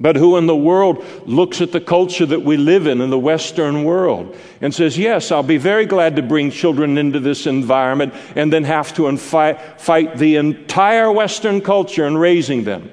But 0.00 0.16
who 0.16 0.38
in 0.38 0.46
the 0.46 0.56
world 0.56 1.04
looks 1.26 1.60
at 1.60 1.72
the 1.72 1.80
culture 1.80 2.24
that 2.24 2.42
we 2.42 2.56
live 2.56 2.86
in, 2.86 3.02
in 3.02 3.10
the 3.10 3.18
Western 3.18 3.84
world, 3.84 4.34
and 4.62 4.74
says, 4.74 4.96
Yes, 4.96 5.30
I'll 5.30 5.42
be 5.42 5.58
very 5.58 5.84
glad 5.84 6.16
to 6.16 6.22
bring 6.22 6.50
children 6.50 6.96
into 6.96 7.20
this 7.20 7.46
environment, 7.46 8.14
and 8.34 8.50
then 8.50 8.64
have 8.64 8.94
to 8.94 9.14
fight 9.16 10.16
the 10.16 10.36
entire 10.36 11.12
Western 11.12 11.60
culture 11.60 12.06
in 12.06 12.16
raising 12.16 12.64
them 12.64 12.90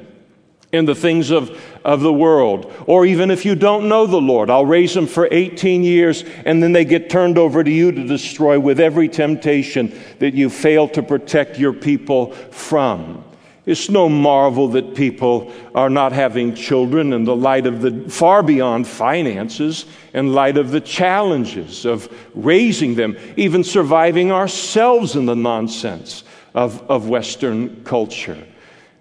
in 0.74 0.84
the 0.84 0.96
things 0.96 1.32
of, 1.32 1.62
of 1.86 2.02
the 2.02 2.12
world. 2.12 2.74
Or 2.88 3.06
even 3.06 3.32
if 3.32 3.46
you 3.46 3.56
don't 3.56 3.88
know 3.88 4.06
the 4.06 4.20
Lord, 4.20 4.50
I'll 4.50 4.66
raise 4.66 4.94
them 4.94 5.08
for 5.08 5.30
18 5.32 5.84
years, 5.84 6.26
and 6.46 6.62
then 6.62 6.74
they 6.74 6.84
get 6.84 7.10
turned 7.10 7.38
over 7.38 7.64
to 7.64 7.72
you 7.72 7.92
to 7.94 8.06
destroy 8.06 8.60
with 8.60 8.82
every 8.82 9.08
temptation 9.08 9.98
that 10.20 10.34
you 10.34 10.50
fail 10.50 10.90
to 10.90 11.02
protect 11.02 11.58
your 11.58 11.72
people 11.72 12.34
from. 12.34 13.24
It's 13.68 13.90
no 13.90 14.08
marvel 14.08 14.70
that 14.70 14.96
people 14.96 15.52
are 15.76 15.90
not 15.90 16.14
having 16.14 16.56
children 16.56 17.12
in 17.12 17.26
the 17.26 17.36
light 17.36 17.68
of 17.68 17.82
the 17.82 18.10
far 18.10 18.42
beyond 18.42 18.88
finances, 18.88 19.86
in 20.14 20.32
light 20.32 20.56
of 20.56 20.72
the 20.72 20.80
challenges 20.80 21.84
of 21.84 22.10
raising 22.34 22.96
them, 22.96 23.18
even 23.36 23.66
surviving 23.66 24.32
ourselves 24.32 25.18
in 25.18 25.26
the 25.26 25.36
nonsense 25.36 26.24
of, 26.56 26.82
of 26.90 27.10
Western 27.10 27.84
culture. 27.84 28.42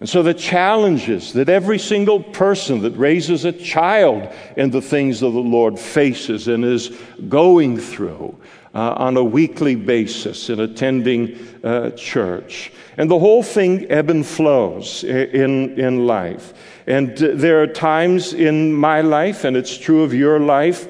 And 0.00 0.08
so 0.08 0.24
the 0.24 0.34
challenges 0.34 1.32
that 1.34 1.48
every 1.48 1.78
single 1.78 2.20
person 2.20 2.82
that 2.82 2.96
raises 2.96 3.44
a 3.44 3.52
child 3.52 4.34
in 4.56 4.70
the 4.70 4.82
things 4.82 5.22
of 5.22 5.32
the 5.32 5.38
Lord 5.38 5.78
faces 5.78 6.48
and 6.48 6.64
is 6.64 6.88
going 7.28 7.78
through 7.78 8.36
uh, 8.74 8.94
on 8.98 9.16
a 9.16 9.24
weekly 9.24 9.76
basis 9.76 10.50
in 10.50 10.58
attending 10.58 11.38
uh, 11.62 11.90
church. 11.90 12.72
And 12.96 13.10
the 13.10 13.18
whole 13.18 13.42
thing 13.42 13.90
ebb 13.90 14.08
and 14.10 14.24
flows 14.24 15.04
in, 15.04 15.78
in 15.78 16.06
life. 16.06 16.54
And 16.86 17.10
uh, 17.22 17.30
there 17.34 17.62
are 17.62 17.66
times 17.66 18.32
in 18.32 18.72
my 18.72 19.02
life, 19.02 19.44
and 19.44 19.56
it's 19.56 19.76
true 19.76 20.02
of 20.02 20.14
your 20.14 20.40
life, 20.40 20.88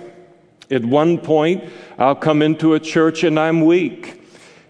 at 0.70 0.84
one 0.84 1.18
point, 1.18 1.64
I'll 1.98 2.16
come 2.16 2.42
into 2.42 2.74
a 2.74 2.80
church 2.80 3.24
and 3.24 3.38
I'm 3.38 3.64
weak. 3.64 4.22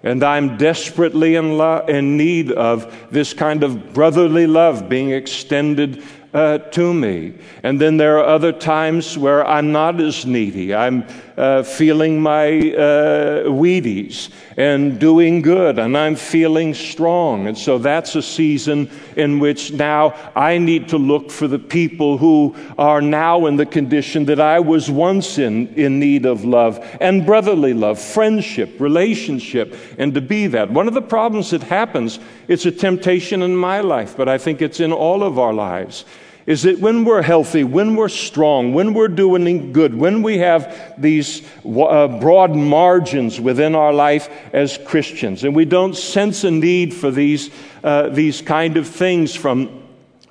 And 0.03 0.23
I'm 0.23 0.57
desperately 0.57 1.35
in, 1.35 1.59
lo- 1.59 1.85
in 1.87 2.17
need 2.17 2.53
of 2.53 3.09
this 3.11 3.33
kind 3.33 3.65
of 3.65 3.93
brotherly 3.93 4.47
love 4.47 4.89
being 4.89 5.11
extended 5.11 6.03
uh, 6.37 6.59
to 6.59 6.93
me. 6.93 7.33
And 7.63 7.81
then 7.81 7.97
there 7.97 8.19
are 8.19 8.27
other 8.27 8.53
times 8.53 9.17
where 9.17 9.47
I'm 9.47 9.73
not 9.73 9.99
as 10.03 10.27
needy. 10.27 10.75
I'm 10.75 11.07
uh, 11.39 11.63
feeling 11.63 12.21
my 12.21 12.49
uh, 12.73 13.45
Wheaties 13.45 14.31
and 14.59 14.99
doing 14.99 15.41
good, 15.41 15.79
and 15.79 15.97
I'm 15.97 16.15
feeling 16.15 16.75
strong. 16.75 17.47
And 17.47 17.57
so 17.57 17.79
that's 17.79 18.17
a 18.17 18.23
season 18.23 18.91
in 19.17 19.39
which 19.39 19.73
now 19.73 20.15
I 20.37 20.59
need 20.59 20.89
to 20.91 20.99
look 20.99 21.31
for 21.31 21.49
the 21.49 21.59
people 21.59 22.19
who 22.19 22.55
are 22.77 23.01
now 23.01 23.47
in 23.47 23.57
the 23.57 23.67
condition 23.67 24.27
that 24.27 24.41
I 24.41 24.61
was 24.61 24.91
once 24.91 25.39
in, 25.39 25.69
in 25.75 25.99
need 25.99 26.27
of 26.27 26.45
love 26.45 26.87
and 27.01 27.25
brotherly 27.25 27.73
love, 27.73 27.99
friendship, 27.99 28.79
relationship, 28.79 29.75
and 29.97 30.13
to 30.13 30.21
be 30.21 30.49
that. 30.49 30.71
One 30.71 30.87
of 30.87 30.93
the 30.93 31.03
problems 31.03 31.51
that 31.51 31.63
happens, 31.63 32.19
it's 32.47 32.67
a 32.67 32.71
temptation 32.71 33.41
in 33.41 33.57
my 33.57 33.81
life, 33.81 34.19
but 34.19 34.29
I 34.29 34.37
think 34.37 34.61
it's 34.61 34.81
in 34.81 34.93
all 34.93 35.23
of 35.23 35.39
our 35.39 35.55
lives 35.55 36.05
is 36.47 36.63
that 36.63 36.79
when 36.79 37.05
we're 37.05 37.23
healthy, 37.23 37.65
when 37.65 37.97
we're 37.97 38.09
strong, 38.09 38.73
when 38.73 38.95
we're 38.95 39.09
doing 39.09 39.73
good, 39.73 39.95
when 39.95 40.23
we 40.23 40.39
have 40.39 40.95
these 40.97 41.43
uh, 41.65 42.07
broad 42.07 42.55
margins 42.55 43.41
within 43.41 43.75
our 43.75 43.93
life 43.93 44.29
as 44.53 44.79
Christians, 44.79 45.43
and 45.43 45.57
we 45.57 45.65
don't 45.65 45.97
sense 45.97 46.45
a 46.45 46.51
need 46.51 46.95
for 46.95 47.11
these, 47.11 47.51
uh, 47.83 48.11
these 48.11 48.41
kind 48.41 48.77
of 48.77 48.87
things 48.87 49.35
from 49.35 49.83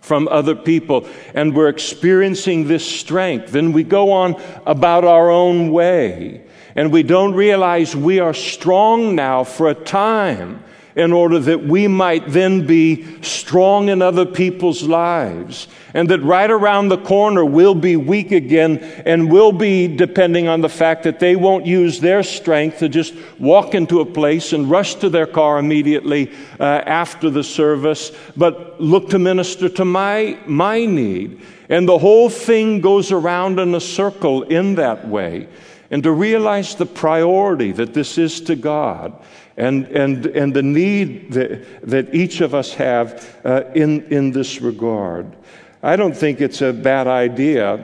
from 0.06 0.28
other 0.28 0.54
people, 0.56 1.08
and 1.34 1.56
we're 1.56 1.67
experiencing 1.67 2.67
this 2.67 2.86
strength, 2.86 3.51
then 3.51 3.73
we 3.73 3.84
go 3.84 4.12
on 4.12 4.39
about 4.67 5.04
our 5.04 5.32
own 5.32 5.71
way. 5.71 6.45
And 6.75 6.91
we 6.91 7.01
don't 7.01 7.34
realize 7.34 7.95
we 7.95 8.19
are 8.19 8.34
strong 8.34 9.15
now 9.15 9.43
for 9.43 9.67
a 9.67 9.73
time 9.73 10.63
in 10.95 11.12
order 11.12 11.39
that 11.39 11.62
we 11.62 11.88
might 11.88 12.29
then 12.29 12.65
be 12.65 13.21
strong 13.21 13.89
in 13.89 14.01
other 14.01 14.25
people's 14.25 14.84
lives. 14.84 15.67
And 15.93 16.10
that 16.10 16.21
right 16.21 16.49
around 16.49 16.88
the 16.88 16.97
corner 16.97 17.43
we'll 17.43 17.75
be 17.75 17.97
weak 17.97 18.31
again 18.31 18.77
and 19.05 19.29
we'll 19.29 19.51
be 19.51 19.88
depending 19.88 20.47
on 20.47 20.62
the 20.62 20.69
fact 20.69 21.03
that 21.03 21.19
they 21.19 21.36
won't 21.36 21.65
use 21.65 21.99
their 21.99 22.23
strength 22.23 22.79
to 22.79 22.89
just 22.89 23.13
walk 23.39 23.75
into 23.75 23.99
a 23.99 24.05
place 24.05 24.53
and 24.53 24.69
rush 24.69 24.95
to 24.95 25.10
their 25.10 25.27
car 25.27 25.60
immediately 25.60 26.31
uh, 26.60 26.63
after 26.63 27.29
the 27.29 27.43
service, 27.43 28.12
but 28.38 28.79
look 28.79 29.10
to 29.10 29.19
minister 29.19 29.67
to 29.67 29.84
my, 29.84 30.38
my 30.45 30.86
need. 30.86 31.41
And 31.67 31.88
the 31.88 31.97
whole 31.97 32.29
thing 32.29 32.79
goes 32.79 33.12
around 33.12 33.60
in 33.60 33.75
a 33.75 33.81
circle 33.81 34.43
in 34.43 34.75
that 34.75 35.08
way. 35.08 35.49
And 35.91 36.03
to 36.03 36.12
realize 36.12 36.75
the 36.75 36.86
priority 36.86 37.71
that 37.73 37.93
this 37.93 38.17
is 38.17 38.41
to 38.41 38.55
God 38.55 39.13
and, 39.57 39.87
and, 39.87 40.25
and 40.27 40.53
the 40.53 40.63
need 40.63 41.31
that, 41.33 41.87
that 41.87 42.13
each 42.13 42.41
of 42.41 42.53
us 42.53 42.73
have 42.73 43.39
uh, 43.45 43.63
in, 43.73 44.03
in 44.11 44.31
this 44.31 44.61
regard. 44.61 45.35
I 45.81 45.95
don't 45.95 46.15
think 46.15 46.41
it's 46.41 46.61
a 46.61 46.73
bad 46.73 47.07
idea, 47.07 47.83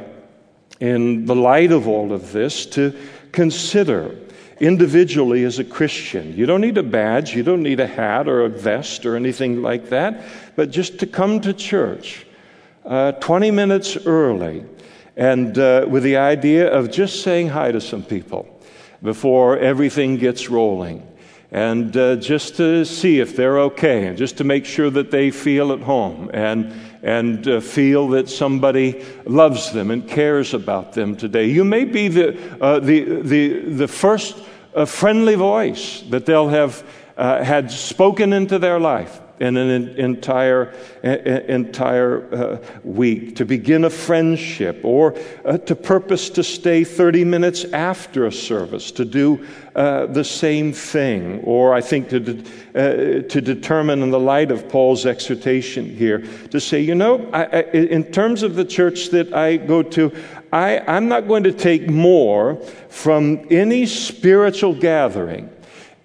in 0.79 1.25
the 1.25 1.36
light 1.36 1.71
of 1.71 1.88
all 1.88 2.12
of 2.12 2.31
this, 2.31 2.65
to 2.67 2.93
consider 3.31 4.17
individually 4.60 5.43
as 5.43 5.60
a 5.60 5.63
Christian. 5.63 6.36
You 6.36 6.45
don't 6.45 6.62
need 6.62 6.77
a 6.77 6.84
badge, 6.84 7.36
you 7.36 7.43
don't 7.43 7.63
need 7.63 7.79
a 7.79 7.88
hat 7.88 8.27
or 8.27 8.41
a 8.41 8.49
vest 8.49 9.05
or 9.05 9.15
anything 9.15 9.62
like 9.62 9.89
that, 9.89 10.23
but 10.55 10.71
just 10.71 10.99
to 10.99 11.07
come 11.07 11.41
to 11.41 11.53
church 11.53 12.25
uh, 12.86 13.13
20 13.13 13.51
minutes 13.51 13.97
early 14.05 14.65
and 15.15 15.57
uh, 15.57 15.86
with 15.88 16.03
the 16.03 16.17
idea 16.17 16.71
of 16.71 16.91
just 16.91 17.21
saying 17.21 17.49
hi 17.49 17.71
to 17.71 17.81
some 17.81 18.03
people 18.03 18.47
before 19.03 19.57
everything 19.57 20.17
gets 20.17 20.49
rolling 20.49 21.05
and 21.51 21.95
uh, 21.97 22.15
just 22.15 22.55
to 22.55 22.85
see 22.85 23.19
if 23.19 23.35
they're 23.35 23.59
okay 23.59 24.07
and 24.07 24.17
just 24.17 24.37
to 24.37 24.43
make 24.45 24.65
sure 24.65 24.89
that 24.89 25.11
they 25.11 25.29
feel 25.31 25.73
at 25.73 25.81
home 25.81 26.31
and, 26.33 26.73
and 27.03 27.47
uh, 27.47 27.59
feel 27.59 28.07
that 28.09 28.29
somebody 28.29 29.03
loves 29.25 29.71
them 29.73 29.91
and 29.91 30.07
cares 30.07 30.53
about 30.53 30.93
them 30.93 31.15
today. 31.15 31.45
You 31.45 31.65
may 31.65 31.83
be 31.83 32.07
the, 32.07 32.61
uh, 32.61 32.79
the, 32.79 33.21
the, 33.21 33.59
the 33.59 33.87
first 33.87 34.37
uh, 34.73 34.85
friendly 34.85 35.35
voice 35.35 36.01
that 36.09 36.25
they'll 36.25 36.49
have 36.49 36.85
uh, 37.17 37.43
had 37.43 37.69
spoken 37.69 38.31
into 38.31 38.57
their 38.57 38.79
life 38.79 39.19
in 39.41 39.58
an 39.58 39.89
entire, 39.97 40.71
entire 41.04 42.34
uh, 42.34 42.58
week, 42.84 43.36
to 43.38 43.45
begin 43.45 43.86
a 43.86 43.89
friendship, 43.89 44.80
or 44.84 45.17
uh, 45.43 45.58
to 45.58 45.75
purpose 45.75 46.30
to 46.30 46.43
stay 46.43 46.84
30 46.84 47.25
minutes 47.25 47.65
after 47.65 48.27
a 48.27 48.32
service 48.32 48.91
to 48.91 49.04
do 49.04 49.45
uh, 49.75 50.06
the 50.06 50.23
same 50.23 50.71
thing, 50.71 51.41
or 51.43 51.73
I 51.73 51.82
think 51.82 52.10
to, 52.10 52.19
de- 52.19 52.43
uh, 52.75 53.27
to 53.27 53.41
determine 53.41 54.04
in 54.04 54.12
the 54.12 54.19
light 54.19 54.51
of 54.51 54.69
Paul's 54.69 55.08
exhortation 55.08 55.89
here, 55.89 56.19
to 56.51 56.60
say, 56.60 56.80
you 56.80 56.93
know, 56.93 57.27
I, 57.34 57.45
I, 57.45 57.62
in 57.71 58.04
terms 58.12 58.43
of 58.43 58.56
the 58.56 58.65
church 58.65 59.10
that 59.10 59.34
I 59.34 59.58
go 59.58 59.82
to, 59.82 60.12
I, 60.54 60.80
I'm 60.80 61.08
not 61.08 61.27
going 61.27 61.43
to 61.43 61.51
take 61.51 61.89
more 61.89 62.58
from 62.89 63.47
any 63.49 63.88
spiritual 63.88 64.75
gathering 64.75 65.49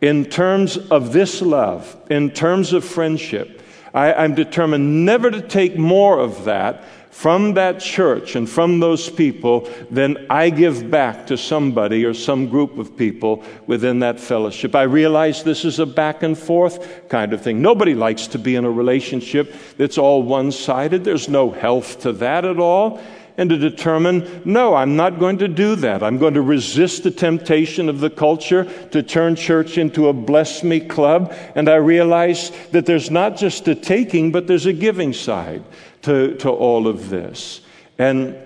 in 0.07 0.25
terms 0.25 0.77
of 0.77 1.13
this 1.13 1.43
love, 1.43 1.97
in 2.11 2.31
terms 2.31 2.73
of 2.73 2.85
friendship, 2.85 3.63
I, 3.93 4.25
am 4.25 4.35
determined 4.35 5.05
never 5.05 5.31
to 5.31 5.41
take 5.41 5.77
more 5.77 6.19
of 6.19 6.45
that 6.45 6.85
from 7.11 7.55
that 7.55 7.81
church 7.81 8.37
and 8.37 8.47
from 8.47 8.79
those 8.79 9.09
people 9.09 9.71
than 9.91 10.27
I 10.29 10.51
give 10.51 10.91
back 10.91 11.27
to 11.29 11.39
somebody 11.39 12.05
or 12.05 12.13
some 12.13 12.49
group 12.49 12.77
of 12.77 12.95
people 12.95 13.43
within 13.67 14.01
that 14.01 14.21
fellowship. 14.21 14.75
I 14.75 14.83
realize 14.83 15.43
this 15.43 15.65
is 15.65 15.79
a 15.79 15.87
back 15.87 16.23
and 16.23 16.37
forth 16.37 17.09
kind 17.09 17.33
of 17.33 17.41
thing. 17.41 17.63
Nobody 17.63 17.95
likes 17.95 18.27
to 18.29 18.39
be 18.39 18.55
in 18.55 18.67
a 18.67 18.71
relationship 18.71 19.55
that's 19.79 19.97
all 19.97 20.23
one 20.23 20.53
sided. 20.53 21.05
There's 21.05 21.31
no 21.31 21.51
health 21.51 22.01
to 22.01 22.13
that 22.13 22.45
at 22.45 22.59
all 22.59 23.01
and 23.39 23.51
to 23.51 23.57
determine, 23.57 24.43
no, 24.45 24.75
I'm 24.75 24.97
not 24.97 25.19
going 25.19 25.39
to 25.39 25.49
do 25.49 25.77
that. 25.77 26.03
I'm 26.03 26.19
going 26.19 26.35
to 26.35 26.43
resist 26.43 27.03
the 27.03 27.11
temptation 27.11 27.89
of 27.89 28.01
the 28.01 28.11
culture 28.11 28.65
to 28.91 29.03
turn 29.03 29.37
church 29.37 29.79
into 29.79 30.09
a 30.09 30.13
bless 30.13 30.63
me 30.63 30.81
club. 30.81 31.35
And 31.55 31.69
I 31.69 31.77
realize 31.77 32.51
that 32.73 32.87
there's 32.87 33.11
not 33.11 33.37
just 33.37 33.69
a 33.69 33.75
taking, 33.75 34.33
but 34.33 34.47
there's 34.47 34.67
a 34.67 34.73
giving 34.73 35.13
side 35.13 35.65
to, 36.03 36.35
to 36.37 36.51
all 36.51 36.87
of 36.87 37.11
this. 37.11 37.61
And 37.99 38.37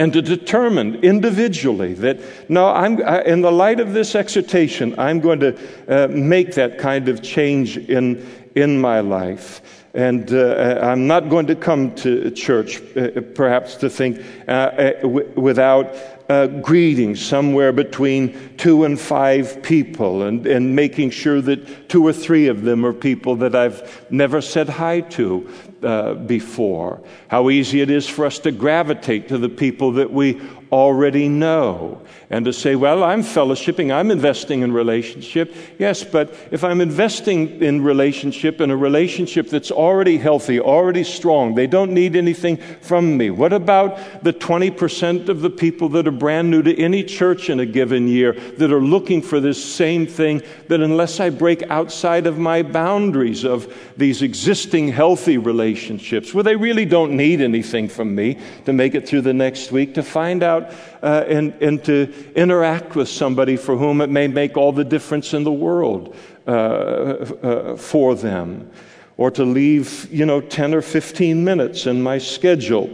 and 0.00 0.14
to 0.14 0.22
determine 0.22 0.94
individually 1.04 1.92
that 1.92 2.18
no, 2.48 2.68
I'm 2.68 3.06
I, 3.06 3.20
in 3.24 3.42
the 3.42 3.52
light 3.52 3.80
of 3.80 3.92
this 3.92 4.14
exhortation, 4.14 4.98
I'm 4.98 5.20
going 5.20 5.40
to 5.40 5.58
uh, 5.88 6.08
make 6.08 6.54
that 6.54 6.78
kind 6.78 7.06
of 7.10 7.22
change 7.22 7.76
in 7.76 8.26
in 8.54 8.80
my 8.80 9.00
life. 9.00 9.60
And 9.92 10.32
uh, 10.32 10.78
I'm 10.80 11.06
not 11.06 11.28
going 11.28 11.46
to 11.48 11.54
come 11.54 11.94
to 11.96 12.30
church, 12.30 12.80
uh, 12.96 13.20
perhaps, 13.34 13.74
to 13.76 13.90
think 13.90 14.24
uh, 14.48 14.52
uh 14.52 14.92
w- 15.02 15.28
without 15.34 15.94
uh, 16.30 16.46
greetings 16.46 17.20
somewhere 17.20 17.72
between 17.72 18.56
two 18.56 18.84
and 18.84 19.00
five 19.00 19.60
people 19.64 20.22
and, 20.22 20.46
and 20.46 20.76
making 20.76 21.10
sure 21.10 21.40
that 21.40 21.88
two 21.88 22.06
or 22.06 22.12
three 22.12 22.46
of 22.46 22.62
them 22.62 22.86
are 22.86 22.92
people 22.92 23.34
that 23.34 23.56
I've 23.56 24.06
never 24.12 24.40
said 24.40 24.68
hi 24.68 25.00
to 25.00 25.52
uh, 25.82 26.14
before. 26.14 27.00
How 27.26 27.50
easy 27.50 27.80
it 27.80 27.90
is 27.90 28.08
for 28.08 28.26
us 28.26 28.38
to 28.40 28.52
gravitate 28.52 29.26
to 29.30 29.38
the 29.38 29.48
people 29.48 29.90
that 29.94 30.12
we 30.12 30.40
already 30.72 31.28
know 31.28 32.00
and 32.32 32.44
to 32.44 32.52
say, 32.52 32.76
well, 32.76 33.02
I'm 33.02 33.22
fellowshipping, 33.22 33.92
I'm 33.92 34.12
investing 34.12 34.62
in 34.62 34.72
relationship. 34.72 35.52
Yes, 35.80 36.04
but 36.04 36.32
if 36.52 36.62
I'm 36.62 36.80
investing 36.80 37.60
in 37.60 37.82
relationship, 37.82 38.60
in 38.60 38.70
a 38.70 38.76
relationship 38.76 39.48
that's 39.48 39.72
already 39.72 40.16
healthy, 40.16 40.60
already 40.60 41.02
strong, 41.02 41.56
they 41.56 41.66
don't 41.66 41.92
need 41.92 42.14
anything 42.14 42.56
from 42.56 43.16
me. 43.16 43.30
What 43.30 43.52
about 43.52 44.22
the 44.22 44.32
20% 44.32 45.28
of 45.28 45.40
the 45.40 45.50
people 45.50 45.88
that 45.90 46.06
are 46.06 46.12
brand 46.12 46.52
new 46.52 46.62
to 46.62 46.78
any 46.80 47.02
church 47.02 47.50
in 47.50 47.58
a 47.58 47.66
given 47.66 48.06
year 48.06 48.32
that 48.32 48.72
are 48.72 48.80
looking 48.80 49.22
for 49.22 49.40
this 49.40 49.62
same 49.62 50.06
thing 50.06 50.40
that 50.68 50.80
unless 50.80 51.18
I 51.18 51.30
break 51.30 51.62
outside 51.64 52.28
of 52.28 52.38
my 52.38 52.62
boundaries 52.62 53.44
of 53.44 53.74
these 53.96 54.22
existing 54.22 54.88
healthy 54.88 55.36
relationships, 55.36 56.32
where 56.32 56.44
they 56.44 56.54
really 56.54 56.84
don't 56.84 57.16
need 57.16 57.40
anything 57.40 57.88
from 57.88 58.14
me 58.14 58.38
to 58.66 58.72
make 58.72 58.94
it 58.94 59.08
through 59.08 59.22
the 59.22 59.34
next 59.34 59.72
week, 59.72 59.94
to 59.94 60.04
find 60.04 60.44
out 60.44 60.59
uh, 61.02 61.24
and, 61.26 61.52
and 61.62 61.84
to 61.84 62.32
interact 62.34 62.96
with 62.96 63.08
somebody 63.08 63.56
for 63.56 63.76
whom 63.76 64.00
it 64.00 64.10
may 64.10 64.28
make 64.28 64.56
all 64.56 64.72
the 64.72 64.84
difference 64.84 65.34
in 65.34 65.44
the 65.44 65.52
world 65.52 66.14
uh, 66.46 66.50
uh, 66.50 67.76
for 67.76 68.14
them. 68.14 68.70
Or 69.16 69.30
to 69.32 69.44
leave, 69.44 70.10
you 70.10 70.24
know, 70.24 70.40
10 70.40 70.74
or 70.74 70.82
15 70.82 71.44
minutes 71.44 71.86
in 71.86 72.02
my 72.02 72.18
schedule 72.18 72.88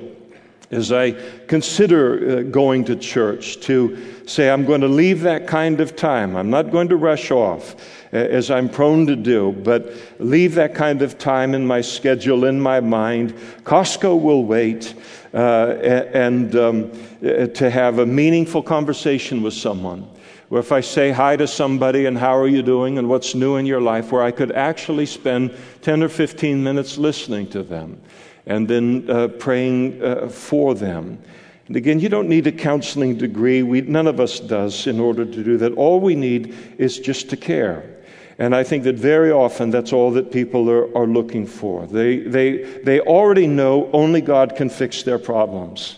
as 0.71 0.91
I 0.91 1.13
consider 1.47 2.39
uh, 2.39 2.43
going 2.43 2.85
to 2.87 2.97
church 2.97 3.61
to 3.61 4.27
say, 4.27 4.51
I'm 4.51 4.65
going 4.65 4.81
to 4.81 4.89
leave 4.89 5.21
that 5.21 5.47
kind 5.47 5.81
of 5.81 5.95
time. 5.95 6.37
I'm 6.37 6.51
not 6.51 6.73
going 6.73 6.89
to 6.89 6.97
rush 6.97 7.31
off 7.31 7.77
as 8.13 8.51
I'm 8.51 8.69
prone 8.69 9.07
to 9.07 9.17
do, 9.17 9.53
but 9.53 9.93
leave 10.19 10.55
that 10.55 10.75
kind 10.75 11.03
of 11.03 11.19
time 11.19 11.55
in 11.55 11.67
my 11.67 11.81
schedule, 11.81 12.45
in 12.45 12.61
my 12.61 12.81
mind. 12.81 13.35
Costco 13.65 14.21
will 14.21 14.45
wait. 14.45 14.95
Uh, 15.35 15.77
and 16.15 16.57
um, 16.57 16.91
uh, 17.23 17.47
to 17.49 17.69
have 17.69 17.99
a 17.99 18.07
meaningful 18.07 18.63
conversation 18.63 19.43
with 19.43 19.53
someone. 19.53 20.09
Where 20.49 20.61
if 20.61 20.73
I 20.73 20.81
say 20.81 21.11
hi 21.11 21.37
to 21.37 21.47
somebody 21.47 22.07
and 22.07 22.17
how 22.17 22.37
are 22.37 22.47
you 22.47 22.63
doing 22.63 22.97
and 22.97 23.09
what's 23.09 23.35
new 23.35 23.57
in 23.57 23.67
your 23.67 23.81
life, 23.81 24.13
where 24.13 24.23
I 24.23 24.31
could 24.31 24.53
actually 24.53 25.05
spend 25.05 25.55
10 25.83 26.03
or 26.03 26.09
15 26.09 26.63
minutes 26.63 26.97
listening 26.97 27.49
to 27.49 27.63
them 27.63 28.01
and 28.47 28.69
then 28.69 29.11
uh, 29.11 29.29
praying 29.29 30.03
uh, 30.03 30.29
for 30.29 30.75
them. 30.75 31.19
And 31.67 31.77
again, 31.77 31.99
you 31.99 32.09
don't 32.09 32.29
need 32.29 32.47
a 32.47 32.53
counseling 32.53 33.19
degree. 33.19 33.63
We, 33.65 33.81
none 33.81 34.07
of 34.07 34.21
us 34.21 34.39
does 34.39 34.87
in 34.87 35.01
order 35.01 35.25
to 35.25 35.45
do 35.45 35.57
that. 35.59 35.73
All 35.73 36.01
we 36.01 36.15
need 36.15 36.55
is 36.79 36.99
just 37.01 37.29
to 37.31 37.37
care. 37.37 37.96
And 38.39 38.55
I 38.55 38.65
think 38.65 38.85
that 38.85 38.97
very 38.97 39.33
often 39.33 39.71
that's 39.71 39.93
all 39.93 40.11
that 40.13 40.31
people 40.31 40.71
are, 40.71 40.95
are 40.97 41.07
looking 41.07 41.47
for. 41.47 41.87
They, 41.87 42.19
they, 42.19 42.59
they 42.85 43.01
already 43.01 43.47
know 43.47 43.91
only 43.93 44.21
God 44.21 44.57
can 44.57 44.69
fix 44.69 45.03
their 45.03 45.19
problems. 45.19 45.97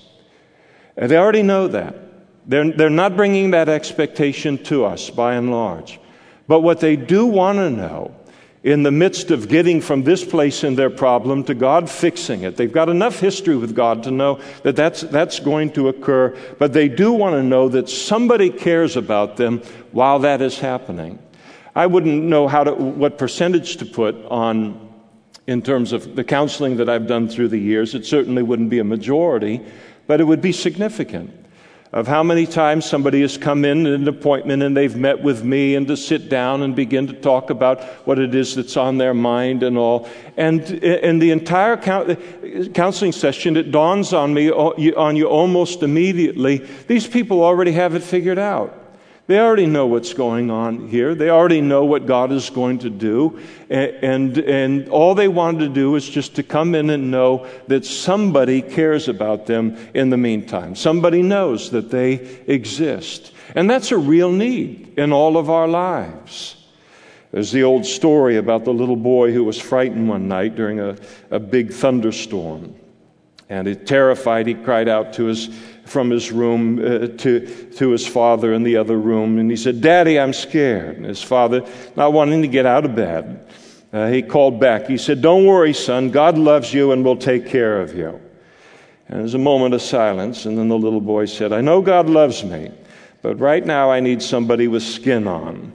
And 0.97 1.11
they 1.11 1.17
already 1.17 1.43
know 1.43 1.69
that. 1.69 1.97
They're, 2.47 2.73
they're 2.73 2.91
not 2.91 3.17
bringing 3.17 3.51
that 3.51 3.69
expectation 3.69 4.63
to 4.65 4.85
us 4.85 5.11
by 5.11 5.35
and 5.35 5.51
large. 5.51 6.01
But 6.47 6.61
what 6.61 6.81
they 6.81 6.97
do 6.97 7.27
want 7.27 7.59
to 7.59 7.71
know 7.71 8.15
in 8.63 8.83
the 8.83 8.91
midst 8.91 9.31
of 9.31 9.49
getting 9.49 9.81
from 9.81 10.03
this 10.03 10.25
place 10.25 10.65
in 10.65 10.75
their 10.75 10.91
problem 10.91 11.45
to 11.45 11.55
God 11.55 11.89
fixing 11.89 12.43
it. 12.43 12.57
They've 12.57 12.73
got 12.73 12.89
enough 12.89 13.21
history 13.21 13.57
with 13.57 13.75
God 13.75 14.03
to 14.05 14.11
know 14.11 14.41
that 14.63 14.77
that's, 14.77 15.03
that's 15.03 15.41
going 15.41 15.73
to 15.73 15.89
occur, 15.89 16.37
but 16.59 16.73
they 16.73 16.89
do 16.89 17.13
want 17.13 17.35
to 17.35 17.43
know 17.43 17.69
that 17.69 17.89
somebody 17.89 18.51
cares 18.51 18.97
about 18.97 19.37
them 19.37 19.61
while 19.93 20.19
that 20.21 20.43
is 20.43 20.59
happening. 20.59 21.19
I 21.79 21.87
wouldn't 21.87 22.25
know 22.25 22.49
how 22.49 22.65
to, 22.65 22.73
what 22.73 23.19
percentage 23.19 23.77
to 23.77 23.87
put 23.87 24.17
on 24.25 24.93
in 25.47 25.63
terms 25.63 25.93
of 25.93 26.17
the 26.17 26.25
counseling 26.25 26.79
that 26.79 26.89
I've 26.89 27.07
done 27.07 27.29
through 27.29 27.51
the 27.51 27.59
years. 27.59 27.95
It 27.95 28.05
certainly 28.05 28.43
wouldn't 28.43 28.69
be 28.69 28.81
a 28.81 28.85
majority, 28.85 29.61
but 30.09 30.21
it 30.21 30.25
would 30.25 30.43
be 30.43 30.51
significant 30.51 31.31
of 31.93 32.09
how 32.09 32.25
many 32.25 32.47
times 32.47 32.85
somebody 32.85 33.21
has 33.21 33.39
come 33.39 33.65
in 33.65 33.87
at 33.87 33.93
an 33.93 34.09
appointment 34.09 34.65
and 34.65 34.77
they've 34.77 34.97
met 34.97 35.23
with 35.23 35.45
me 35.45 35.77
and 35.77 35.87
to 35.87 35.97
sit 35.97 36.29
down 36.29 36.63
and 36.63 36.75
begin 36.75 37.07
to 37.07 37.13
talk 37.13 37.49
about 37.49 37.85
what 38.09 38.19
it 38.19 38.35
is 38.35 38.57
that's 38.57 38.77
on 38.77 38.99
their 38.99 39.15
mind 39.15 39.63
and 39.63 39.79
all. 39.79 40.09
And 40.37 40.69
in 40.83 41.21
the 41.21 41.31
entire 41.31 41.77
counseling 41.77 43.13
session, 43.13 43.57
it 43.57 43.71
dawns 43.71 44.13
on 44.13 44.35
me, 44.35 44.51
oh, 44.51 44.71
on 44.97 45.15
you 45.15 45.27
almost 45.27 45.85
immediately, 45.85 46.59
these 46.89 47.07
people 47.07 47.45
already 47.45 47.71
have 47.71 47.95
it 47.95 48.03
figured 48.03 48.41
out. 48.41 48.75
They 49.29 49.39
already 49.39 49.67
know 49.67 49.87
what's 49.87 50.15
going 50.15 50.51
on 50.51 50.89
here. 50.89 51.15
They 51.15 51.29
already 51.29 51.61
know 51.61 51.85
what 51.85 52.07
God 52.07 52.33
is 52.33 52.49
going 52.49 52.79
to 52.79 52.89
do. 52.89 53.39
And, 53.69 54.39
and 54.39 54.89
all 54.89 55.15
they 55.15 55.29
wanted 55.29 55.59
to 55.59 55.69
do 55.69 55.97
is 55.97 56.09
just 56.09 56.37
to 56.37 56.43
come 56.43 56.75
in 56.75 56.89
and 56.89 57.11
know 57.11 57.47
that 57.67 57.85
somebody 57.85 58.63
cares 58.63 59.07
about 59.07 59.45
them 59.45 59.77
in 59.93 60.09
the 60.09 60.17
meantime. 60.17 60.75
Somebody 60.75 61.21
knows 61.21 61.71
that 61.73 61.91
they 61.91 62.13
exist. 62.47 63.33
And 63.55 63.69
that's 63.69 63.93
a 63.93 63.99
real 63.99 64.33
need 64.33 64.95
in 64.97 65.13
all 65.13 65.37
of 65.37 65.51
our 65.51 65.69
lives. 65.69 66.57
There's 67.31 67.53
the 67.53 67.65
old 67.65 67.85
story 67.85 68.39
about 68.39 68.65
the 68.65 68.73
little 68.73 68.97
boy 68.97 69.33
who 69.33 69.45
was 69.45 69.61
frightened 69.61 70.09
one 70.09 70.27
night 70.27 70.55
during 70.57 70.81
a, 70.81 70.97
a 71.31 71.39
big 71.39 71.75
thunderstorm. 71.75 72.75
And 73.51 73.67
he 73.67 73.75
terrified, 73.75 74.47
he 74.47 74.55
cried 74.55 74.89
out 74.89 75.13
to 75.15 75.25
his 75.25 75.51
from 75.89 76.11
his 76.11 76.31
room 76.31 76.79
uh, 76.79 77.09
to, 77.19 77.41
to 77.77 77.91
his 77.91 78.07
father 78.07 78.53
in 78.53 78.63
the 78.63 78.77
other 78.77 78.99
room. 78.99 79.39
And 79.39 79.51
he 79.51 79.57
said, 79.57 79.81
Daddy, 79.81 80.21
I'm 80.21 80.33
scared. 80.33 80.97
And 80.97 81.07
his 81.07 81.23
father, 81.23 81.67
not 81.97 82.13
wanting 82.13 82.43
to 82.43 82.49
get 82.49 82.67
out 82.67 82.85
of 82.85 82.95
bed, 82.95 83.47
uh, 83.93 84.09
he 84.09 84.23
called 84.23 84.61
back. 84.61 84.87
He 84.87 84.99
said, 84.99 85.23
Don't 85.23 85.47
worry, 85.47 85.73
son. 85.73 86.11
God 86.11 86.37
loves 86.37 86.75
you 86.75 86.93
and 86.93 87.05
will 87.05 87.17
take 87.17 87.47
care 87.47 87.81
of 87.81 87.95
you. 87.97 88.21
And 89.09 89.21
there's 89.21 89.35
a 89.35 89.39
moment 89.39 89.75
of 89.75 89.81
silence. 89.81 90.45
And 90.45 90.59
then 90.59 90.69
the 90.69 90.79
little 90.79 91.01
boy 91.01 91.25
said, 91.25 91.53
I 91.53 91.63
know 91.63 91.81
God 91.81 92.11
loves 92.11 92.45
me, 92.45 92.71
but 93.23 93.41
right 93.41 93.65
now 93.65 93.91
I 93.91 94.01
need 94.01 94.23
somebody 94.23 94.69
with 94.69 94.83
skin 94.83 95.27
on. 95.27 95.73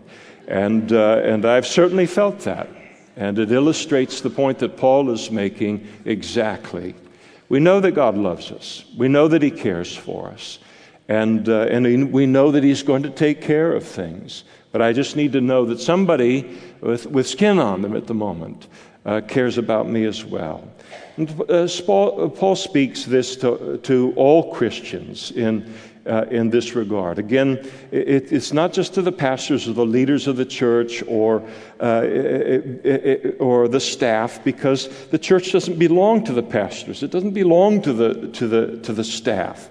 And, 0.48 0.92
uh, 0.92 1.22
and 1.24 1.46
I've 1.46 1.66
certainly 1.66 2.06
felt 2.06 2.40
that. 2.42 2.70
And 3.16 3.40
it 3.40 3.52
illustrates 3.52 4.22
the 4.22 4.30
point 4.30 4.60
that 4.60 4.78
Paul 4.78 5.10
is 5.10 5.32
making 5.32 5.88
exactly. 6.06 6.96
We 7.54 7.60
know 7.60 7.80
that 7.82 7.92
God 7.92 8.18
loves 8.18 8.52
us. 8.52 8.84
We 8.98 9.08
know 9.08 9.28
that 9.28 9.44
He 9.44 9.52
cares 9.52 9.96
for 9.96 10.30
us. 10.30 10.58
And, 11.08 11.48
uh, 11.48 11.68
and 11.70 12.12
we 12.12 12.26
know 12.26 12.50
that 12.50 12.64
He's 12.64 12.82
going 12.82 13.04
to 13.04 13.12
take 13.12 13.42
care 13.42 13.74
of 13.74 13.84
things. 13.84 14.44
But 14.72 14.82
I 14.82 14.92
just 14.92 15.16
need 15.16 15.34
to 15.34 15.40
know 15.40 15.64
that 15.66 15.80
somebody 15.80 16.60
with, 16.82 17.06
with 17.06 17.28
skin 17.28 17.60
on 17.60 17.84
them 17.84 17.96
at 17.96 18.08
the 18.08 18.16
moment 18.16 18.70
uh, 19.06 19.22
cares 19.28 19.60
about 19.60 19.88
me 19.88 20.06
as 20.06 20.26
well. 20.26 20.68
And, 21.18 21.30
uh, 21.48 21.68
Paul, 21.86 22.32
Paul, 22.32 22.56
speaks 22.56 23.06
this 23.06 23.36
to, 23.36 23.78
to 23.84 24.14
all 24.16 24.52
Christians 24.52 25.30
in, 25.30 25.72
uh, 26.06 26.26
in 26.30 26.50
this 26.50 26.76
regard. 26.76 27.20
Again, 27.20 27.70
it, 27.92 28.32
it's 28.32 28.54
not 28.54 28.74
just 28.74 28.94
to 28.96 29.02
the 29.02 29.12
pastors 29.12 29.68
or 29.68 29.74
the 29.74 29.86
leaders 29.86 30.28
of 30.28 30.36
the 30.36 30.46
church 30.46 31.04
or, 31.08 31.42
uh, 31.82 32.02
it, 32.04 32.86
it, 32.86 33.38
or 33.40 33.68
the 33.68 33.80
staff, 33.80 34.44
because 34.44 34.90
the 35.08 35.18
church 35.18 35.52
doesn't 35.52 35.80
belong 35.80 36.24
to 36.26 36.34
the 36.34 36.44
pastors. 36.44 37.04
It 37.04 37.12
doesn't 37.12 37.34
belong 37.34 37.82
to 37.84 37.94
the, 37.94 38.28
to 38.30 38.48
the, 38.48 38.78
to 38.80 38.94
the 38.94 39.04
staff. 39.04 39.70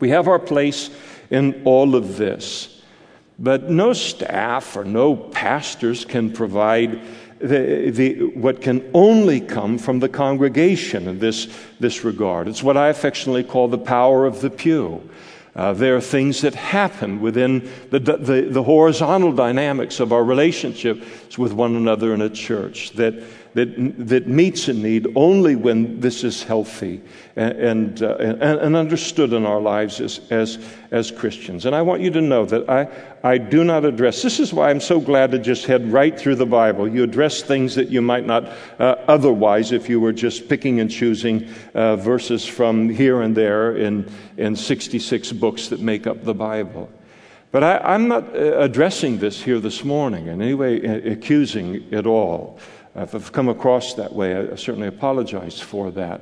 We 0.00 0.10
have 0.10 0.28
our 0.28 0.38
place 0.38 0.90
in 1.30 1.62
all 1.64 1.94
of 1.94 2.16
this. 2.16 2.82
But 3.38 3.68
no 3.68 3.92
staff 3.92 4.76
or 4.76 4.84
no 4.84 5.16
pastors 5.16 6.04
can 6.04 6.32
provide 6.32 7.00
the, 7.40 7.90
the, 7.90 8.24
what 8.26 8.60
can 8.60 8.88
only 8.94 9.40
come 9.40 9.76
from 9.76 9.98
the 9.98 10.08
congregation 10.08 11.08
in 11.08 11.18
this, 11.18 11.48
this 11.80 12.04
regard. 12.04 12.48
It's 12.48 12.62
what 12.62 12.76
I 12.76 12.88
affectionately 12.88 13.42
call 13.42 13.68
the 13.68 13.78
power 13.78 14.24
of 14.24 14.40
the 14.40 14.50
pew. 14.50 15.08
Uh, 15.56 15.72
there 15.72 15.96
are 15.96 16.00
things 16.00 16.40
that 16.40 16.54
happen 16.54 17.20
within 17.20 17.70
the, 17.90 18.00
the, 18.00 18.48
the, 18.50 18.62
horizontal 18.62 19.32
dynamics 19.32 20.00
of 20.00 20.12
our 20.12 20.24
relationships 20.24 21.38
with 21.38 21.52
one 21.52 21.76
another 21.76 22.12
in 22.12 22.20
a 22.20 22.28
church 22.28 22.90
that, 22.92 23.14
that, 23.54 24.06
that 24.08 24.26
meets 24.26 24.68
a 24.68 24.72
need 24.72 25.06
only 25.14 25.54
when 25.54 26.00
this 26.00 26.24
is 26.24 26.42
healthy 26.42 27.00
and, 27.36 27.52
and, 27.52 28.02
uh, 28.02 28.16
and, 28.16 28.42
and, 28.42 28.76
understood 28.76 29.32
in 29.32 29.46
our 29.46 29.60
lives 29.60 30.00
as, 30.00 30.20
as, 30.30 30.58
as 30.90 31.12
Christians. 31.12 31.64
And 31.64 31.74
I 31.74 31.82
want 31.82 32.02
you 32.02 32.10
to 32.10 32.20
know 32.20 32.44
that 32.46 32.68
I, 32.68 32.88
I 33.22 33.38
do 33.38 33.62
not 33.62 33.84
address, 33.84 34.22
this 34.22 34.40
is 34.40 34.52
why 34.52 34.70
I'm 34.70 34.80
so 34.80 35.00
glad 35.00 35.30
to 35.30 35.38
just 35.38 35.66
head 35.66 35.90
right 35.92 36.18
through 36.18 36.34
the 36.34 36.46
Bible. 36.46 36.88
You 36.88 37.04
address 37.04 37.42
things 37.42 37.76
that 37.76 37.88
you 37.88 38.02
might 38.02 38.26
not 38.26 38.44
uh, 38.78 38.96
otherwise 39.06 39.70
if 39.70 39.88
you 39.88 40.00
were 40.00 40.12
just 40.12 40.48
picking 40.48 40.80
and 40.80 40.90
choosing 40.90 41.48
uh, 41.74 41.96
verses 41.96 42.44
from 42.44 42.88
here 42.88 43.22
and 43.22 43.36
there 43.36 43.76
in, 43.76 44.10
in 44.36 44.56
66 44.56 45.32
books 45.32 45.68
that 45.68 45.80
make 45.80 46.08
up 46.08 46.24
the 46.24 46.34
Bible. 46.34 46.90
But 47.52 47.62
I, 47.62 47.94
am 47.94 48.08
not 48.08 48.34
uh, 48.34 48.58
addressing 48.58 49.18
this 49.18 49.40
here 49.40 49.60
this 49.60 49.84
morning 49.84 50.26
in 50.26 50.42
any 50.42 50.54
way 50.54 50.84
uh, 50.84 51.12
accusing 51.12 51.94
at 51.94 52.04
all. 52.04 52.58
If 52.96 53.14
I've 53.14 53.32
come 53.32 53.48
across 53.48 53.94
that 53.94 54.12
way, 54.12 54.36
I 54.36 54.54
certainly 54.54 54.86
apologize 54.86 55.58
for 55.58 55.90
that. 55.92 56.20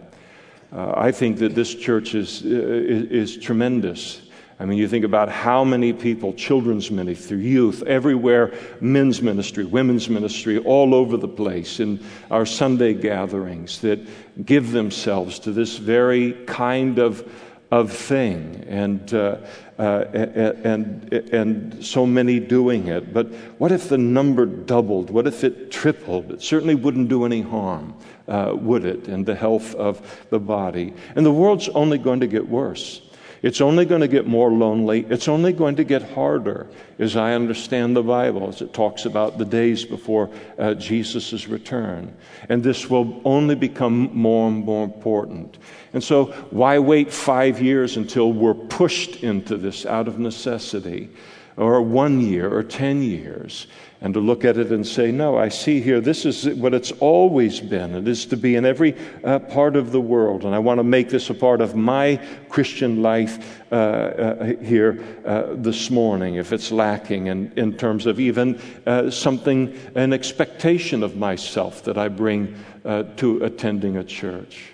Uh, 0.72 0.94
I 0.96 1.12
think 1.12 1.38
that 1.38 1.54
this 1.54 1.74
church 1.74 2.14
is, 2.14 2.42
is, 2.42 3.10
is, 3.10 3.36
tremendous. 3.36 4.22
I 4.58 4.64
mean, 4.64 4.78
you 4.78 4.88
think 4.88 5.04
about 5.04 5.28
how 5.28 5.64
many 5.64 5.92
people, 5.92 6.32
children's 6.32 6.90
ministry, 6.90 7.42
youth, 7.42 7.82
everywhere, 7.82 8.54
men's 8.80 9.20
ministry, 9.20 9.64
women's 9.64 10.08
ministry, 10.08 10.56
all 10.56 10.94
over 10.94 11.18
the 11.18 11.28
place 11.28 11.78
in 11.78 12.02
our 12.30 12.46
Sunday 12.46 12.94
gatherings 12.94 13.82
that 13.82 14.00
give 14.46 14.72
themselves 14.72 15.38
to 15.40 15.52
this 15.52 15.76
very 15.76 16.32
kind 16.46 16.98
of, 16.98 17.30
of 17.72 17.90
thing. 17.90 18.64
And, 18.68 19.12
uh, 19.14 19.38
uh, 19.78 20.04
and, 20.12 21.12
and 21.12 21.84
so 21.84 22.06
many 22.06 22.38
doing 22.38 22.86
it. 22.88 23.12
But 23.12 23.28
what 23.58 23.72
if 23.72 23.88
the 23.88 23.98
number 23.98 24.44
doubled? 24.46 25.10
What 25.10 25.26
if 25.26 25.42
it 25.42 25.72
tripled? 25.72 26.30
It 26.30 26.42
certainly 26.42 26.74
wouldn't 26.74 27.08
do 27.08 27.24
any 27.24 27.40
harm, 27.40 27.94
uh, 28.28 28.52
would 28.54 28.84
it, 28.84 29.08
in 29.08 29.24
the 29.24 29.34
health 29.34 29.74
of 29.74 30.24
the 30.28 30.38
body? 30.38 30.92
And 31.16 31.24
the 31.24 31.32
world's 31.32 31.70
only 31.70 31.96
going 31.96 32.20
to 32.20 32.26
get 32.26 32.46
worse. 32.46 33.00
It's 33.40 33.60
only 33.60 33.84
going 33.86 34.02
to 34.02 34.08
get 34.08 34.26
more 34.26 34.52
lonely. 34.52 35.04
It's 35.08 35.26
only 35.26 35.52
going 35.52 35.74
to 35.76 35.84
get 35.84 36.02
harder, 36.12 36.68
as 37.00 37.16
I 37.16 37.32
understand 37.32 37.96
the 37.96 38.02
Bible, 38.02 38.48
as 38.48 38.62
it 38.62 38.72
talks 38.72 39.04
about 39.04 39.36
the 39.36 39.44
days 39.44 39.84
before 39.84 40.30
uh, 40.58 40.74
Jesus' 40.74 41.48
return. 41.48 42.14
And 42.48 42.62
this 42.62 42.88
will 42.88 43.20
only 43.24 43.56
become 43.56 44.10
more 44.12 44.46
and 44.46 44.64
more 44.64 44.84
important. 44.84 45.58
And 45.92 46.02
so, 46.02 46.26
why 46.50 46.78
wait 46.78 47.12
five 47.12 47.60
years 47.60 47.96
until 47.96 48.32
we're 48.32 48.54
pushed 48.54 49.22
into 49.22 49.56
this 49.56 49.84
out 49.84 50.08
of 50.08 50.18
necessity? 50.18 51.10
Or 51.56 51.82
one 51.82 52.20
year 52.20 52.52
or 52.52 52.62
10 52.62 53.02
years? 53.02 53.66
and 54.02 54.14
to 54.14 54.20
look 54.20 54.44
at 54.44 54.58
it 54.58 54.72
and 54.72 54.84
say, 54.84 55.12
No, 55.12 55.38
I 55.38 55.48
see 55.48 55.80
here, 55.80 56.00
this 56.00 56.26
is 56.26 56.48
what 56.56 56.74
it's 56.74 56.90
always 56.92 57.60
been. 57.60 57.94
It 57.94 58.08
is 58.08 58.26
to 58.26 58.36
be 58.36 58.56
in 58.56 58.66
every 58.66 58.96
uh, 59.22 59.38
part 59.38 59.76
of 59.76 59.92
the 59.92 60.00
world. 60.00 60.44
And 60.44 60.54
I 60.54 60.58
want 60.58 60.78
to 60.78 60.84
make 60.84 61.08
this 61.08 61.30
a 61.30 61.34
part 61.34 61.60
of 61.60 61.76
my 61.76 62.20
Christian 62.48 63.00
life 63.00 63.62
uh, 63.70 63.74
uh, 63.74 64.44
here 64.56 65.04
uh, 65.24 65.54
this 65.54 65.88
morning, 65.88 66.34
if 66.34 66.52
it's 66.52 66.72
lacking, 66.72 67.28
in, 67.28 67.52
in 67.56 67.76
terms 67.76 68.06
of 68.06 68.18
even 68.18 68.60
uh, 68.86 69.08
something, 69.08 69.78
an 69.94 70.12
expectation 70.12 71.04
of 71.04 71.16
myself 71.16 71.84
that 71.84 71.96
I 71.96 72.08
bring 72.08 72.56
uh, 72.84 73.04
to 73.18 73.44
attending 73.44 73.98
a 73.98 74.04
church. 74.04 74.71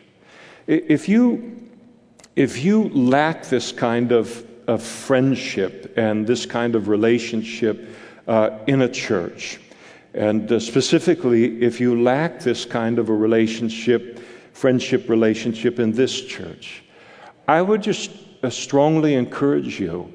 If 0.68 1.08
you, 1.08 1.68
if 2.36 2.64
you 2.64 2.88
lack 2.90 3.46
this 3.46 3.72
kind 3.72 4.12
of, 4.12 4.44
of 4.68 4.82
friendship 4.82 5.94
and 5.96 6.26
this 6.26 6.46
kind 6.46 6.76
of 6.76 6.86
relationship, 6.86 7.88
uh, 8.28 8.58
in 8.66 8.82
a 8.82 8.88
church. 8.88 9.58
And 10.14 10.52
uh, 10.52 10.60
specifically, 10.60 11.62
if 11.62 11.80
you 11.80 12.00
lack 12.00 12.40
this 12.40 12.64
kind 12.64 12.98
of 12.98 13.08
a 13.08 13.14
relationship, 13.14 14.20
friendship 14.52 15.08
relationship 15.08 15.78
in 15.78 15.92
this 15.92 16.20
church, 16.20 16.82
I 17.48 17.62
would 17.62 17.82
just 17.82 18.10
uh, 18.42 18.50
strongly 18.50 19.14
encourage 19.14 19.80
you 19.80 20.12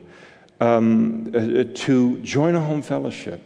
um, 0.61 1.31
uh, 1.35 1.63
to 1.85 2.19
join 2.19 2.55
a 2.55 2.61
home 2.61 2.81
fellowship. 2.81 3.41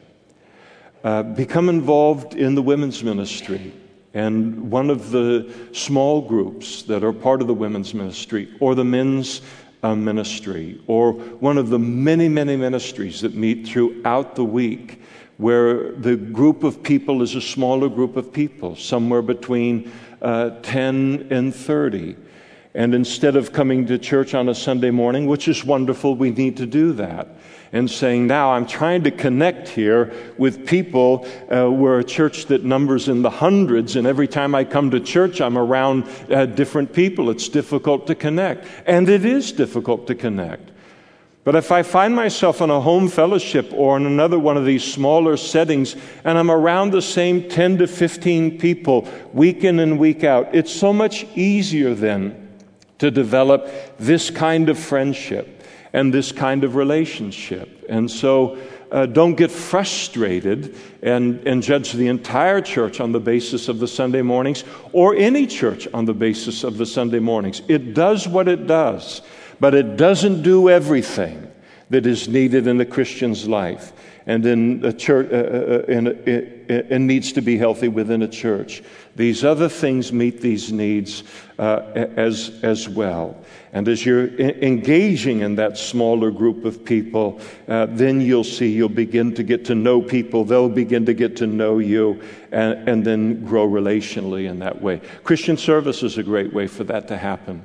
Uh, 1.04 1.24
become 1.24 1.70
involved 1.70 2.36
in 2.36 2.56
the 2.56 2.62
women's 2.62 3.04
ministry 3.04 3.72
and 4.18 4.72
one 4.72 4.90
of 4.90 5.12
the 5.12 5.54
small 5.74 6.22
groups 6.22 6.82
that 6.82 7.04
are 7.04 7.14
part 7.14 7.40
of 7.40 7.46
the 7.46 7.54
women's 7.54 7.94
ministry 7.94 8.52
or 8.60 8.74
the 8.74 8.84
men's 8.84 9.42
uh, 9.84 9.94
ministry 9.94 10.82
or 10.88 11.14
one 11.14 11.56
of 11.60 11.70
the 11.70 11.78
many, 11.78 12.28
many 12.28 12.58
ministries 12.58 13.22
that 13.22 13.36
meet 13.36 13.68
throughout 13.68 14.36
the 14.36 14.44
week 14.44 15.00
where 15.38 15.92
the 15.92 16.16
group 16.16 16.64
of 16.64 16.82
people 16.82 17.22
is 17.22 17.36
a 17.36 17.42
smaller 17.42 17.88
group 17.88 18.18
of 18.18 18.34
people, 18.34 18.76
somewhere 18.76 19.22
between 19.22 19.92
uh, 20.24 20.50
10 20.64 21.28
and 21.30 21.54
30. 21.54 22.16
And 22.78 22.94
instead 22.94 23.36
of 23.36 23.54
coming 23.54 23.88
to 23.88 23.98
church 23.98 24.36
on 24.36 24.50
a 24.50 24.54
Sunday 24.54 24.92
morning, 24.92 25.26
which 25.26 25.48
is 25.48 25.66
wonderful, 25.66 26.14
we 26.16 26.30
need 26.30 26.58
to 26.58 26.68
do 26.68 26.94
that 26.94 27.28
and 27.72 27.90
saying, 27.90 28.28
Now 28.28 28.54
I'm 28.54 28.68
trying 28.68 29.04
to 29.06 29.10
connect 29.10 29.68
here 29.68 30.14
with 30.38 30.68
people. 30.68 31.28
Uh, 31.52 31.72
we're 31.72 31.98
a 31.98 32.04
church 32.04 32.46
that 32.46 32.64
numbers 32.64 33.08
in 33.10 33.24
the 33.24 33.32
hundreds, 33.32 33.96
and 33.96 34.06
every 34.06 34.28
time 34.28 34.54
I 34.54 34.64
come 34.64 34.92
to 34.92 35.00
church, 35.00 35.42
I'm 35.42 35.58
around 35.58 36.08
uh, 36.30 36.46
different 36.46 36.94
people. 36.94 37.32
It's 37.32 37.50
difficult 37.50 38.06
to 38.08 38.14
connect. 38.14 38.68
And 38.86 39.10
it 39.10 39.26
is 39.26 39.52
difficult 39.52 40.06
to 40.06 40.14
connect. 40.14 40.70
But 41.46 41.56
if 41.56 41.72
I 41.72 41.82
find 41.82 42.16
myself 42.16 42.62
in 42.62 42.70
a 42.70 42.80
home 42.80 43.08
fellowship 43.08 43.74
or 43.74 43.98
in 43.98 44.06
another 44.06 44.38
one 44.38 44.56
of 44.56 44.66
these 44.66 44.84
smaller 44.84 45.36
settings 45.36 45.96
and 46.24 46.38
I'm 46.38 46.52
around 46.52 46.92
the 46.92 47.02
same 47.02 47.50
10 47.50 47.80
to 47.80 47.88
15 47.88 48.60
people 48.60 49.08
week 49.34 49.64
in 49.64 49.80
and 49.80 49.98
week 49.98 50.24
out, 50.24 50.54
it's 50.54 50.72
so 50.72 50.94
much 50.94 51.26
easier 51.36 51.96
then 51.96 52.47
to 53.00 53.12
develop 53.12 53.70
this 53.98 54.30
kind 54.30 54.70
of 54.70 54.78
friendship 54.78 55.64
and 55.94 56.14
this 56.14 56.32
kind 56.32 56.64
of 56.64 56.76
relationship. 56.76 57.86
And 57.90 58.10
so 58.10 58.58
uh, 58.92 59.06
don't 59.06 59.36
get 59.36 59.52
frustrated 59.52 60.76
and, 61.02 61.46
and 61.48 61.62
judge 61.62 61.94
the 61.94 62.08
entire 62.08 62.62
church 62.62 63.00
on 63.00 63.12
the 63.12 63.20
basis 63.20 63.68
of 63.68 63.80
the 63.80 63.88
Sunday 63.88 64.22
mornings 64.22 64.64
or 64.94 65.16
any 65.16 65.48
church 65.48 65.88
on 65.94 66.06
the 66.06 66.14
basis 66.14 66.64
of 66.64 66.78
the 66.78 66.86
Sunday 66.86 67.20
mornings. 67.20 67.62
It 67.68 67.94
does 67.94 68.28
what 68.28 68.48
it 68.48 68.68
does, 68.68 69.22
but 69.60 69.74
it 69.74 69.98
doesn't 69.98 70.42
do 70.42 70.70
everything 70.70 71.52
that 71.90 72.06
is 72.06 72.28
needed 72.28 72.68
in 72.68 72.78
the 72.78 72.86
Christian's 72.86 73.48
life 73.48 73.94
and 74.26 74.46
in 74.46 74.84
a 74.84 74.92
church, 74.92 75.32
uh, 75.32 75.36
uh, 75.36 75.86
in, 75.88 76.08
uh, 76.08 76.84
and 76.90 77.08
needs 77.08 77.32
to 77.32 77.42
be 77.42 77.58
healthy 77.58 77.88
within 77.88 78.22
a 78.22 78.28
church. 78.28 78.84
These 79.18 79.44
other 79.44 79.68
things 79.68 80.14
meet 80.14 80.42
these 80.42 80.72
needs 80.72 81.24
uh, 81.58 81.82
as, 81.96 82.52
as 82.62 82.88
well. 82.88 83.36
And 83.74 83.88
as 83.88 84.06
you're 84.06 84.28
engaging 84.40 85.40
in 85.40 85.56
that 85.56 85.76
smaller 85.80 86.30
group 86.30 86.66
of 86.66 86.86
people, 86.86 87.42
uh, 87.68 87.88
then 87.90 88.22
you'll 88.22 88.44
see 88.44 88.72
you'll 88.72 88.90
begin 88.90 89.34
to 89.34 89.42
get 89.42 89.66
to 89.66 89.76
know 89.76 90.04
people. 90.04 90.44
They'll 90.44 90.70
begin 90.70 91.08
to 91.08 91.16
get 91.16 91.36
to 91.38 91.48
know 91.48 91.80
you 91.80 92.22
and, 92.52 92.88
and 92.88 93.04
then 93.04 93.44
grow 93.44 93.68
relationally 93.68 94.48
in 94.48 94.60
that 94.60 94.84
way. 94.84 95.02
Christian 95.24 95.58
service 95.58 96.04
is 96.04 96.20
a 96.20 96.24
great 96.24 96.54
way 96.54 96.68
for 96.68 96.84
that 96.84 97.08
to 97.08 97.18
happen. 97.18 97.64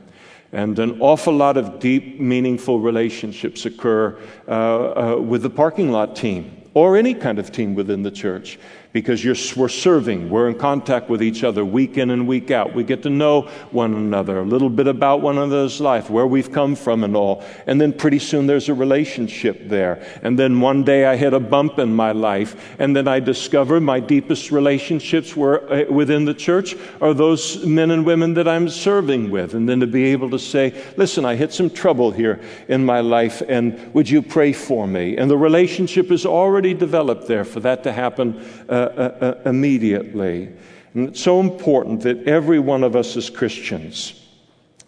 And 0.52 0.78
an 0.78 1.02
awful 1.02 1.34
lot 1.34 1.58
of 1.58 1.80
deep, 1.80 2.18
meaningful 2.18 2.80
relationships 2.80 3.66
occur 3.66 4.18
uh, 4.48 4.52
uh, 4.52 5.16
with 5.20 5.42
the 5.42 5.50
parking 5.50 5.92
lot 5.92 6.16
team 6.16 6.62
or 6.74 6.96
any 6.96 7.12
kind 7.12 7.38
of 7.38 7.52
team 7.52 7.74
within 7.74 8.02
the 8.02 8.10
church 8.10 8.58
because 8.92 9.24
we're 9.56 9.68
serving, 9.68 10.28
we're 10.28 10.48
in 10.48 10.58
contact 10.58 11.08
with 11.08 11.22
each 11.22 11.44
other 11.44 11.64
week 11.64 11.96
in 11.96 12.10
and 12.10 12.26
week 12.28 12.50
out. 12.50 12.74
We 12.74 12.84
get 12.84 13.02
to 13.04 13.10
know 13.10 13.42
one 13.70 13.94
another, 13.94 14.40
a 14.40 14.44
little 14.44 14.68
bit 14.68 14.86
about 14.86 15.22
one 15.22 15.38
another's 15.38 15.80
life, 15.80 16.10
where 16.10 16.26
we've 16.26 16.52
come 16.52 16.74
from, 16.74 17.02
and 17.02 17.16
all. 17.16 17.42
And 17.66 17.80
then 17.80 17.94
pretty 17.94 18.18
soon 18.18 18.46
there's 18.46 18.68
a 18.68 18.74
relationship 18.74 19.68
there. 19.68 20.04
And 20.22 20.38
then 20.38 20.60
one 20.60 20.84
day 20.84 21.06
I 21.06 21.16
hit 21.16 21.32
a 21.32 21.40
bump 21.40 21.78
in 21.78 21.94
my 21.94 22.12
life, 22.12 22.76
and 22.78 22.94
then 22.94 23.08
I 23.08 23.20
discover 23.20 23.80
my 23.80 23.98
deepest 23.98 24.50
relationships 24.50 25.34
were 25.34 25.72
uh, 25.72 25.90
within 25.90 26.26
the 26.26 26.34
church 26.34 26.76
are 27.00 27.14
those 27.14 27.64
men 27.64 27.90
and 27.90 28.04
women 28.04 28.34
that 28.34 28.46
I'm 28.46 28.68
serving 28.68 29.30
with. 29.30 29.54
And 29.54 29.66
then 29.66 29.80
to 29.80 29.86
be 29.86 30.04
able 30.06 30.28
to 30.30 30.38
say, 30.38 30.74
listen, 30.98 31.24
I 31.24 31.36
hit 31.36 31.52
some 31.54 31.70
trouble 31.70 32.10
here 32.10 32.42
in 32.68 32.84
my 32.84 33.00
life, 33.00 33.42
and 33.48 33.94
would 33.94 34.10
you 34.10 34.20
pray 34.20 34.52
for 34.52 34.86
me? 34.86 35.16
And 35.16 35.30
the 35.30 35.38
relationship 35.38 36.10
is 36.10 36.26
already 36.26 36.74
developed 36.74 37.26
there 37.26 37.44
for 37.44 37.60
that 37.60 37.84
to 37.84 37.92
happen. 37.92 38.44
Uh, 38.68 38.81
uh, 38.82 39.24
uh, 39.44 39.48
immediately. 39.48 40.48
And 40.94 41.08
it's 41.08 41.20
so 41.20 41.40
important 41.40 42.02
that 42.02 42.26
every 42.26 42.58
one 42.58 42.84
of 42.84 42.96
us 42.96 43.16
as 43.16 43.30
Christians, 43.30 44.20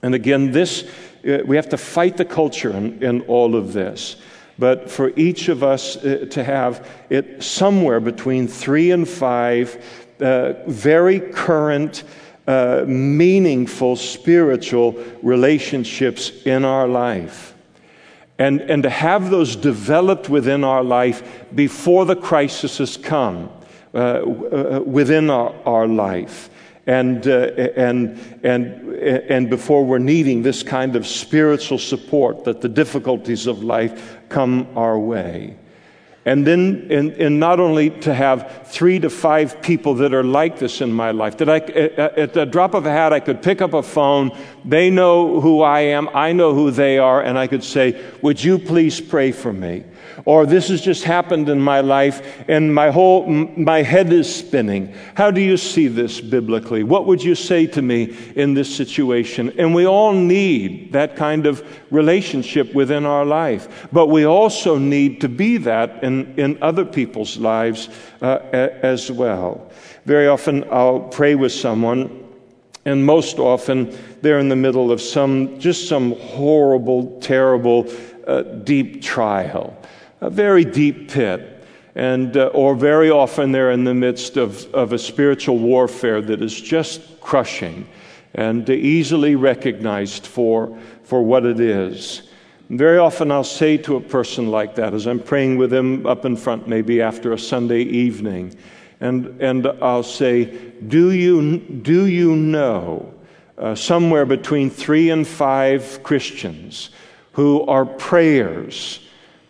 and 0.03 0.15
again, 0.15 0.53
this, 0.53 0.89
uh, 1.27 1.39
we 1.47 1.57
have 1.57 1.71
to 1.71 1.79
fight 1.79 2.17
the 2.19 2.25
culture 2.27 2.71
in, 2.71 3.03
in, 3.03 3.21
all 3.23 3.57
of 3.57 3.73
this. 3.73 4.17
But 4.59 4.91
for 4.91 5.13
each 5.17 5.49
of 5.49 5.63
us 5.63 5.97
uh, 5.97 6.27
to 6.31 6.45
have 6.45 6.89
it 7.09 7.43
somewhere 7.43 8.01
between 8.01 8.47
three 8.47 8.91
and 8.91 9.09
five 9.09 9.83
uh, 10.21 10.53
very 10.67 11.19
current, 11.19 12.05
uh, 12.47 12.85
meaningful 12.87 13.97
spiritual 13.97 14.93
relationships 15.23 16.31
in 16.45 16.65
our 16.65 16.87
life. 16.87 17.55
And, 18.39 18.61
and 18.61 18.83
to 18.83 18.91
have 18.91 19.31
those 19.31 19.57
developed 19.57 20.29
within 20.29 20.65
our 20.65 20.85
life 20.85 21.47
before 21.55 22.05
the 22.05 22.17
crisis 22.17 22.79
has 22.79 22.97
come. 22.97 23.51
Uh, 23.95 23.99
uh, 23.99 24.83
within 24.85 25.31
our, 25.31 25.55
our 25.65 25.87
life. 25.87 26.51
And, 26.85 27.25
uh, 27.29 27.53
and, 27.77 28.19
and, 28.43 28.93
and 28.93 29.49
before 29.49 29.85
we're 29.85 29.99
needing 29.99 30.43
this 30.43 30.65
kind 30.65 30.97
of 30.97 31.07
spiritual 31.07 31.79
support, 31.79 32.43
that 32.43 32.61
the 32.61 32.69
difficulties 32.69 33.47
of 33.47 33.63
life 33.63 34.19
come 34.29 34.67
our 34.75 34.99
way. 34.99 35.57
And 36.25 36.45
then, 36.45 36.89
and, 36.91 37.39
not 37.39 37.61
only 37.61 37.91
to 38.01 38.13
have 38.13 38.67
three 38.67 38.99
to 38.99 39.11
five 39.11 39.63
people 39.63 39.95
that 39.95 40.13
are 40.13 40.25
like 40.25 40.59
this 40.59 40.81
in 40.81 40.93
my 40.93 41.13
life, 41.13 41.37
that 41.37 41.49
I, 41.49 41.59
at 41.59 42.33
the 42.33 42.47
drop 42.47 42.75
of 42.75 42.87
a 42.87 42.91
hat, 42.91 43.13
I 43.13 43.21
could 43.21 43.43
pick 43.43 43.63
up 43.63 43.75
a 43.75 43.83
phone. 43.83 44.37
They 44.65 44.91
know 44.91 45.41
who 45.41 45.63
I 45.63 45.81
am. 45.81 46.09
I 46.15 46.33
know 46.33 46.53
who 46.53 46.73
they 46.73 46.99
are. 46.99 47.23
And 47.23 47.39
I 47.39 47.47
could 47.47 47.63
say, 47.63 48.03
Would 48.23 48.43
you 48.43 48.59
please 48.59 49.01
pray 49.01 49.31
for 49.31 49.53
me? 49.53 49.85
Or 50.25 50.47
this 50.47 50.69
has 50.69 50.81
just 50.81 51.05
happened 51.05 51.49
in 51.49 51.61
my 51.61 51.81
life 51.81 52.45
and 52.49 52.75
my 52.75 52.91
whole, 52.91 53.27
my 53.27 53.83
head 53.83 54.13
is 54.13 54.33
spinning. 54.33 54.95
How 55.15 55.31
do 55.31 55.41
you 55.41 55.57
see 55.57 55.89
this 55.89 56.21
biblically? 56.21 56.83
What 56.83 57.07
would 57.07 57.23
you 57.23 57.35
say 57.35 57.67
to 57.69 57.83
me 57.83 58.17
in 58.37 58.55
this 58.55 58.75
situation? 58.75 59.53
And 59.59 59.75
we 59.75 59.87
all 59.87 60.13
need 60.13 60.93
that 60.93 61.17
kind 61.17 61.47
of 61.47 61.63
relationship 61.91 62.75
within 62.75 63.07
our 63.07 63.25
life. 63.25 63.89
But 63.93 64.07
we 64.07 64.25
also 64.25 64.79
need 64.79 65.21
to 65.21 65.29
be 65.29 65.57
that 65.59 66.03
in, 66.03 66.35
in 66.39 66.63
other 66.63 66.85
people's 66.85 67.37
lives 67.37 67.89
uh, 68.23 68.39
as 68.53 69.11
well. 69.11 69.71
Very 70.05 70.29
often 70.29 70.65
I'll 70.71 71.01
pray 71.01 71.35
with 71.35 71.53
someone 71.53 72.25
and 72.85 73.05
most 73.05 73.39
often 73.39 73.97
they're 74.21 74.39
in 74.39 74.49
the 74.49 74.57
middle 74.57 74.93
of 74.93 75.01
some, 75.01 75.59
just 75.59 75.89
some 75.89 76.13
horrible, 76.13 77.19
terrible, 77.21 77.91
uh, 78.27 78.43
deep 78.43 79.03
trial 79.03 79.77
a 80.25 80.31
very 80.31 80.65
deep 80.65 81.11
pit. 81.11 81.51
And, 81.95 82.37
uh, 82.37 82.47
or 82.47 82.75
very 82.75 83.11
often 83.11 83.53
they're 83.53 83.71
in 83.71 83.85
the 83.85 83.95
midst 83.95 84.37
of, 84.37 84.73
of 84.75 84.93
a 84.93 84.99
spiritual 84.99 85.59
warfare 85.59 86.21
that 86.23 86.43
is 86.43 86.61
just 86.61 87.21
crushing 87.21 87.87
and 88.35 88.69
easily 88.69 89.37
recognized 89.37 90.27
for, 90.27 90.77
for 91.05 91.23
what 91.23 91.45
it 91.45 91.61
is. 91.61 92.23
Very 92.71 92.99
often 92.99 93.31
I'll 93.31 93.45
say 93.45 93.77
to 93.77 93.97
a 93.97 94.01
person 94.01 94.51
like 94.51 94.75
that 94.75 94.95
as 94.95 95.07
I'm 95.07 95.21
praying 95.21 95.59
with 95.59 95.71
them 95.71 96.07
up 96.07 96.25
in 96.25 96.37
front, 96.37 96.67
maybe 96.67 97.01
after 97.01 97.33
a 97.33 97.39
Sunday 97.39 97.83
evening, 97.83 98.57
and, 99.01 99.41
and 99.41 99.67
I'll 99.83 100.03
say, 100.03 100.47
Do 100.89 101.13
you, 101.13 101.59
do 101.59 102.07
you 102.07 102.35
know 102.35 103.15
uh, 103.59 103.75
somewhere 103.75 104.25
between 104.25 104.71
three 104.71 105.11
and 105.11 105.29
five 105.29 106.01
Christians 106.03 106.91
who 107.33 107.63
are 107.67 107.85
prayers? 107.85 109.04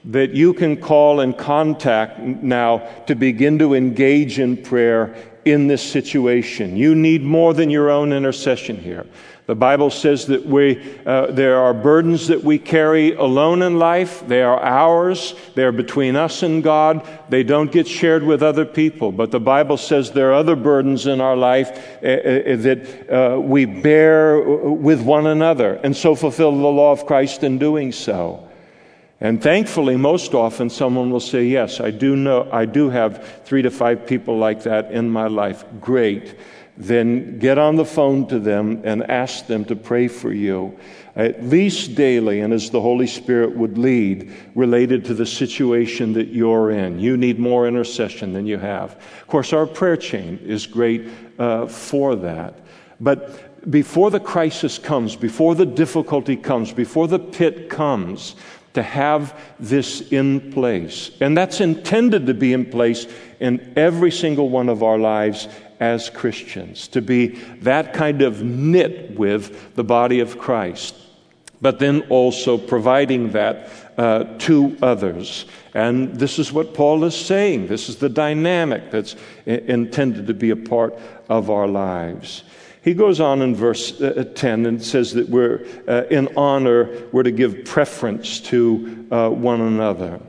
That 0.06 0.34
you 0.34 0.52
can 0.52 0.76
call 0.76 1.20
and 1.20 1.36
contact 1.36 2.18
now 2.18 2.78
to 3.06 3.14
begin 3.14 3.58
to 3.58 3.74
engage 3.74 4.38
in 4.38 4.56
prayer 4.56 5.14
in 5.44 5.66
this 5.66 5.82
situation. 5.82 6.76
You 6.76 6.94
need 6.94 7.22
more 7.22 7.54
than 7.54 7.70
your 7.70 7.90
own 7.90 8.12
intercession 8.12 8.76
here. 8.76 9.06
The 9.46 9.54
Bible 9.54 9.90
says 9.90 10.26
that 10.26 10.46
we, 10.46 10.98
uh, 11.04 11.26
there 11.26 11.58
are 11.58 11.74
burdens 11.74 12.28
that 12.28 12.42
we 12.42 12.58
carry 12.58 13.12
alone 13.12 13.60
in 13.60 13.78
life. 13.78 14.26
They 14.26 14.42
are 14.42 14.58
ours. 14.58 15.34
They 15.54 15.64
are 15.64 15.72
between 15.72 16.16
us 16.16 16.42
and 16.42 16.62
God. 16.62 17.06
They 17.28 17.42
don't 17.42 17.70
get 17.70 17.86
shared 17.86 18.22
with 18.22 18.42
other 18.42 18.64
people. 18.64 19.12
But 19.12 19.32
the 19.32 19.40
Bible 19.40 19.76
says 19.76 20.10
there 20.10 20.30
are 20.30 20.34
other 20.34 20.56
burdens 20.56 21.06
in 21.06 21.20
our 21.20 21.36
life 21.36 21.68
uh, 22.02 22.06
uh, 22.06 22.56
that 22.56 23.42
we 23.44 23.66
bear 23.66 24.40
with 24.40 25.02
one 25.02 25.26
another 25.26 25.74
and 25.84 25.94
so 25.94 26.14
fulfill 26.14 26.52
the 26.52 26.56
law 26.56 26.92
of 26.92 27.04
Christ 27.04 27.44
in 27.44 27.58
doing 27.58 27.92
so. 27.92 28.48
And 29.20 29.42
thankfully, 29.42 29.96
most 29.96 30.34
often 30.34 30.68
someone 30.68 31.10
will 31.10 31.20
say, 31.20 31.44
Yes, 31.44 31.80
I 31.80 31.90
do 31.90 32.16
know, 32.16 32.48
I 32.50 32.64
do 32.64 32.90
have 32.90 33.42
three 33.44 33.62
to 33.62 33.70
five 33.70 34.06
people 34.06 34.36
like 34.36 34.64
that 34.64 34.90
in 34.92 35.08
my 35.10 35.28
life. 35.28 35.64
Great. 35.80 36.36
Then 36.76 37.38
get 37.38 37.56
on 37.56 37.76
the 37.76 37.84
phone 37.84 38.26
to 38.28 38.40
them 38.40 38.82
and 38.84 39.08
ask 39.08 39.46
them 39.46 39.64
to 39.66 39.76
pray 39.76 40.08
for 40.08 40.32
you, 40.32 40.76
at 41.14 41.44
least 41.44 41.94
daily, 41.94 42.40
and 42.40 42.52
as 42.52 42.70
the 42.70 42.80
Holy 42.80 43.06
Spirit 43.06 43.56
would 43.56 43.78
lead, 43.78 44.32
related 44.56 45.04
to 45.04 45.14
the 45.14 45.26
situation 45.26 46.14
that 46.14 46.28
you're 46.28 46.72
in. 46.72 46.98
You 46.98 47.16
need 47.16 47.38
more 47.38 47.68
intercession 47.68 48.32
than 48.32 48.46
you 48.46 48.58
have. 48.58 48.96
Of 49.20 49.26
course, 49.28 49.52
our 49.52 49.66
prayer 49.66 49.96
chain 49.96 50.40
is 50.44 50.66
great 50.66 51.08
uh, 51.38 51.66
for 51.66 52.16
that. 52.16 52.58
But 53.00 53.70
before 53.70 54.10
the 54.10 54.20
crisis 54.20 54.78
comes, 54.78 55.16
before 55.16 55.54
the 55.54 55.66
difficulty 55.66 56.36
comes, 56.36 56.72
before 56.72 57.08
the 57.08 57.18
pit 57.18 57.68
comes, 57.70 58.34
to 58.74 58.82
have 58.82 59.40
this 59.58 60.00
in 60.12 60.52
place. 60.52 61.10
And 61.20 61.36
that's 61.36 61.60
intended 61.60 62.26
to 62.26 62.34
be 62.34 62.52
in 62.52 62.66
place 62.66 63.06
in 63.40 63.72
every 63.76 64.10
single 64.10 64.48
one 64.48 64.68
of 64.68 64.82
our 64.82 64.98
lives 64.98 65.48
as 65.80 66.10
Christians, 66.10 66.88
to 66.88 67.02
be 67.02 67.28
that 67.62 67.94
kind 67.94 68.22
of 68.22 68.42
knit 68.42 69.18
with 69.18 69.74
the 69.74 69.84
body 69.84 70.20
of 70.20 70.38
Christ, 70.38 70.94
but 71.60 71.78
then 71.78 72.02
also 72.08 72.56
providing 72.58 73.32
that 73.32 73.70
uh, 73.96 74.24
to 74.38 74.76
others. 74.82 75.46
And 75.72 76.14
this 76.14 76.38
is 76.38 76.52
what 76.52 76.74
Paul 76.74 77.04
is 77.04 77.14
saying. 77.14 77.66
This 77.66 77.88
is 77.88 77.96
the 77.96 78.08
dynamic 78.08 78.90
that's 78.90 79.16
intended 79.46 80.26
to 80.26 80.34
be 80.34 80.50
a 80.50 80.56
part 80.56 80.94
of 81.28 81.50
our 81.50 81.66
lives. 81.66 82.44
He 82.84 82.92
goes 82.92 83.18
on 83.18 83.40
in 83.40 83.54
verse 83.54 83.98
uh, 83.98 84.30
10 84.34 84.66
and 84.66 84.84
says 84.84 85.14
that 85.14 85.30
we're, 85.30 85.66
uh, 85.88 86.02
in 86.10 86.28
honor, 86.36 86.90
we're 87.12 87.22
to 87.22 87.30
give 87.30 87.64
preference 87.64 88.40
to 88.40 89.06
uh, 89.10 89.30
one 89.30 89.62
another. 89.62 90.20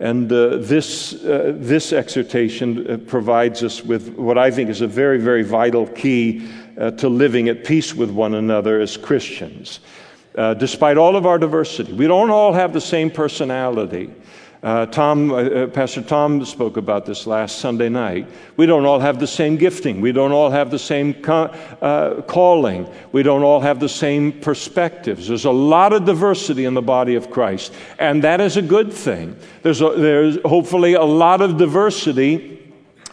And 0.00 0.32
uh, 0.32 0.56
this, 0.56 1.14
uh, 1.24 1.52
this 1.54 1.92
exhortation 1.92 2.90
uh, 2.90 2.96
provides 2.96 3.62
us 3.62 3.84
with 3.84 4.16
what 4.16 4.38
I 4.38 4.50
think 4.50 4.70
is 4.70 4.80
a 4.80 4.88
very, 4.88 5.18
very 5.18 5.44
vital 5.44 5.86
key 5.86 6.48
to 6.96 7.10
living 7.10 7.50
at 7.50 7.62
peace 7.62 7.94
with 7.94 8.10
one 8.10 8.34
another 8.34 8.80
as 8.80 8.96
Christians. 8.96 9.80
despite 10.34 10.96
all 10.96 11.14
of 11.14 11.26
our 11.26 11.38
diversity, 11.38 11.92
we 11.92 12.06
don't 12.06 12.30
all 12.30 12.54
have 12.54 12.72
the 12.72 12.80
same 12.80 13.10
personality. 13.10 14.10
Uh, 14.62 14.84
Tom, 14.86 15.30
uh, 15.30 15.36
uh, 15.36 15.66
Pastor 15.68 16.02
Tom 16.02 16.44
spoke 16.44 16.76
about 16.76 17.06
this 17.06 17.26
last 17.26 17.60
Sunday 17.60 17.88
night. 17.88 18.28
We 18.58 18.66
don't 18.66 18.84
all 18.84 19.00
have 19.00 19.18
the 19.18 19.26
same 19.26 19.56
gifting. 19.56 20.02
We 20.02 20.12
don't 20.12 20.32
all 20.32 20.50
have 20.50 20.70
the 20.70 20.78
same 20.78 21.16
uh, 21.26 22.20
calling. 22.26 22.86
We 23.10 23.22
don't 23.22 23.42
all 23.42 23.60
have 23.60 23.80
the 23.80 23.88
same 23.88 24.32
perspectives. 24.32 25.28
There's 25.28 25.46
a 25.46 25.50
lot 25.50 25.94
of 25.94 26.04
diversity 26.04 26.66
in 26.66 26.74
the 26.74 26.82
body 26.82 27.14
of 27.14 27.30
Christ, 27.30 27.72
and 27.98 28.22
that 28.22 28.42
is 28.42 28.58
a 28.58 28.62
good 28.62 28.92
thing. 28.92 29.34
There's, 29.62 29.80
a, 29.80 29.94
there's 29.96 30.38
hopefully 30.44 30.92
a 30.92 31.04
lot 31.04 31.40
of 31.40 31.56
diversity 31.56 32.58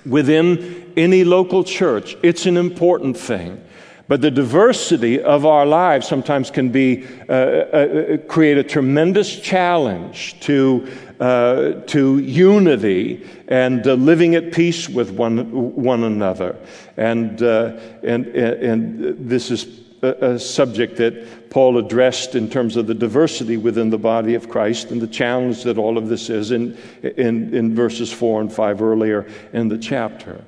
within 0.05 0.91
any 0.97 1.23
local 1.23 1.63
church. 1.63 2.17
It's 2.23 2.45
an 2.45 2.57
important 2.57 3.17
thing. 3.17 3.63
But 4.08 4.22
the 4.22 4.32
diversity 4.32 5.22
of 5.22 5.45
our 5.45 5.66
lives 5.66 6.08
sometimes 6.08 6.49
can 6.49 6.70
be, 6.70 7.05
uh, 7.28 7.34
uh, 7.34 8.18
create 8.30 8.58
a 8.58 8.64
tremendous 8.64 9.38
challenge 9.39 10.39
to 10.41 10.88
uh, 11.20 11.82
to 11.88 12.20
unity 12.20 13.28
and 13.47 13.88
uh, 13.88 13.93
living 13.93 14.36
at 14.36 14.51
peace 14.51 14.88
with 14.88 15.10
one, 15.10 15.74
one 15.74 16.03
another. 16.03 16.55
And, 16.95 17.41
uh, 17.41 17.80
and, 18.03 18.28
and 18.28 19.28
this 19.28 19.49
is 19.49 19.82
a, 20.03 20.34
a 20.34 20.39
subject 20.39 20.97
that 20.97 21.49
Paul 21.49 21.80
addressed 21.80 22.36
in 22.36 22.47
terms 22.47 22.76
of 22.76 22.86
the 22.86 22.93
diversity 22.93 23.58
within 23.58 23.89
the 23.89 23.97
body 23.97 24.36
of 24.36 24.47
Christ 24.47 24.91
and 24.91 25.01
the 25.01 25.08
challenge 25.08 25.64
that 25.64 25.80
all 25.80 25.97
of 25.97 26.08
this 26.08 26.30
is 26.30 26.51
in, 26.51 26.78
in, 27.01 27.51
in 27.55 27.74
verses 27.74 28.14
4 28.14 28.41
and 28.41 28.53
5 28.53 28.82
earlier 28.84 29.28
in 29.53 29.70
the 29.70 29.78
chapter. 29.80 30.43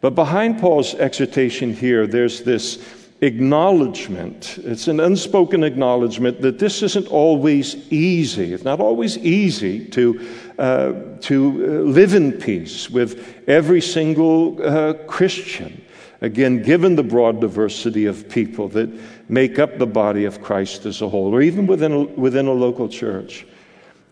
But 0.00 0.14
behind 0.14 0.60
Paul's 0.60 0.94
exhortation 0.94 1.74
here, 1.74 2.06
there's 2.06 2.42
this 2.42 2.76
acknowledgement. 3.20 4.58
It's 4.58 4.88
an 4.88 5.00
unspoken 5.00 5.64
acknowledgement 5.64 6.42
that 6.42 6.58
this 6.58 6.82
isn't 6.82 7.08
always 7.08 7.76
easy. 7.90 8.52
It's 8.52 8.64
not 8.64 8.80
always 8.80 9.16
easy 9.18 9.86
to, 9.86 10.28
uh, 10.58 10.92
to 11.22 11.48
uh, 11.48 11.90
live 11.90 12.14
in 12.14 12.32
peace 12.32 12.90
with 12.90 13.42
every 13.48 13.80
single 13.80 14.62
uh, 14.62 14.94
Christian. 15.06 15.82
Again, 16.20 16.62
given 16.62 16.96
the 16.96 17.02
broad 17.02 17.40
diversity 17.40 18.06
of 18.06 18.28
people 18.28 18.68
that 18.70 18.90
make 19.28 19.58
up 19.58 19.78
the 19.78 19.86
body 19.86 20.24
of 20.24 20.42
Christ 20.42 20.86
as 20.86 21.02
a 21.02 21.08
whole, 21.08 21.34
or 21.34 21.42
even 21.42 21.66
within 21.66 21.92
a, 21.92 22.02
within 22.04 22.46
a 22.46 22.52
local 22.52 22.88
church. 22.88 23.46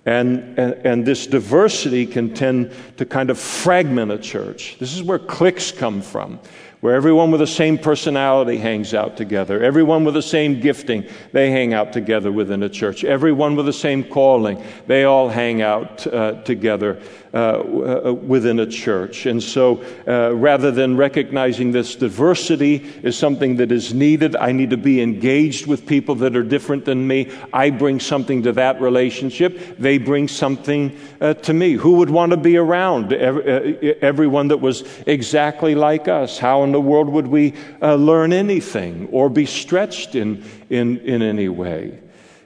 And, 0.07 0.59
and, 0.59 0.75
and, 0.85 1.07
this 1.07 1.27
diversity 1.27 2.05
can 2.05 2.35
tend 2.35 2.73
to 2.99 3.07
kind 3.07 3.31
of 3.31 3.39
fragment 3.39 4.13
a 4.13 4.19
church. 4.19 4.77
This 4.79 4.95
is 4.95 5.03
where 5.03 5.19
cliques 5.19 5.73
come 5.73 6.03
from 6.03 6.39
where 6.85 6.95
everyone 6.95 7.31
with 7.31 7.41
the 7.41 7.47
same 7.47 7.79
personality 7.79 8.59
hangs 8.59 8.93
out 8.93 9.17
together, 9.17 9.65
everyone 9.65 10.05
with 10.05 10.13
the 10.13 10.21
same 10.21 10.61
gifting, 10.61 11.03
they 11.33 11.51
hang 11.51 11.73
out 11.73 11.95
together 11.95 12.31
within 12.31 12.63
a 12.63 12.69
church, 12.69 13.05
everyone 13.05 13.57
with 13.57 13.65
the 13.65 13.73
same 13.73 14.05
calling, 14.05 14.63
they 14.87 15.05
all 15.05 15.31
hang 15.31 15.63
out 15.63 16.07
uh, 16.07 16.33
together 16.43 17.01
uh, 17.35 17.37
uh, 17.37 18.13
within 18.13 18.61
a 18.61 18.67
church. 18.67 19.27
And 19.27 19.43
so 19.43 19.83
uh, 20.07 20.33
rather 20.37 20.71
than 20.71 20.97
recognizing 20.97 21.73
this 21.73 21.97
diversity 21.97 22.77
is 23.03 23.19
something 23.19 23.57
that 23.57 23.73
is 23.73 23.93
needed, 23.93 24.37
I 24.37 24.53
need 24.53 24.71
to 24.71 24.77
be 24.77 25.03
engaged 25.03 25.67
with 25.67 25.85
people 25.85 26.15
that 26.17 26.37
are 26.37 26.45
different 26.45 26.85
than 26.85 27.09
me. 27.09 27.33
I 27.53 27.71
bring 27.71 27.99
something 27.99 28.45
to 28.45 28.53
that 28.53 28.81
relationship, 28.81 29.79
they 29.81 29.99
bring 29.99 30.29
something 30.29 30.97
uh, 31.21 31.35
to 31.35 31.53
me. 31.53 31.73
Who 31.73 31.95
would 31.95 32.11
want 32.11 32.31
to 32.31 32.37
be 32.37 32.57
around 32.57 33.13
every, 33.13 34.01
everyone 34.01 34.47
that 34.49 34.59
was 34.59 34.85
exactly 35.05 35.75
like 35.75 36.07
us? 36.07 36.39
How 36.39 36.63
in 36.63 36.71
the 36.71 36.81
world 36.81 37.09
would 37.09 37.27
we 37.27 37.55
learn 37.83 38.33
anything 38.33 39.09
or 39.11 39.29
be 39.29 39.47
stretched 39.47 40.15
in, 40.15 40.45
in, 40.71 40.99
in 40.99 41.21
any 41.21 41.49
way? 41.49 41.99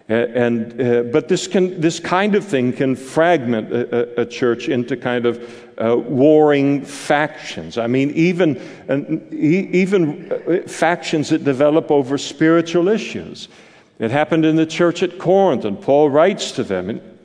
And, 0.08 0.80
uh, 0.80 1.02
but 1.02 1.28
this, 1.28 1.46
can, 1.46 1.80
this 1.82 2.00
kind 2.00 2.34
of 2.34 2.42
thing 2.42 2.72
can 2.72 2.96
fragment 2.96 3.70
a, 3.70 4.20
a, 4.20 4.22
a 4.22 4.26
church 4.26 4.68
into 4.70 4.96
kind 4.96 5.26
of 5.26 5.66
uh, 5.76 5.96
warring 5.96 6.82
factions. 6.82 7.76
I 7.76 7.88
mean, 7.88 8.12
even, 8.12 8.56
uh, 8.88 9.00
even 9.30 10.66
factions 10.66 11.28
that 11.28 11.44
develop 11.44 11.90
over 11.90 12.16
spiritual 12.16 12.88
issues. 12.88 13.48
It 13.98 14.10
happened 14.10 14.46
in 14.46 14.56
the 14.56 14.64
church 14.64 15.02
at 15.02 15.18
Corinth, 15.18 15.66
and 15.66 15.78
Paul 15.80 16.08
writes 16.08 16.52
to 16.52 16.64
them. 16.64 16.88
And 16.88 17.18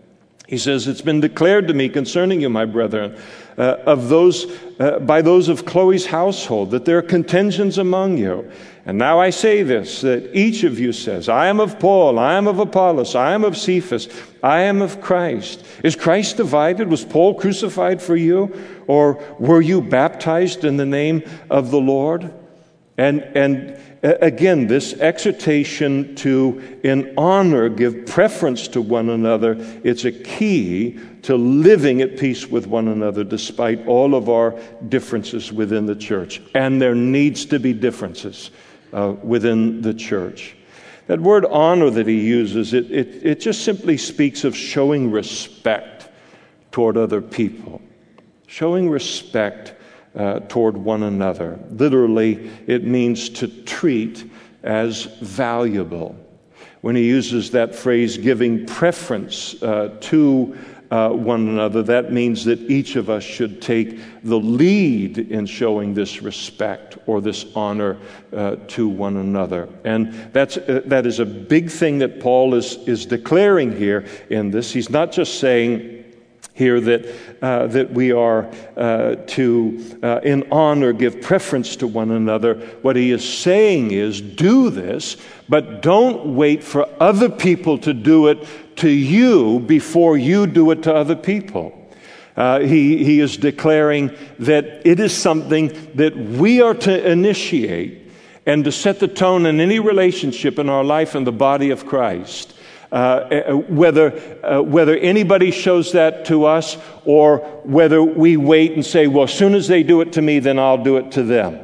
he 0.47 0.57
says, 0.57 0.87
It's 0.87 1.01
been 1.01 1.21
declared 1.21 1.69
to 1.69 1.73
me 1.73 1.87
concerning 1.87 2.41
you, 2.41 2.49
my 2.49 2.65
brethren, 2.65 3.17
uh, 3.57 3.77
of 3.85 4.09
those, 4.09 4.45
uh, 4.79 4.99
by 4.99 5.21
those 5.21 5.47
of 5.47 5.65
Chloe's 5.65 6.05
household, 6.07 6.71
that 6.71 6.83
there 6.83 6.97
are 6.97 7.03
contentions 7.03 7.77
among 7.77 8.17
you. 8.17 8.51
And 8.85 8.97
now 8.97 9.19
I 9.19 9.29
say 9.29 9.63
this 9.63 10.01
that 10.01 10.35
each 10.35 10.63
of 10.63 10.79
you 10.79 10.91
says, 10.91 11.29
I 11.29 11.47
am 11.47 11.59
of 11.59 11.79
Paul, 11.79 12.19
I 12.19 12.33
am 12.33 12.47
of 12.47 12.59
Apollos, 12.59 13.15
I 13.15 13.33
am 13.33 13.45
of 13.45 13.57
Cephas, 13.57 14.09
I 14.41 14.61
am 14.61 14.81
of 14.81 14.99
Christ. 14.99 15.65
Is 15.83 15.95
Christ 15.95 16.37
divided? 16.37 16.89
Was 16.89 17.05
Paul 17.05 17.35
crucified 17.35 18.01
for 18.01 18.15
you? 18.15 18.53
Or 18.87 19.23
were 19.39 19.61
you 19.61 19.81
baptized 19.81 20.65
in 20.65 20.75
the 20.75 20.85
name 20.85 21.23
of 21.49 21.71
the 21.71 21.79
Lord? 21.79 22.33
And, 22.97 23.21
and 23.35 23.79
again, 24.03 24.67
this 24.67 24.93
exhortation 24.95 26.13
to, 26.17 26.61
in 26.83 27.13
honor, 27.17 27.69
give 27.69 28.05
preference 28.05 28.67
to 28.67 28.81
one 28.81 29.09
another, 29.09 29.55
it's 29.83 30.03
a 30.03 30.11
key 30.11 30.99
to 31.23 31.35
living 31.35 32.01
at 32.01 32.17
peace 32.17 32.47
with 32.47 32.67
one 32.67 32.89
another 32.89 33.23
despite 33.23 33.87
all 33.87 34.13
of 34.13 34.29
our 34.29 34.59
differences 34.89 35.53
within 35.53 35.85
the 35.85 35.95
church. 35.95 36.41
And 36.53 36.81
there 36.81 36.93
needs 36.93 37.45
to 37.45 37.59
be 37.59 37.71
differences 37.71 38.51
uh, 38.93 39.15
within 39.23 39.81
the 39.81 39.93
church. 39.93 40.55
That 41.07 41.19
word 41.19 41.45
honor 41.45 41.89
that 41.89 42.07
he 42.07 42.21
uses, 42.21 42.73
it, 42.73 42.89
it, 42.89 43.25
it 43.25 43.39
just 43.41 43.65
simply 43.65 43.97
speaks 43.97 44.45
of 44.45 44.55
showing 44.55 45.11
respect 45.11 46.07
toward 46.71 46.95
other 46.95 47.21
people, 47.21 47.81
showing 48.47 48.89
respect 48.89 49.73
uh, 50.15 50.39
toward 50.47 50.77
one 50.77 51.03
another. 51.03 51.59
Literally, 51.71 52.49
it 52.67 52.85
means 52.85 53.29
to 53.29 53.47
treat 53.47 54.23
as 54.63 55.05
valuable. 55.21 56.15
When 56.81 56.95
he 56.95 57.05
uses 57.05 57.51
that 57.51 57.75
phrase, 57.75 58.17
giving 58.17 58.65
preference 58.65 59.61
uh, 59.63 59.97
to 60.01 60.57
uh, 60.93 61.09
one 61.09 61.47
another, 61.47 61.81
that 61.81 62.13
means 62.13 62.45
that 62.45 62.59
each 62.69 62.95
of 62.95 63.09
us 63.09 63.23
should 63.23 63.59
take 63.63 63.99
the 64.23 64.37
lead 64.37 65.17
in 65.17 65.43
showing 65.47 65.95
this 65.95 66.21
respect 66.21 66.99
or 67.07 67.19
this 67.19 67.47
honor 67.55 67.97
uh, 68.31 68.57
to 68.67 68.87
one 68.87 69.17
another. 69.17 69.67
And 69.83 70.13
that's, 70.33 70.57
uh, 70.57 70.81
that 70.85 71.07
is 71.07 71.19
a 71.19 71.25
big 71.25 71.71
thing 71.71 71.97
that 71.97 72.19
Paul 72.19 72.53
is, 72.53 72.75
is 72.87 73.07
declaring 73.07 73.75
here 73.75 74.05
in 74.29 74.51
this. 74.51 74.71
He's 74.71 74.91
not 74.91 75.11
just 75.11 75.39
saying, 75.39 76.02
here 76.53 76.79
that, 76.79 77.15
uh, 77.41 77.67
that 77.67 77.91
we 77.91 78.11
are 78.11 78.49
uh, 78.77 79.15
to, 79.27 79.97
uh, 80.03 80.19
in 80.23 80.45
honor, 80.51 80.93
give 80.93 81.21
preference 81.21 81.75
to 81.77 81.87
one 81.87 82.11
another. 82.11 82.55
What 82.83 82.95
he 82.95 83.11
is 83.11 83.27
saying 83.27 83.91
is 83.91 84.21
do 84.21 84.69
this, 84.69 85.17
but 85.49 85.81
don't 85.81 86.35
wait 86.35 86.63
for 86.63 86.87
other 86.99 87.29
people 87.29 87.77
to 87.79 87.93
do 87.93 88.27
it 88.27 88.47
to 88.77 88.89
you 88.89 89.59
before 89.61 90.17
you 90.17 90.45
do 90.45 90.69
it 90.71 90.83
to 90.83 90.93
other 90.93 91.15
people. 91.15 91.79
Uh, 92.35 92.59
he, 92.59 93.03
he 93.03 93.19
is 93.19 93.37
declaring 93.37 94.15
that 94.39 94.81
it 94.85 94.99
is 94.99 95.15
something 95.15 95.67
that 95.95 96.15
we 96.15 96.61
are 96.61 96.73
to 96.73 97.11
initiate 97.11 98.11
and 98.45 98.63
to 98.63 98.71
set 98.71 98.99
the 98.99 99.07
tone 99.07 99.45
in 99.45 99.59
any 99.59 99.79
relationship 99.79 100.59
in 100.59 100.69
our 100.69 100.83
life 100.83 101.15
in 101.15 101.23
the 101.23 101.31
body 101.31 101.69
of 101.69 101.85
Christ. 101.85 102.53
Uh, 102.93 102.95
uh, 102.95 103.53
whether, 103.55 104.13
uh, 104.45 104.61
whether 104.61 104.95
anybody 104.95 105.49
shows 105.49 105.93
that 105.93 106.25
to 106.25 106.45
us 106.45 106.77
or 107.05 107.39
whether 107.63 108.03
we 108.03 108.37
wait 108.37 108.73
and 108.73 108.85
say, 108.85 109.07
well, 109.07 109.23
as 109.23 109.33
soon 109.33 109.55
as 109.55 109.67
they 109.67 109.81
do 109.81 110.01
it 110.01 110.13
to 110.13 110.21
me, 110.21 110.37
then 110.37 110.59
I'll 110.59 110.83
do 110.83 110.97
it 110.97 111.11
to 111.13 111.23
them. 111.23 111.59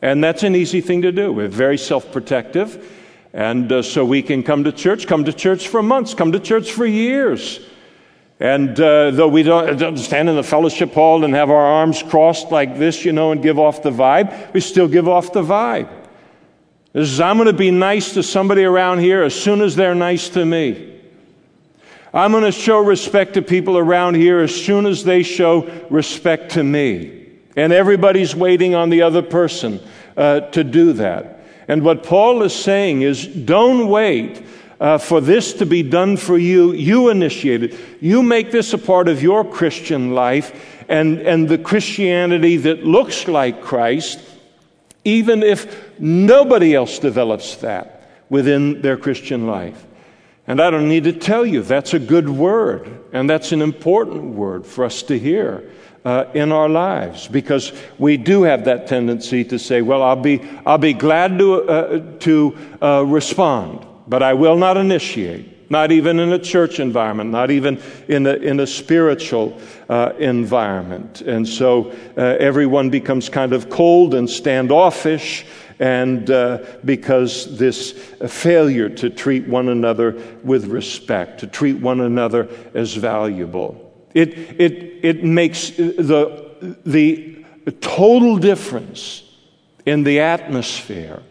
And 0.00 0.24
that's 0.24 0.44
an 0.44 0.56
easy 0.56 0.80
thing 0.80 1.02
to 1.02 1.12
do. 1.12 1.30
We're 1.30 1.48
very 1.48 1.76
self 1.76 2.10
protective. 2.10 2.90
And 3.34 3.70
uh, 3.70 3.82
so 3.82 4.02
we 4.02 4.22
can 4.22 4.42
come 4.42 4.64
to 4.64 4.72
church, 4.72 5.06
come 5.06 5.26
to 5.26 5.32
church 5.34 5.68
for 5.68 5.82
months, 5.82 6.14
come 6.14 6.32
to 6.32 6.40
church 6.40 6.72
for 6.72 6.86
years. 6.86 7.60
And 8.40 8.80
uh, 8.80 9.10
though 9.10 9.28
we 9.28 9.42
don't, 9.42 9.76
don't, 9.78 9.98
stand 9.98 10.30
in 10.30 10.36
the 10.36 10.42
fellowship 10.42 10.94
hall 10.94 11.22
and 11.22 11.34
have 11.34 11.50
our 11.50 11.66
arms 11.66 12.02
crossed 12.02 12.50
like 12.50 12.78
this, 12.78 13.04
you 13.04 13.12
know, 13.12 13.32
and 13.32 13.42
give 13.42 13.58
off 13.58 13.82
the 13.82 13.90
vibe, 13.90 14.54
we 14.54 14.60
still 14.60 14.88
give 14.88 15.06
off 15.06 15.34
the 15.34 15.42
vibe. 15.42 16.05
Is, 16.96 17.20
I'm 17.20 17.36
going 17.36 17.46
to 17.46 17.52
be 17.52 17.70
nice 17.70 18.14
to 18.14 18.22
somebody 18.22 18.64
around 18.64 19.00
here 19.00 19.22
as 19.22 19.34
soon 19.34 19.60
as 19.60 19.76
they're 19.76 19.94
nice 19.94 20.30
to 20.30 20.46
me. 20.46 20.98
I'm 22.14 22.32
going 22.32 22.44
to 22.44 22.52
show 22.52 22.80
respect 22.80 23.34
to 23.34 23.42
people 23.42 23.76
around 23.76 24.14
here 24.14 24.40
as 24.40 24.54
soon 24.54 24.86
as 24.86 25.04
they 25.04 25.22
show 25.22 25.70
respect 25.90 26.52
to 26.52 26.64
me. 26.64 27.26
And 27.54 27.70
everybody's 27.70 28.34
waiting 28.34 28.74
on 28.74 28.88
the 28.88 29.02
other 29.02 29.20
person 29.20 29.78
uh, 30.16 30.40
to 30.52 30.64
do 30.64 30.94
that. 30.94 31.44
And 31.68 31.82
what 31.82 32.02
Paul 32.02 32.42
is 32.42 32.54
saying 32.54 33.02
is 33.02 33.26
don't 33.26 33.88
wait 33.88 34.42
uh, 34.80 34.96
for 34.96 35.20
this 35.20 35.52
to 35.54 35.66
be 35.66 35.82
done 35.82 36.16
for 36.16 36.38
you. 36.38 36.72
You 36.72 37.10
initiate 37.10 37.62
it. 37.62 37.74
You 38.00 38.22
make 38.22 38.52
this 38.52 38.72
a 38.72 38.78
part 38.78 39.08
of 39.08 39.22
your 39.22 39.44
Christian 39.44 40.14
life 40.14 40.84
and, 40.88 41.18
and 41.18 41.46
the 41.46 41.58
Christianity 41.58 42.56
that 42.56 42.84
looks 42.84 43.28
like 43.28 43.60
Christ 43.60 44.18
even 45.06 45.44
if 45.44 46.00
nobody 46.00 46.74
else 46.74 46.98
develops 46.98 47.56
that 47.58 48.10
within 48.28 48.82
their 48.82 48.96
Christian 48.96 49.46
life. 49.46 49.86
And 50.48 50.60
I 50.60 50.68
don't 50.70 50.88
need 50.88 51.04
to 51.04 51.12
tell 51.12 51.46
you, 51.46 51.62
that's 51.62 51.94
a 51.94 52.00
good 52.00 52.28
word, 52.28 53.04
and 53.12 53.30
that's 53.30 53.52
an 53.52 53.62
important 53.62 54.34
word 54.34 54.66
for 54.66 54.84
us 54.84 55.02
to 55.04 55.18
hear. 55.18 55.70
Uh, 56.04 56.30
in 56.34 56.52
our 56.52 56.68
lives 56.68 57.26
because 57.26 57.72
we 57.98 58.16
do 58.16 58.44
have 58.44 58.66
that 58.66 58.86
tendency 58.86 59.42
to 59.42 59.58
say, 59.58 59.82
well, 59.82 60.04
I'll 60.04 60.14
be, 60.14 60.40
I'll 60.64 60.78
be 60.78 60.92
glad 60.92 61.36
to, 61.40 61.62
uh, 61.64 62.18
to 62.20 62.56
uh, 62.80 63.04
respond, 63.04 63.84
but 64.06 64.22
I 64.22 64.34
will 64.34 64.56
not 64.56 64.76
initiate 64.76 65.55
not 65.68 65.92
even 65.92 66.18
in 66.18 66.32
a 66.32 66.38
church 66.38 66.80
environment, 66.80 67.30
not 67.30 67.50
even 67.50 67.80
in 68.08 68.26
a, 68.26 68.34
in 68.34 68.60
a 68.60 68.66
spiritual 68.66 69.60
uh, 69.88 70.12
environment. 70.18 71.20
And 71.22 71.46
so 71.48 71.92
uh, 72.16 72.36
everyone 72.38 72.90
becomes 72.90 73.28
kind 73.28 73.52
of 73.52 73.68
cold 73.68 74.14
and 74.14 74.28
standoffish, 74.28 75.44
and 75.78 76.30
uh, 76.30 76.58
because 76.84 77.58
this 77.58 77.92
failure 78.26 78.88
to 78.88 79.10
treat 79.10 79.46
one 79.46 79.68
another 79.68 80.22
with 80.42 80.66
respect, 80.66 81.40
to 81.40 81.46
treat 81.46 81.76
one 81.80 82.00
another 82.00 82.48
as 82.74 82.94
valuable. 82.94 83.82
It, 84.14 84.30
it, 84.58 85.04
it 85.04 85.24
makes 85.24 85.70
the, 85.70 86.76
the 86.86 87.44
total 87.80 88.38
difference 88.38 89.22
in 89.84 90.04
the 90.04 90.20
atmosphere 90.20 91.22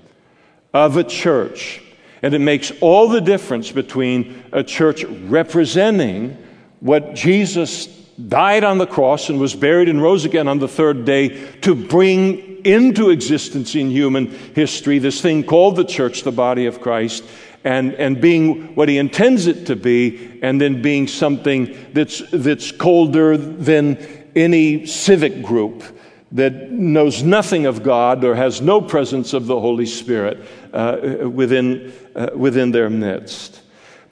of 0.74 0.98
a 0.98 1.04
church 1.04 1.82
and 2.26 2.34
it 2.34 2.40
makes 2.40 2.72
all 2.82 3.08
the 3.08 3.22
difference 3.22 3.72
between 3.72 4.44
a 4.52 4.64
church 4.64 5.04
representing 5.04 6.36
what 6.80 7.14
Jesus 7.14 7.86
died 8.28 8.64
on 8.64 8.80
the 8.80 8.88
cross 8.88 9.30
and 9.30 9.40
was 9.40 9.54
buried 9.54 9.90
and 9.90 10.02
rose 10.02 10.26
again 10.26 10.48
on 10.48 10.58
the 10.58 10.68
third 10.68 11.06
day 11.06 11.52
to 11.60 11.76
bring 11.76 12.66
into 12.66 13.12
existence 13.12 13.76
in 13.76 13.92
human 13.92 14.26
history 14.56 14.98
this 14.98 15.22
thing 15.22 15.44
called 15.44 15.76
the 15.76 15.86
church, 15.86 16.24
the 16.24 16.32
body 16.32 16.66
of 16.66 16.82
Christ, 16.82 17.24
and, 17.64 17.94
and 17.94 18.20
being 18.20 18.74
what 18.74 18.90
he 18.90 18.98
intends 18.98 19.46
it 19.46 19.68
to 19.68 19.76
be, 19.76 20.40
and 20.42 20.60
then 20.60 20.82
being 20.82 21.08
something 21.08 21.78
that's, 21.94 22.24
that's 22.32 22.72
colder 22.72 23.38
than 23.38 23.98
any 24.36 24.88
civic 24.88 25.44
group 25.44 25.84
that 26.32 26.72
knows 26.72 27.24
nothing 27.24 27.66
of 27.66 27.84
God 27.84 28.24
or 28.24 28.34
has 28.34 28.62
no 28.62 28.82
presence 28.82 29.34
of 29.34 29.46
the 29.46 29.60
Holy 29.60 29.86
Spirit 29.86 30.44
uh, 30.76 31.30
within, 31.30 31.94
uh, 32.16 32.30
within 32.36 32.72
their 32.72 32.90
midst. 32.90 33.62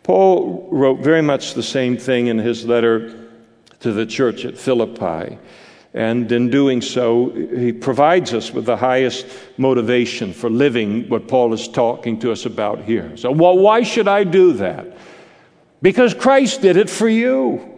Paul 0.01 0.67
wrote 0.71 0.99
very 0.99 1.21
much 1.21 1.53
the 1.53 1.63
same 1.63 1.97
thing 1.97 2.27
in 2.27 2.37
his 2.39 2.65
letter 2.65 3.29
to 3.81 3.91
the 3.91 4.05
church 4.05 4.45
at 4.45 4.57
Philippi. 4.57 5.37
And 5.93 6.31
in 6.31 6.49
doing 6.49 6.81
so, 6.81 7.29
he 7.29 7.71
provides 7.71 8.33
us 8.33 8.51
with 8.51 8.65
the 8.65 8.77
highest 8.77 9.27
motivation 9.57 10.33
for 10.33 10.49
living 10.49 11.07
what 11.07 11.27
Paul 11.27 11.53
is 11.53 11.67
talking 11.67 12.19
to 12.21 12.31
us 12.31 12.45
about 12.45 12.81
here. 12.83 13.15
So, 13.15 13.31
well, 13.31 13.57
why 13.57 13.83
should 13.83 14.07
I 14.07 14.23
do 14.23 14.53
that? 14.53 14.87
Because 15.81 16.13
Christ 16.13 16.61
did 16.61 16.77
it 16.77 16.89
for 16.89 17.07
you. 17.09 17.72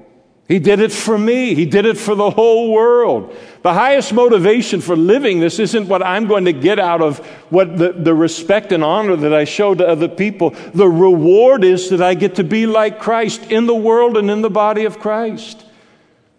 He 0.48 0.60
did 0.60 0.80
it 0.80 0.92
for 0.92 1.18
me. 1.18 1.56
He 1.56 1.66
did 1.66 1.86
it 1.86 1.98
for 1.98 2.14
the 2.14 2.30
whole 2.30 2.72
world. 2.72 3.36
The 3.64 3.74
highest 3.74 4.14
motivation 4.14 4.80
for 4.80 4.96
living 4.96 5.40
this 5.40 5.58
isn't 5.58 5.88
what 5.88 6.04
I'm 6.04 6.28
going 6.28 6.46
to 6.46 6.54
get 6.54 6.78
out 6.78 7.02
of 7.02 7.18
what 7.50 7.78
the, 7.78 7.94
the 7.94 8.14
respect 8.14 8.72
and 8.72 8.84
honor 8.84 9.16
that 9.16 9.34
I 9.34 9.46
show 9.46 9.74
to 9.74 9.88
other 9.88 10.08
people. 10.08 10.52
The 10.76 10.88
reward 10.88 11.64
is 11.64 11.90
that 11.90 12.02
I 12.02 12.14
get 12.14 12.36
to 12.36 12.44
be 12.44 12.68
like 12.68 13.00
Christ 13.00 13.52
in 13.52 13.66
the 13.66 13.76
world 13.76 14.18
and 14.18 14.30
in 14.30 14.44
the 14.44 14.52
body 14.52 14.86
of 14.86 15.00
Christ. 15.00 15.66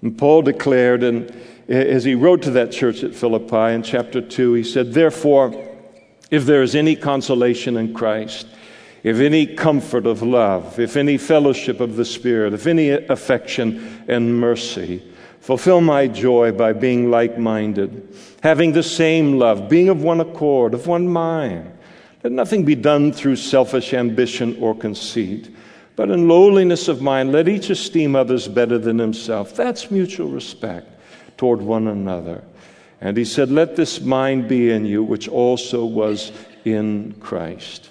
And 0.02 0.16
Paul 0.16 0.42
declared, 0.42 1.02
and 1.02 1.34
as 1.68 2.04
he 2.04 2.14
wrote 2.14 2.42
to 2.42 2.52
that 2.52 2.70
church 2.70 3.02
at 3.02 3.12
Philippi 3.12 3.74
in 3.74 3.82
chapter 3.82 4.20
2, 4.20 4.52
he 4.52 4.62
said, 4.62 4.94
Therefore, 4.94 5.64
if 6.30 6.44
there 6.44 6.62
is 6.62 6.76
any 6.76 6.94
consolation 6.94 7.76
in 7.76 7.92
Christ, 7.92 8.46
if 9.06 9.20
any 9.20 9.46
comfort 9.46 10.04
of 10.04 10.20
love, 10.20 10.80
if 10.80 10.96
any 10.96 11.16
fellowship 11.16 11.78
of 11.78 11.94
the 11.94 12.04
Spirit, 12.04 12.52
if 12.52 12.66
any 12.66 12.90
affection 12.90 14.04
and 14.08 14.40
mercy, 14.40 15.00
fulfill 15.38 15.80
my 15.80 16.08
joy 16.08 16.50
by 16.50 16.72
being 16.72 17.08
like 17.08 17.38
minded, 17.38 18.12
having 18.42 18.72
the 18.72 18.82
same 18.82 19.38
love, 19.38 19.68
being 19.68 19.88
of 19.88 20.02
one 20.02 20.20
accord, 20.20 20.74
of 20.74 20.88
one 20.88 21.06
mind. 21.06 21.72
Let 22.24 22.32
nothing 22.32 22.64
be 22.64 22.74
done 22.74 23.12
through 23.12 23.36
selfish 23.36 23.94
ambition 23.94 24.56
or 24.60 24.74
conceit, 24.74 25.54
but 25.94 26.10
in 26.10 26.26
lowliness 26.26 26.88
of 26.88 27.00
mind, 27.00 27.30
let 27.30 27.46
each 27.48 27.70
esteem 27.70 28.16
others 28.16 28.48
better 28.48 28.76
than 28.76 28.98
himself. 28.98 29.54
That's 29.54 29.88
mutual 29.88 30.30
respect 30.30 30.90
toward 31.36 31.62
one 31.62 31.86
another. 31.86 32.42
And 33.00 33.16
he 33.16 33.24
said, 33.24 33.52
Let 33.52 33.76
this 33.76 34.00
mind 34.00 34.48
be 34.48 34.72
in 34.72 34.84
you, 34.84 35.04
which 35.04 35.28
also 35.28 35.84
was 35.84 36.32
in 36.64 37.12
Christ. 37.20 37.90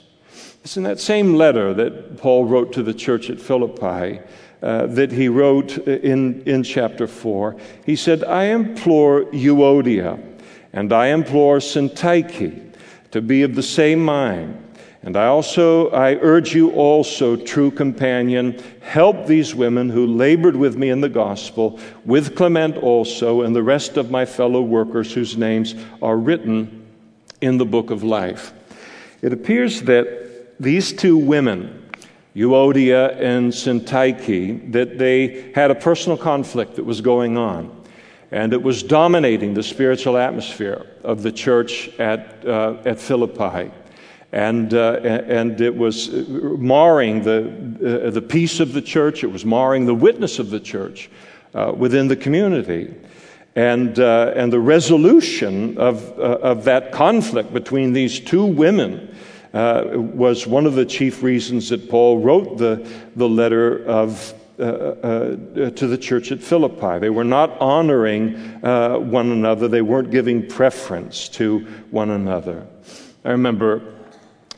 It's 0.66 0.78
in 0.78 0.84
that 0.84 1.00
same 1.00 1.36
letter 1.36 1.76
that 1.76 2.18
Paul 2.18 2.46
wrote 2.46 2.74
to 2.74 2.82
the 2.82 2.96
church 2.96 3.30
at 3.30 3.40
Philippi. 3.40 4.20
Uh, 4.64 4.88
that 4.88 5.12
he 5.12 5.30
wrote 5.30 5.78
in, 5.78 6.42
in 6.44 6.64
chapter 6.64 7.06
4. 7.06 7.56
He 7.86 7.96
said, 7.96 8.24
I 8.24 8.46
implore 8.46 9.26
Euodia 9.26 10.20
and 10.74 10.92
I 10.92 11.08
implore 11.08 11.58
Syntyche 11.60 12.74
to 13.12 13.22
be 13.22 13.44
of 13.44 13.54
the 13.54 13.62
same 13.62 14.04
mind. 14.04 14.76
And 15.04 15.16
I 15.16 15.28
also 15.28 15.92
I 15.92 16.16
urge 16.16 16.56
you 16.56 16.72
also, 16.72 17.36
true 17.36 17.70
companion, 17.70 18.60
help 18.82 19.28
these 19.28 19.54
women 19.54 19.90
who 19.92 20.08
labored 20.08 20.56
with 20.56 20.78
me 20.78 20.90
in 20.90 21.02
the 21.02 21.10
gospel, 21.10 21.80
with 22.06 22.36
Clement 22.36 22.76
also, 22.78 23.42
and 23.42 23.56
the 23.56 23.62
rest 23.62 23.98
of 23.98 24.10
my 24.10 24.26
fellow 24.26 24.64
workers 24.64 25.14
whose 25.14 25.38
names 25.38 25.76
are 26.02 26.18
written 26.18 26.88
in 27.40 27.60
the 27.60 27.66
book 27.66 27.92
of 27.92 28.04
life. 28.04 28.52
It 29.22 29.32
appears 29.32 29.84
that 29.84 30.25
these 30.60 30.94
two 30.94 31.18
women, 31.18 31.90
Euodia 32.36 33.20
and 33.20 33.52
Syntyche, 33.52 34.72
that 34.72 34.98
they 34.98 35.52
had 35.54 35.72
a 35.72 35.76
personal 35.76 36.18
conflict 36.18 36.76
that 36.76 36.86
was 36.86 37.02
going 37.02 37.38
on. 37.38 37.84
And 38.32 38.54
it 38.54 38.62
was 38.62 38.84
dominating 38.84 39.54
the 39.54 39.64
spiritual 39.64 40.18
atmosphere 40.18 40.86
of 41.04 41.24
the 41.24 41.32
church 41.32 41.90
at, 42.00 42.46
uh, 42.46 42.78
at 42.86 43.00
Philippi 43.00 43.72
and, 44.36 44.74
uh, 44.74 45.00
and 45.02 45.62
it 45.62 45.74
was 45.74 46.12
marring 46.12 47.24
the, 47.24 48.08
uh, 48.08 48.10
the 48.10 48.22
peace 48.22 48.60
of 48.60 48.74
the 48.74 48.82
church, 48.82 49.24
it 49.24 49.32
was 49.32 49.46
marring 49.46 49.86
the 49.86 49.96
witness 49.96 50.40
of 50.40 50.50
the 50.50 50.60
church 50.60 51.10
uh, 51.54 51.72
within 51.76 52.10
the 52.10 52.18
community. 52.18 52.94
And, 53.56 53.98
uh, 53.98 54.34
and 54.36 54.52
the 54.52 54.60
resolution 54.60 55.78
of, 55.78 56.20
uh, 56.20 56.40
of 56.42 56.66
that 56.66 56.92
conflict 56.92 57.54
between 57.54 57.94
these 57.94 58.20
two 58.20 58.46
women 58.46 59.15
uh, 59.56 59.86
was 59.94 60.46
one 60.46 60.66
of 60.66 60.76
the 60.76 60.86
chief 60.86 61.24
reasons 61.24 61.70
that 61.70 61.90
Paul 61.90 62.20
wrote 62.20 62.58
the, 62.58 62.86
the 63.16 63.28
letter 63.28 63.86
of, 63.86 64.34
uh, 64.60 64.64
uh, 64.64 65.70
to 65.70 65.88
the 65.88 65.98
church 65.98 66.34
at 66.34 66.44
Philippi. 66.44 67.00
They 67.00 67.10
were 67.10 67.24
not 67.24 67.58
honoring 67.62 68.36
uh, 68.66 68.98
one 68.98 69.32
another, 69.32 69.70
they 69.70 69.82
weren't 69.82 70.12
giving 70.12 70.46
preference 70.46 71.30
to 71.30 71.60
one 71.90 72.10
another. 72.10 72.68
I 73.24 73.30
remember 73.30 73.94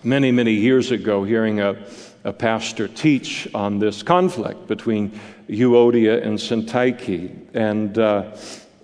many, 0.03 0.31
many 0.31 0.53
years 0.53 0.89
ago 0.89 1.23
hearing 1.23 1.59
a, 1.61 1.77
a 2.23 2.33
pastor 2.33 2.87
teach 2.87 3.47
on 3.53 3.77
this 3.77 4.01
conflict 4.01 4.65
between 4.65 5.11
Euodia 5.47 6.25
and 6.25 6.39
Syntyche 6.39 7.35
and, 7.53 7.99
uh, 7.99 8.35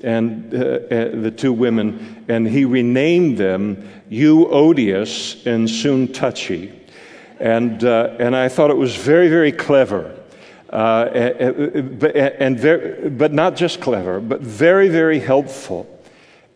and 0.03 0.53
uh, 0.53 0.57
uh, 0.57 1.21
the 1.21 1.31
two 1.31 1.53
women, 1.53 2.25
and 2.27 2.47
he 2.47 2.65
renamed 2.65 3.37
them 3.37 3.89
You 4.09 4.47
Odious 4.49 5.45
and 5.45 5.69
Soon 5.69 6.11
Touchy. 6.11 6.79
And, 7.39 7.83
uh, 7.83 8.15
and 8.19 8.35
I 8.35 8.49
thought 8.49 8.69
it 8.69 8.77
was 8.77 8.95
very, 8.95 9.29
very 9.29 9.51
clever. 9.51 10.19
Uh, 10.69 11.09
and, 11.13 12.03
and 12.03 12.59
very, 12.59 13.09
but 13.09 13.31
not 13.31 13.55
just 13.55 13.79
clever, 13.79 14.19
but 14.19 14.41
very, 14.41 14.89
very 14.89 15.19
helpful 15.19 15.87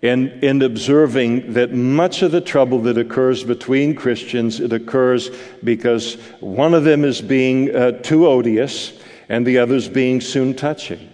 in, 0.02 0.30
in 0.44 0.62
observing 0.62 1.54
that 1.54 1.74
much 1.74 2.22
of 2.22 2.32
the 2.32 2.42
trouble 2.42 2.80
that 2.80 2.98
occurs 2.98 3.44
between 3.44 3.96
Christians, 3.96 4.60
it 4.60 4.74
occurs 4.74 5.30
because 5.64 6.16
one 6.40 6.74
of 6.74 6.84
them 6.84 7.04
is 7.04 7.22
being 7.22 7.76
uh, 7.76 7.92
too 8.02 8.28
odious 8.28 9.00
and 9.30 9.46
the 9.46 9.58
other 9.58 9.76
is 9.76 9.88
being 9.88 10.22
soon 10.22 10.54
touchy. 10.54 11.10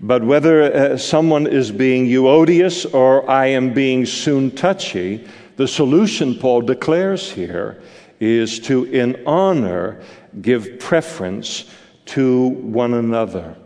But 0.00 0.22
whether 0.22 0.62
uh, 0.62 0.96
someone 0.96 1.46
is 1.46 1.72
being 1.72 2.06
euodious 2.06 2.86
or 2.86 3.28
I 3.28 3.46
am 3.46 3.74
being 3.74 4.06
soon 4.06 4.52
touchy, 4.52 5.26
the 5.56 5.66
solution 5.66 6.36
Paul 6.36 6.62
declares 6.62 7.32
here 7.32 7.82
is 8.20 8.60
to, 8.60 8.84
in 8.84 9.20
honor, 9.26 10.00
give 10.40 10.78
preference 10.78 11.64
to 12.06 12.48
one 12.48 12.94
another. 12.94 13.56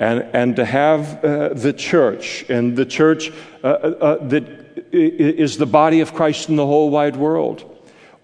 And, 0.00 0.22
and 0.32 0.56
to 0.56 0.64
have 0.64 1.24
uh, 1.24 1.50
the 1.50 1.72
church, 1.72 2.44
and 2.48 2.76
the 2.76 2.84
church 2.84 3.30
uh, 3.62 3.66
uh, 3.66 3.70
uh 3.70 4.28
that 4.28 4.44
is 4.90 5.58
the 5.58 5.66
body 5.66 6.00
of 6.00 6.12
Christ 6.12 6.48
in 6.48 6.56
the 6.56 6.66
whole 6.66 6.90
wide 6.90 7.14
world, 7.14 7.64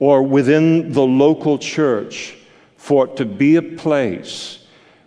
or 0.01 0.25
within 0.25 0.91
the 0.91 1.07
local 1.07 1.57
church, 1.57 2.35
for 2.77 3.07
it 3.07 3.17
to 3.19 3.25
be 3.25 3.55
a 3.55 3.63
place 3.63 4.58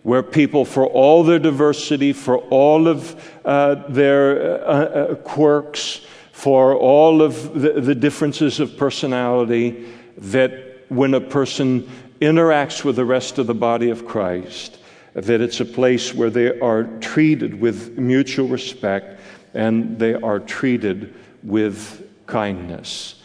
where 0.04 0.24
people, 0.24 0.66
for 0.66 0.86
all 0.86 1.24
their 1.24 1.40
diversity, 1.40 2.14
for 2.14 2.38
all 2.50 2.88
of 2.88 3.32
uh, 3.46 3.76
their 3.88 4.68
uh, 4.68 5.16
quirks, 5.16 6.02
for 6.32 6.76
all 6.76 7.22
of 7.22 7.60
the, 7.62 7.74
the 7.82 7.94
differences 7.94 8.60
of 8.60 8.76
personality, 8.78 9.88
that 10.18 10.86
when 10.90 11.14
a 11.14 11.22
person 11.22 11.90
interacts 12.20 12.84
with 12.84 12.96
the 12.96 13.06
rest 13.06 13.38
of 13.38 13.48
the 13.48 13.54
body 13.54 13.90
of 13.90 14.08
Christ, 14.08 14.80
that 15.14 15.42
it's 15.42 15.60
a 15.60 15.66
place 15.66 16.14
where 16.14 16.30
they 16.30 16.60
are 16.60 16.84
treated 17.00 17.60
with 17.60 17.98
mutual 17.98 18.48
respect 18.48 19.20
and 19.54 20.00
they 20.00 20.14
are 20.14 20.40
treated 20.40 21.14
with 21.44 22.08
kindness. 22.28 23.16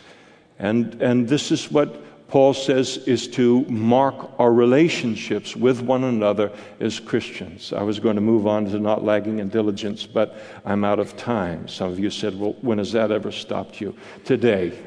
And, 0.59 1.01
and 1.01 1.29
this 1.29 1.53
is 1.53 1.70
what 1.70 2.03
Paul 2.37 2.53
says 2.53 2.99
is 3.07 3.28
to 3.28 3.62
mark 3.62 4.39
our 4.39 4.53
relationships 4.53 5.57
with 5.57 5.80
one 5.80 6.05
another 6.05 6.53
as 6.80 7.01
Christians. 7.01 7.72
I 7.72 7.82
was 7.82 7.99
going 7.99 8.16
to 8.16 8.20
move 8.20 8.47
on 8.47 8.66
to 8.66 8.78
not 8.78 9.03
lagging 9.03 9.39
in 9.39 9.49
diligence, 9.49 10.05
but 10.05 10.39
I'm 10.62 10.84
out 10.84 10.99
of 10.99 11.16
time. 11.16 11.66
Some 11.66 11.91
of 11.91 11.99
you 11.99 12.11
said, 12.11 12.39
Well, 12.39 12.55
when 12.61 12.76
has 12.76 12.93
that 12.93 13.11
ever 13.11 13.32
stopped 13.32 13.80
you? 13.80 13.97
Today. 14.26 14.78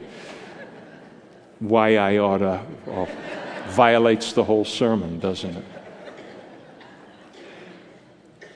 Why 1.58 1.98
I 1.98 2.20
oughta 2.20 2.64
violates 3.70 4.34
the 4.34 4.44
whole 4.44 4.64
sermon, 4.64 5.20
doesn't 5.20 5.56
it? 5.56 5.66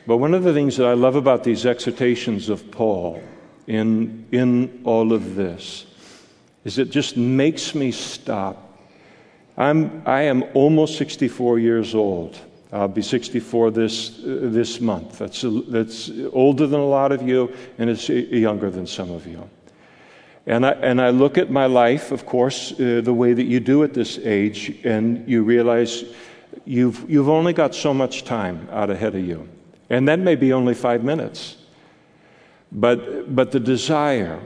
But 0.05 0.17
one 0.17 0.35
of 0.35 0.43
the 0.43 0.53
things 0.53 0.77
that 0.77 0.85
I 0.85 0.93
love 0.93 1.15
about 1.15 1.43
these 1.43 1.65
exhortations 1.65 2.47
of 2.47 2.69
Paul 2.69 3.23
in, 3.65 4.27
in 4.31 4.81
all 4.83 5.13
of 5.13 5.33
this 5.33 5.87
is 6.63 6.77
it 6.77 6.91
just 6.91 7.17
makes 7.17 7.73
me 7.73 7.91
stop. 7.91 8.62
I'm, 9.57 10.01
I 10.05 10.23
am 10.23 10.43
almost 10.53 10.97
64 10.97 11.59
years 11.59 11.93
old. 11.93 12.39
I'll 12.71 12.87
be 12.87 13.03
64 13.03 13.69
this, 13.71 14.19
uh, 14.19 14.39
this 14.41 14.81
month. 14.81 15.19
That's, 15.19 15.45
that's 15.67 16.11
older 16.31 16.65
than 16.65 16.79
a 16.79 16.85
lot 16.85 17.11
of 17.11 17.21
you, 17.21 17.53
and 17.77 17.89
it's 17.89 18.09
younger 18.09 18.71
than 18.71 18.87
some 18.87 19.11
of 19.11 19.27
you. 19.27 19.47
And 20.47 20.65
I, 20.65 20.71
and 20.71 20.99
I 20.99 21.11
look 21.11 21.37
at 21.37 21.51
my 21.51 21.67
life, 21.67 22.11
of 22.11 22.25
course, 22.25 22.71
uh, 22.73 23.01
the 23.03 23.13
way 23.13 23.33
that 23.33 23.43
you 23.43 23.59
do 23.59 23.83
at 23.83 23.93
this 23.93 24.17
age, 24.17 24.79
and 24.83 25.27
you 25.29 25.43
realize 25.43 26.03
you've, 26.65 27.09
you've 27.09 27.29
only 27.29 27.53
got 27.53 27.75
so 27.75 27.93
much 27.93 28.23
time 28.23 28.67
out 28.71 28.89
ahead 28.89 29.13
of 29.13 29.25
you. 29.25 29.47
And 29.91 30.07
that 30.07 30.19
may 30.19 30.35
be 30.35 30.51
only 30.51 30.73
five 30.73 31.03
minutes. 31.03 31.57
But, 32.71 33.35
but 33.35 33.51
the 33.51 33.59
desire 33.59 34.41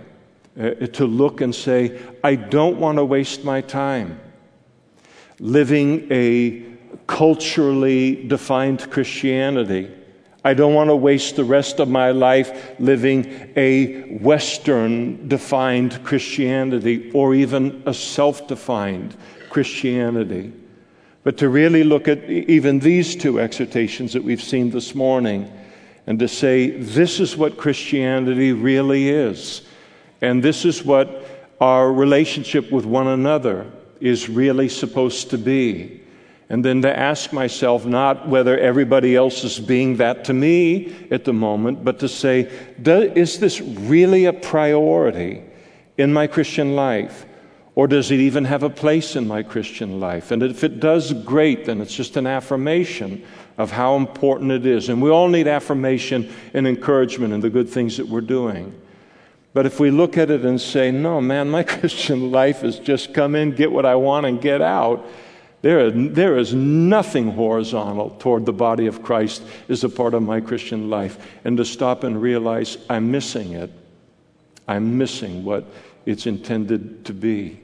uh, 0.60 0.72
to 0.72 1.06
look 1.06 1.40
and 1.40 1.56
say, 1.56 1.98
I 2.26 2.36
don't 2.36 2.78
want 2.78 2.98
to 2.98 3.06
waste 3.06 3.46
my 3.46 3.62
time 3.62 4.20
living 5.40 6.08
a 6.12 6.66
culturally 7.08 8.28
defined 8.28 8.90
Christianity. 8.92 9.92
I 10.44 10.54
don't 10.54 10.74
want 10.74 10.90
to 10.90 10.96
waste 10.96 11.36
the 11.36 11.44
rest 11.44 11.80
of 11.80 11.90
my 11.90 12.12
life 12.12 12.80
living 12.80 13.52
a 13.56 14.18
Western 14.20 15.28
defined 15.28 16.04
Christianity 16.04 17.12
or 17.12 17.36
even 17.36 17.84
a 17.86 17.94
self 17.94 18.48
defined 18.48 19.16
Christianity 19.50 20.54
but 21.28 21.36
to 21.36 21.50
really 21.50 21.84
look 21.84 22.08
at 22.08 22.24
even 22.30 22.80
these 22.80 23.14
two 23.14 23.38
exhortations 23.38 24.14
that 24.14 24.24
we've 24.24 24.42
seen 24.42 24.70
this 24.70 24.96
morning 24.96 25.52
and 26.06 26.18
to 26.20 26.26
say, 26.26 26.70
this 26.70 27.20
is 27.20 27.36
what 27.36 27.58
Christianity 27.58 28.54
really 28.54 29.10
is. 29.10 29.64
And 30.22 30.42
this 30.42 30.64
is 30.64 30.86
what 30.86 31.26
our 31.60 31.92
relationship 31.92 32.72
with 32.72 32.86
one 32.86 33.08
another 33.08 33.70
is 34.00 34.30
really 34.30 34.70
supposed 34.70 35.30
to 35.32 35.38
be. 35.38 36.02
And 36.50 36.64
then 36.64 36.82
to 36.84 36.98
ask 36.98 37.34
myself 37.34 37.86
not 37.86 38.28
whether 38.30 38.58
everybody 38.58 39.16
else 39.16 39.44
is 39.44 39.60
being 39.60 39.98
that 39.98 40.24
to 40.26 40.34
me 40.34 40.96
at 41.12 41.26
the 41.26 41.34
moment, 41.34 41.84
but 41.84 42.00
to 42.00 42.08
say, 42.08 42.50
is 42.86 43.40
this 43.40 43.60
really 43.60 44.26
a 44.26 44.34
priority 44.34 45.44
in 45.98 46.14
my 46.14 46.28
Christian 46.28 46.76
life? 46.76 47.26
Or 47.76 47.88
does 47.88 48.10
it 48.12 48.20
even 48.20 48.46
have 48.46 48.64
a 48.64 48.70
place 48.70 49.16
in 49.16 49.28
my 49.28 49.44
Christian 49.44 50.00
life? 50.00 50.32
And 50.32 50.42
if 50.42 50.64
it 50.64 50.80
does, 50.80 51.14
great, 51.14 51.66
then 51.66 51.80
it's 51.82 51.94
just 51.94 52.18
an 52.18 52.26
affirmation 52.26 53.24
of 53.58 53.72
how 53.72 53.98
important 53.98 54.52
it 54.52 54.66
is. 54.66 54.90
And 54.90 55.02
we 55.02 55.10
all 55.10 55.28
need 55.28 55.48
affirmation 55.48 56.34
and 56.54 56.66
encouragement 56.66 57.34
in 57.34 57.42
the 57.42 57.50
good 57.50 57.70
things 57.70 57.98
that 57.98 58.08
we're 58.08 58.22
doing. 58.22 58.74
But 59.58 59.66
if 59.66 59.80
we 59.80 59.90
look 59.90 60.20
at 60.20 60.30
it 60.30 60.46
and 60.46 60.62
say, 60.62 60.92
no, 60.92 61.20
man, 61.20 61.50
my 61.50 61.64
Christian 61.80 62.30
life 62.30 62.64
is 62.64 62.78
just 62.78 63.12
come 63.12 63.34
in, 63.34 63.56
get 63.56 63.72
what 63.72 63.88
I 63.88 63.96
want, 63.96 64.28
and 64.28 64.40
get 64.40 64.62
out, 64.62 65.04
there, 65.64 65.90
there 65.90 66.38
is 66.38 66.54
nothing 66.54 67.32
horizontal 67.32 68.12
toward 68.20 68.46
the 68.46 68.54
body 68.54 68.86
of 68.86 69.02
Christ 69.02 69.42
as 69.68 69.84
a 69.84 69.90
part 69.90 70.14
of 70.14 70.22
my 70.22 70.42
Christian 70.42 70.92
life. 70.92 71.18
And 71.44 71.58
to 71.58 71.66
stop 71.66 72.04
and 72.04 72.22
realize 72.22 72.78
I'm 72.88 73.10
missing 73.10 73.54
it, 73.54 73.72
I'm 74.68 74.96
missing 74.96 75.44
what 75.44 75.66
it's 76.06 76.28
intended 76.28 77.04
to 77.06 77.14
be. 77.16 77.60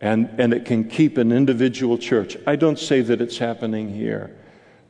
And, 0.00 0.28
and 0.38 0.52
it 0.52 0.64
can 0.64 0.88
keep 0.88 1.18
an 1.18 1.30
individual 1.30 1.98
church. 1.98 2.36
I 2.48 2.56
don't 2.56 2.80
say 2.80 3.00
that 3.02 3.20
it's 3.20 3.38
happening 3.38 3.94
here, 3.94 4.36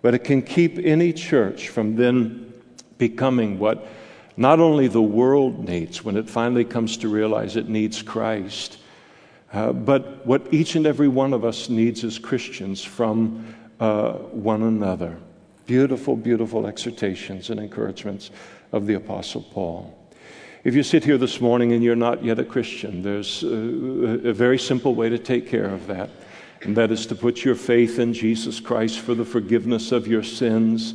but 0.01 0.15
it 0.15 0.21
can 0.21 0.41
keep 0.41 0.79
any 0.79 1.13
church 1.13 1.69
from 1.69 1.95
then 1.95 2.55
becoming 2.97 3.59
what 3.59 3.87
not 4.37 4.61
only 4.61 4.89
the 4.89 5.03
world 5.03 5.69
needs 5.69 6.05
when 6.05 6.17
it 6.17 6.29
finally 6.29 6.65
comes 6.65 6.97
to 6.99 7.09
realize 7.09 7.57
it 7.57 7.69
needs 7.69 8.03
Christ, 8.03 8.79
uh, 9.53 9.73
but 9.73 10.27
what 10.27 10.53
each 10.53 10.77
and 10.77 10.87
every 10.87 11.09
one 11.09 11.33
of 11.33 11.45
us 11.45 11.69
needs 11.69 12.05
as 12.05 12.19
Christians 12.19 12.85
from 12.85 13.55
uh, 13.81 14.13
one 14.13 14.63
another. 14.63 15.19
Beautiful, 15.67 16.17
beautiful 16.17 16.67
exhortations 16.67 17.51
and 17.51 17.59
encouragements 17.59 18.31
of 18.73 18.87
the 18.87 18.95
Apostle 18.95 19.43
Paul. 19.43 19.97
If 20.65 20.75
you 20.75 20.83
sit 20.83 21.05
here 21.05 21.17
this 21.17 21.41
morning 21.41 21.73
and 21.73 21.83
you're 21.83 21.95
not 21.95 22.25
yet 22.25 22.39
a 22.39 22.45
Christian, 22.45 23.03
there's 23.03 23.45
a, 23.45 24.29
a 24.29 24.33
very 24.33 24.59
simple 24.59 24.95
way 24.95 25.09
to 25.09 25.19
take 25.19 25.49
care 25.49 25.71
of 25.71 25.87
that. 25.87 26.11
And 26.63 26.77
that 26.77 26.91
is 26.91 27.07
to 27.07 27.15
put 27.15 27.45
your 27.45 27.55
faith 27.55 27.99
in 27.99 28.13
Jesus 28.13 28.59
Christ 28.59 28.99
for 28.99 29.15
the 29.15 29.25
forgiveness 29.25 29.93
of 29.93 30.09
your 30.09 30.25
sins, 30.25 30.95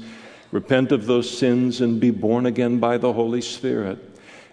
repent 0.51 0.91
of 0.91 1.05
those 1.05 1.35
sins, 1.35 1.81
and 1.81 1.99
be 1.99 2.11
born 2.11 2.45
again 2.45 2.79
by 2.79 2.97
the 2.97 3.13
Holy 3.13 3.41
Spirit. 3.41 3.97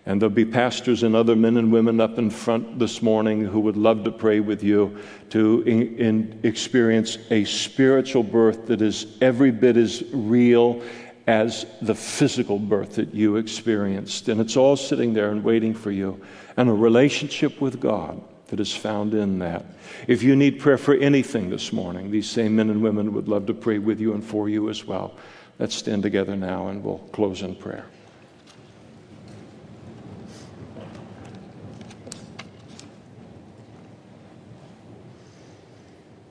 And 0.07 0.23
there'll 0.23 0.35
be 0.35 0.47
pastors 0.47 1.03
and 1.03 1.15
other 1.15 1.37
men 1.37 1.59
and 1.59 1.71
women 1.71 2.01
up 2.01 2.17
in 2.17 2.31
front 2.31 2.79
this 2.79 3.03
morning 3.03 3.45
who 3.45 3.61
would 3.61 3.77
love 3.77 4.05
to 4.05 4.11
pray 4.11 4.41
with 4.41 4.63
you 4.63 4.99
to 5.31 5.63
in, 5.67 5.97
in 5.99 6.41
experience 6.45 7.19
a 7.31 7.45
spiritual 7.45 8.23
birth 8.23 8.69
that 8.69 8.81
is 8.81 9.19
every 9.21 9.51
bit 9.51 9.77
as 9.77 10.03
real 10.13 10.83
as 11.27 11.67
the 11.83 11.95
physical 11.95 12.59
birth 12.59 12.95
that 12.95 13.13
you 13.13 13.37
experienced. 13.37 14.31
And 14.31 14.41
it's 14.41 14.57
all 14.57 14.77
sitting 14.77 15.13
there 15.13 15.31
and 15.31 15.45
waiting 15.45 15.75
for 15.75 15.91
you. 15.91 16.19
And 16.57 16.71
a 16.71 16.73
relationship 16.73 17.61
with 17.61 17.79
God 17.79 18.19
that 18.47 18.61
is 18.61 18.75
found 18.75 19.13
in 19.13 19.41
that. 19.41 19.67
If 20.07 20.23
you 20.23 20.35
need 20.35 20.59
prayer 20.59 20.79
for 20.79 20.95
anything 20.95 21.51
this 21.51 21.71
morning, 21.71 22.11
these 22.11 22.31
same 22.31 22.57
men 22.57 22.71
and 22.71 22.83
women 22.83 23.13
would 23.13 23.29
love 23.29 23.45
to 23.47 23.53
pray 23.55 23.79
with 23.79 24.01
you 24.01 24.15
and 24.15 24.25
for 24.25 24.49
you 24.49 24.71
as 24.71 24.87
well. 24.87 25.17
Let's 25.59 25.75
stand 25.75 26.03
together 26.03 26.37
now 26.37 26.69
and 26.69 26.85
we'll 26.85 26.99
close 27.13 27.43
in 27.43 27.57
prayer. 27.57 27.87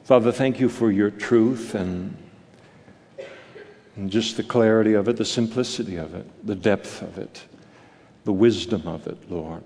Father, 0.06 0.32
thank 0.32 0.62
you 0.62 0.70
for 0.70 0.92
your 0.92 1.12
truth 1.12 1.76
and 1.76 2.16
and 3.98 4.12
just 4.12 4.38
the 4.38 4.44
clarity 4.44 4.94
of 4.94 5.08
it, 5.08 5.18
the 5.18 5.26
simplicity 5.26 5.96
of 5.96 6.14
it, 6.14 6.26
the 6.46 6.56
depth 6.56 7.02
of 7.02 7.18
it, 7.18 7.44
the 8.26 8.32
wisdom 8.32 8.88
of 8.88 9.08
it, 9.08 9.18
Lord. 9.30 9.64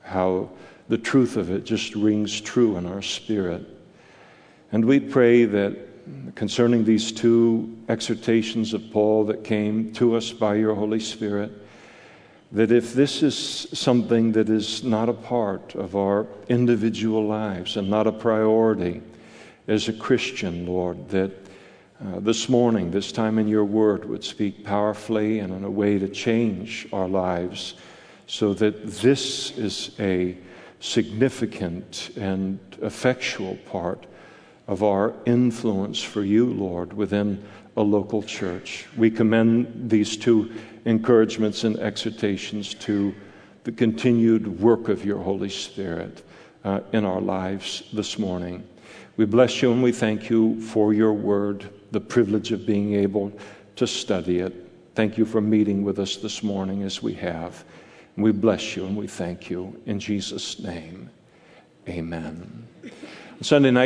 How 0.00 0.48
the 0.88 0.96
truth 0.96 1.36
of 1.36 1.50
it 1.50 1.64
just 1.64 1.94
rings 1.94 2.40
true 2.40 2.78
in 2.78 2.86
our 2.86 3.02
spirit. 3.02 3.66
And 4.72 4.86
we 4.86 4.98
pray 4.98 5.44
that 5.44 5.76
concerning 6.34 6.84
these 6.84 7.12
two 7.12 7.76
exhortations 7.88 8.74
of 8.74 8.90
Paul 8.90 9.24
that 9.26 9.44
came 9.44 9.92
to 9.94 10.16
us 10.16 10.32
by 10.32 10.56
your 10.56 10.74
Holy 10.74 11.00
Spirit, 11.00 11.52
that 12.52 12.70
if 12.70 12.94
this 12.94 13.22
is 13.22 13.36
something 13.72 14.32
that 14.32 14.48
is 14.48 14.84
not 14.84 15.08
a 15.08 15.14
part 15.14 15.74
of 15.74 15.96
our 15.96 16.26
individual 16.48 17.26
lives 17.26 17.76
and 17.76 17.88
not 17.88 18.06
a 18.06 18.12
priority 18.12 19.02
as 19.66 19.88
a 19.88 19.92
Christian, 19.92 20.66
Lord, 20.66 21.08
that 21.08 21.32
uh, 22.04 22.20
this 22.20 22.48
morning, 22.48 22.90
this 22.90 23.12
time 23.12 23.38
in 23.38 23.48
your 23.48 23.64
word, 23.64 24.04
would 24.04 24.22
speak 24.22 24.64
powerfully 24.64 25.38
and 25.38 25.52
in 25.52 25.64
a 25.64 25.70
way 25.70 25.98
to 25.98 26.08
change 26.08 26.86
our 26.92 27.08
lives 27.08 27.74
so 28.26 28.52
that 28.54 28.86
this 28.86 29.56
is 29.56 29.92
a 29.98 30.36
significant 30.80 32.10
and 32.16 32.58
effectual 32.82 33.56
part 33.66 34.06
of 34.66 34.82
our 34.82 35.14
influence 35.26 36.02
for 36.02 36.22
you, 36.22 36.46
Lord, 36.46 36.92
within 36.92 37.44
a 37.76 37.82
local 37.82 38.22
church. 38.22 38.86
We 38.96 39.10
commend 39.10 39.90
these 39.90 40.16
two 40.16 40.52
encouragements 40.84 41.64
and 41.64 41.78
exhortations 41.78 42.74
to 42.74 43.14
the 43.64 43.72
continued 43.72 44.60
work 44.60 44.88
of 44.88 45.04
your 45.04 45.18
Holy 45.18 45.48
Spirit 45.48 46.24
uh, 46.64 46.80
in 46.92 47.04
our 47.04 47.20
lives 47.20 47.84
this 47.92 48.18
morning. 48.18 48.66
We 49.16 49.24
bless 49.24 49.62
you 49.62 49.72
and 49.72 49.82
we 49.82 49.92
thank 49.92 50.28
you 50.28 50.60
for 50.60 50.92
your 50.92 51.12
word 51.12 51.70
the 51.92 52.00
privilege 52.00 52.50
of 52.50 52.66
being 52.66 52.94
able 52.94 53.32
to 53.76 53.86
study 53.86 54.40
it. 54.40 54.52
Thank 54.94 55.16
you 55.16 55.24
for 55.24 55.40
meeting 55.40 55.84
with 55.84 55.98
us 55.98 56.16
this 56.16 56.42
morning 56.42 56.82
as 56.82 57.02
we 57.02 57.14
have. 57.14 57.64
We 58.16 58.32
bless 58.32 58.76
you 58.76 58.86
and 58.86 58.96
we 58.96 59.06
thank 59.06 59.50
you 59.50 59.80
in 59.86 59.98
Jesus' 59.98 60.58
name. 60.58 61.10
Amen. 61.88 62.66
Sunday 63.40 63.70
night. 63.70 63.82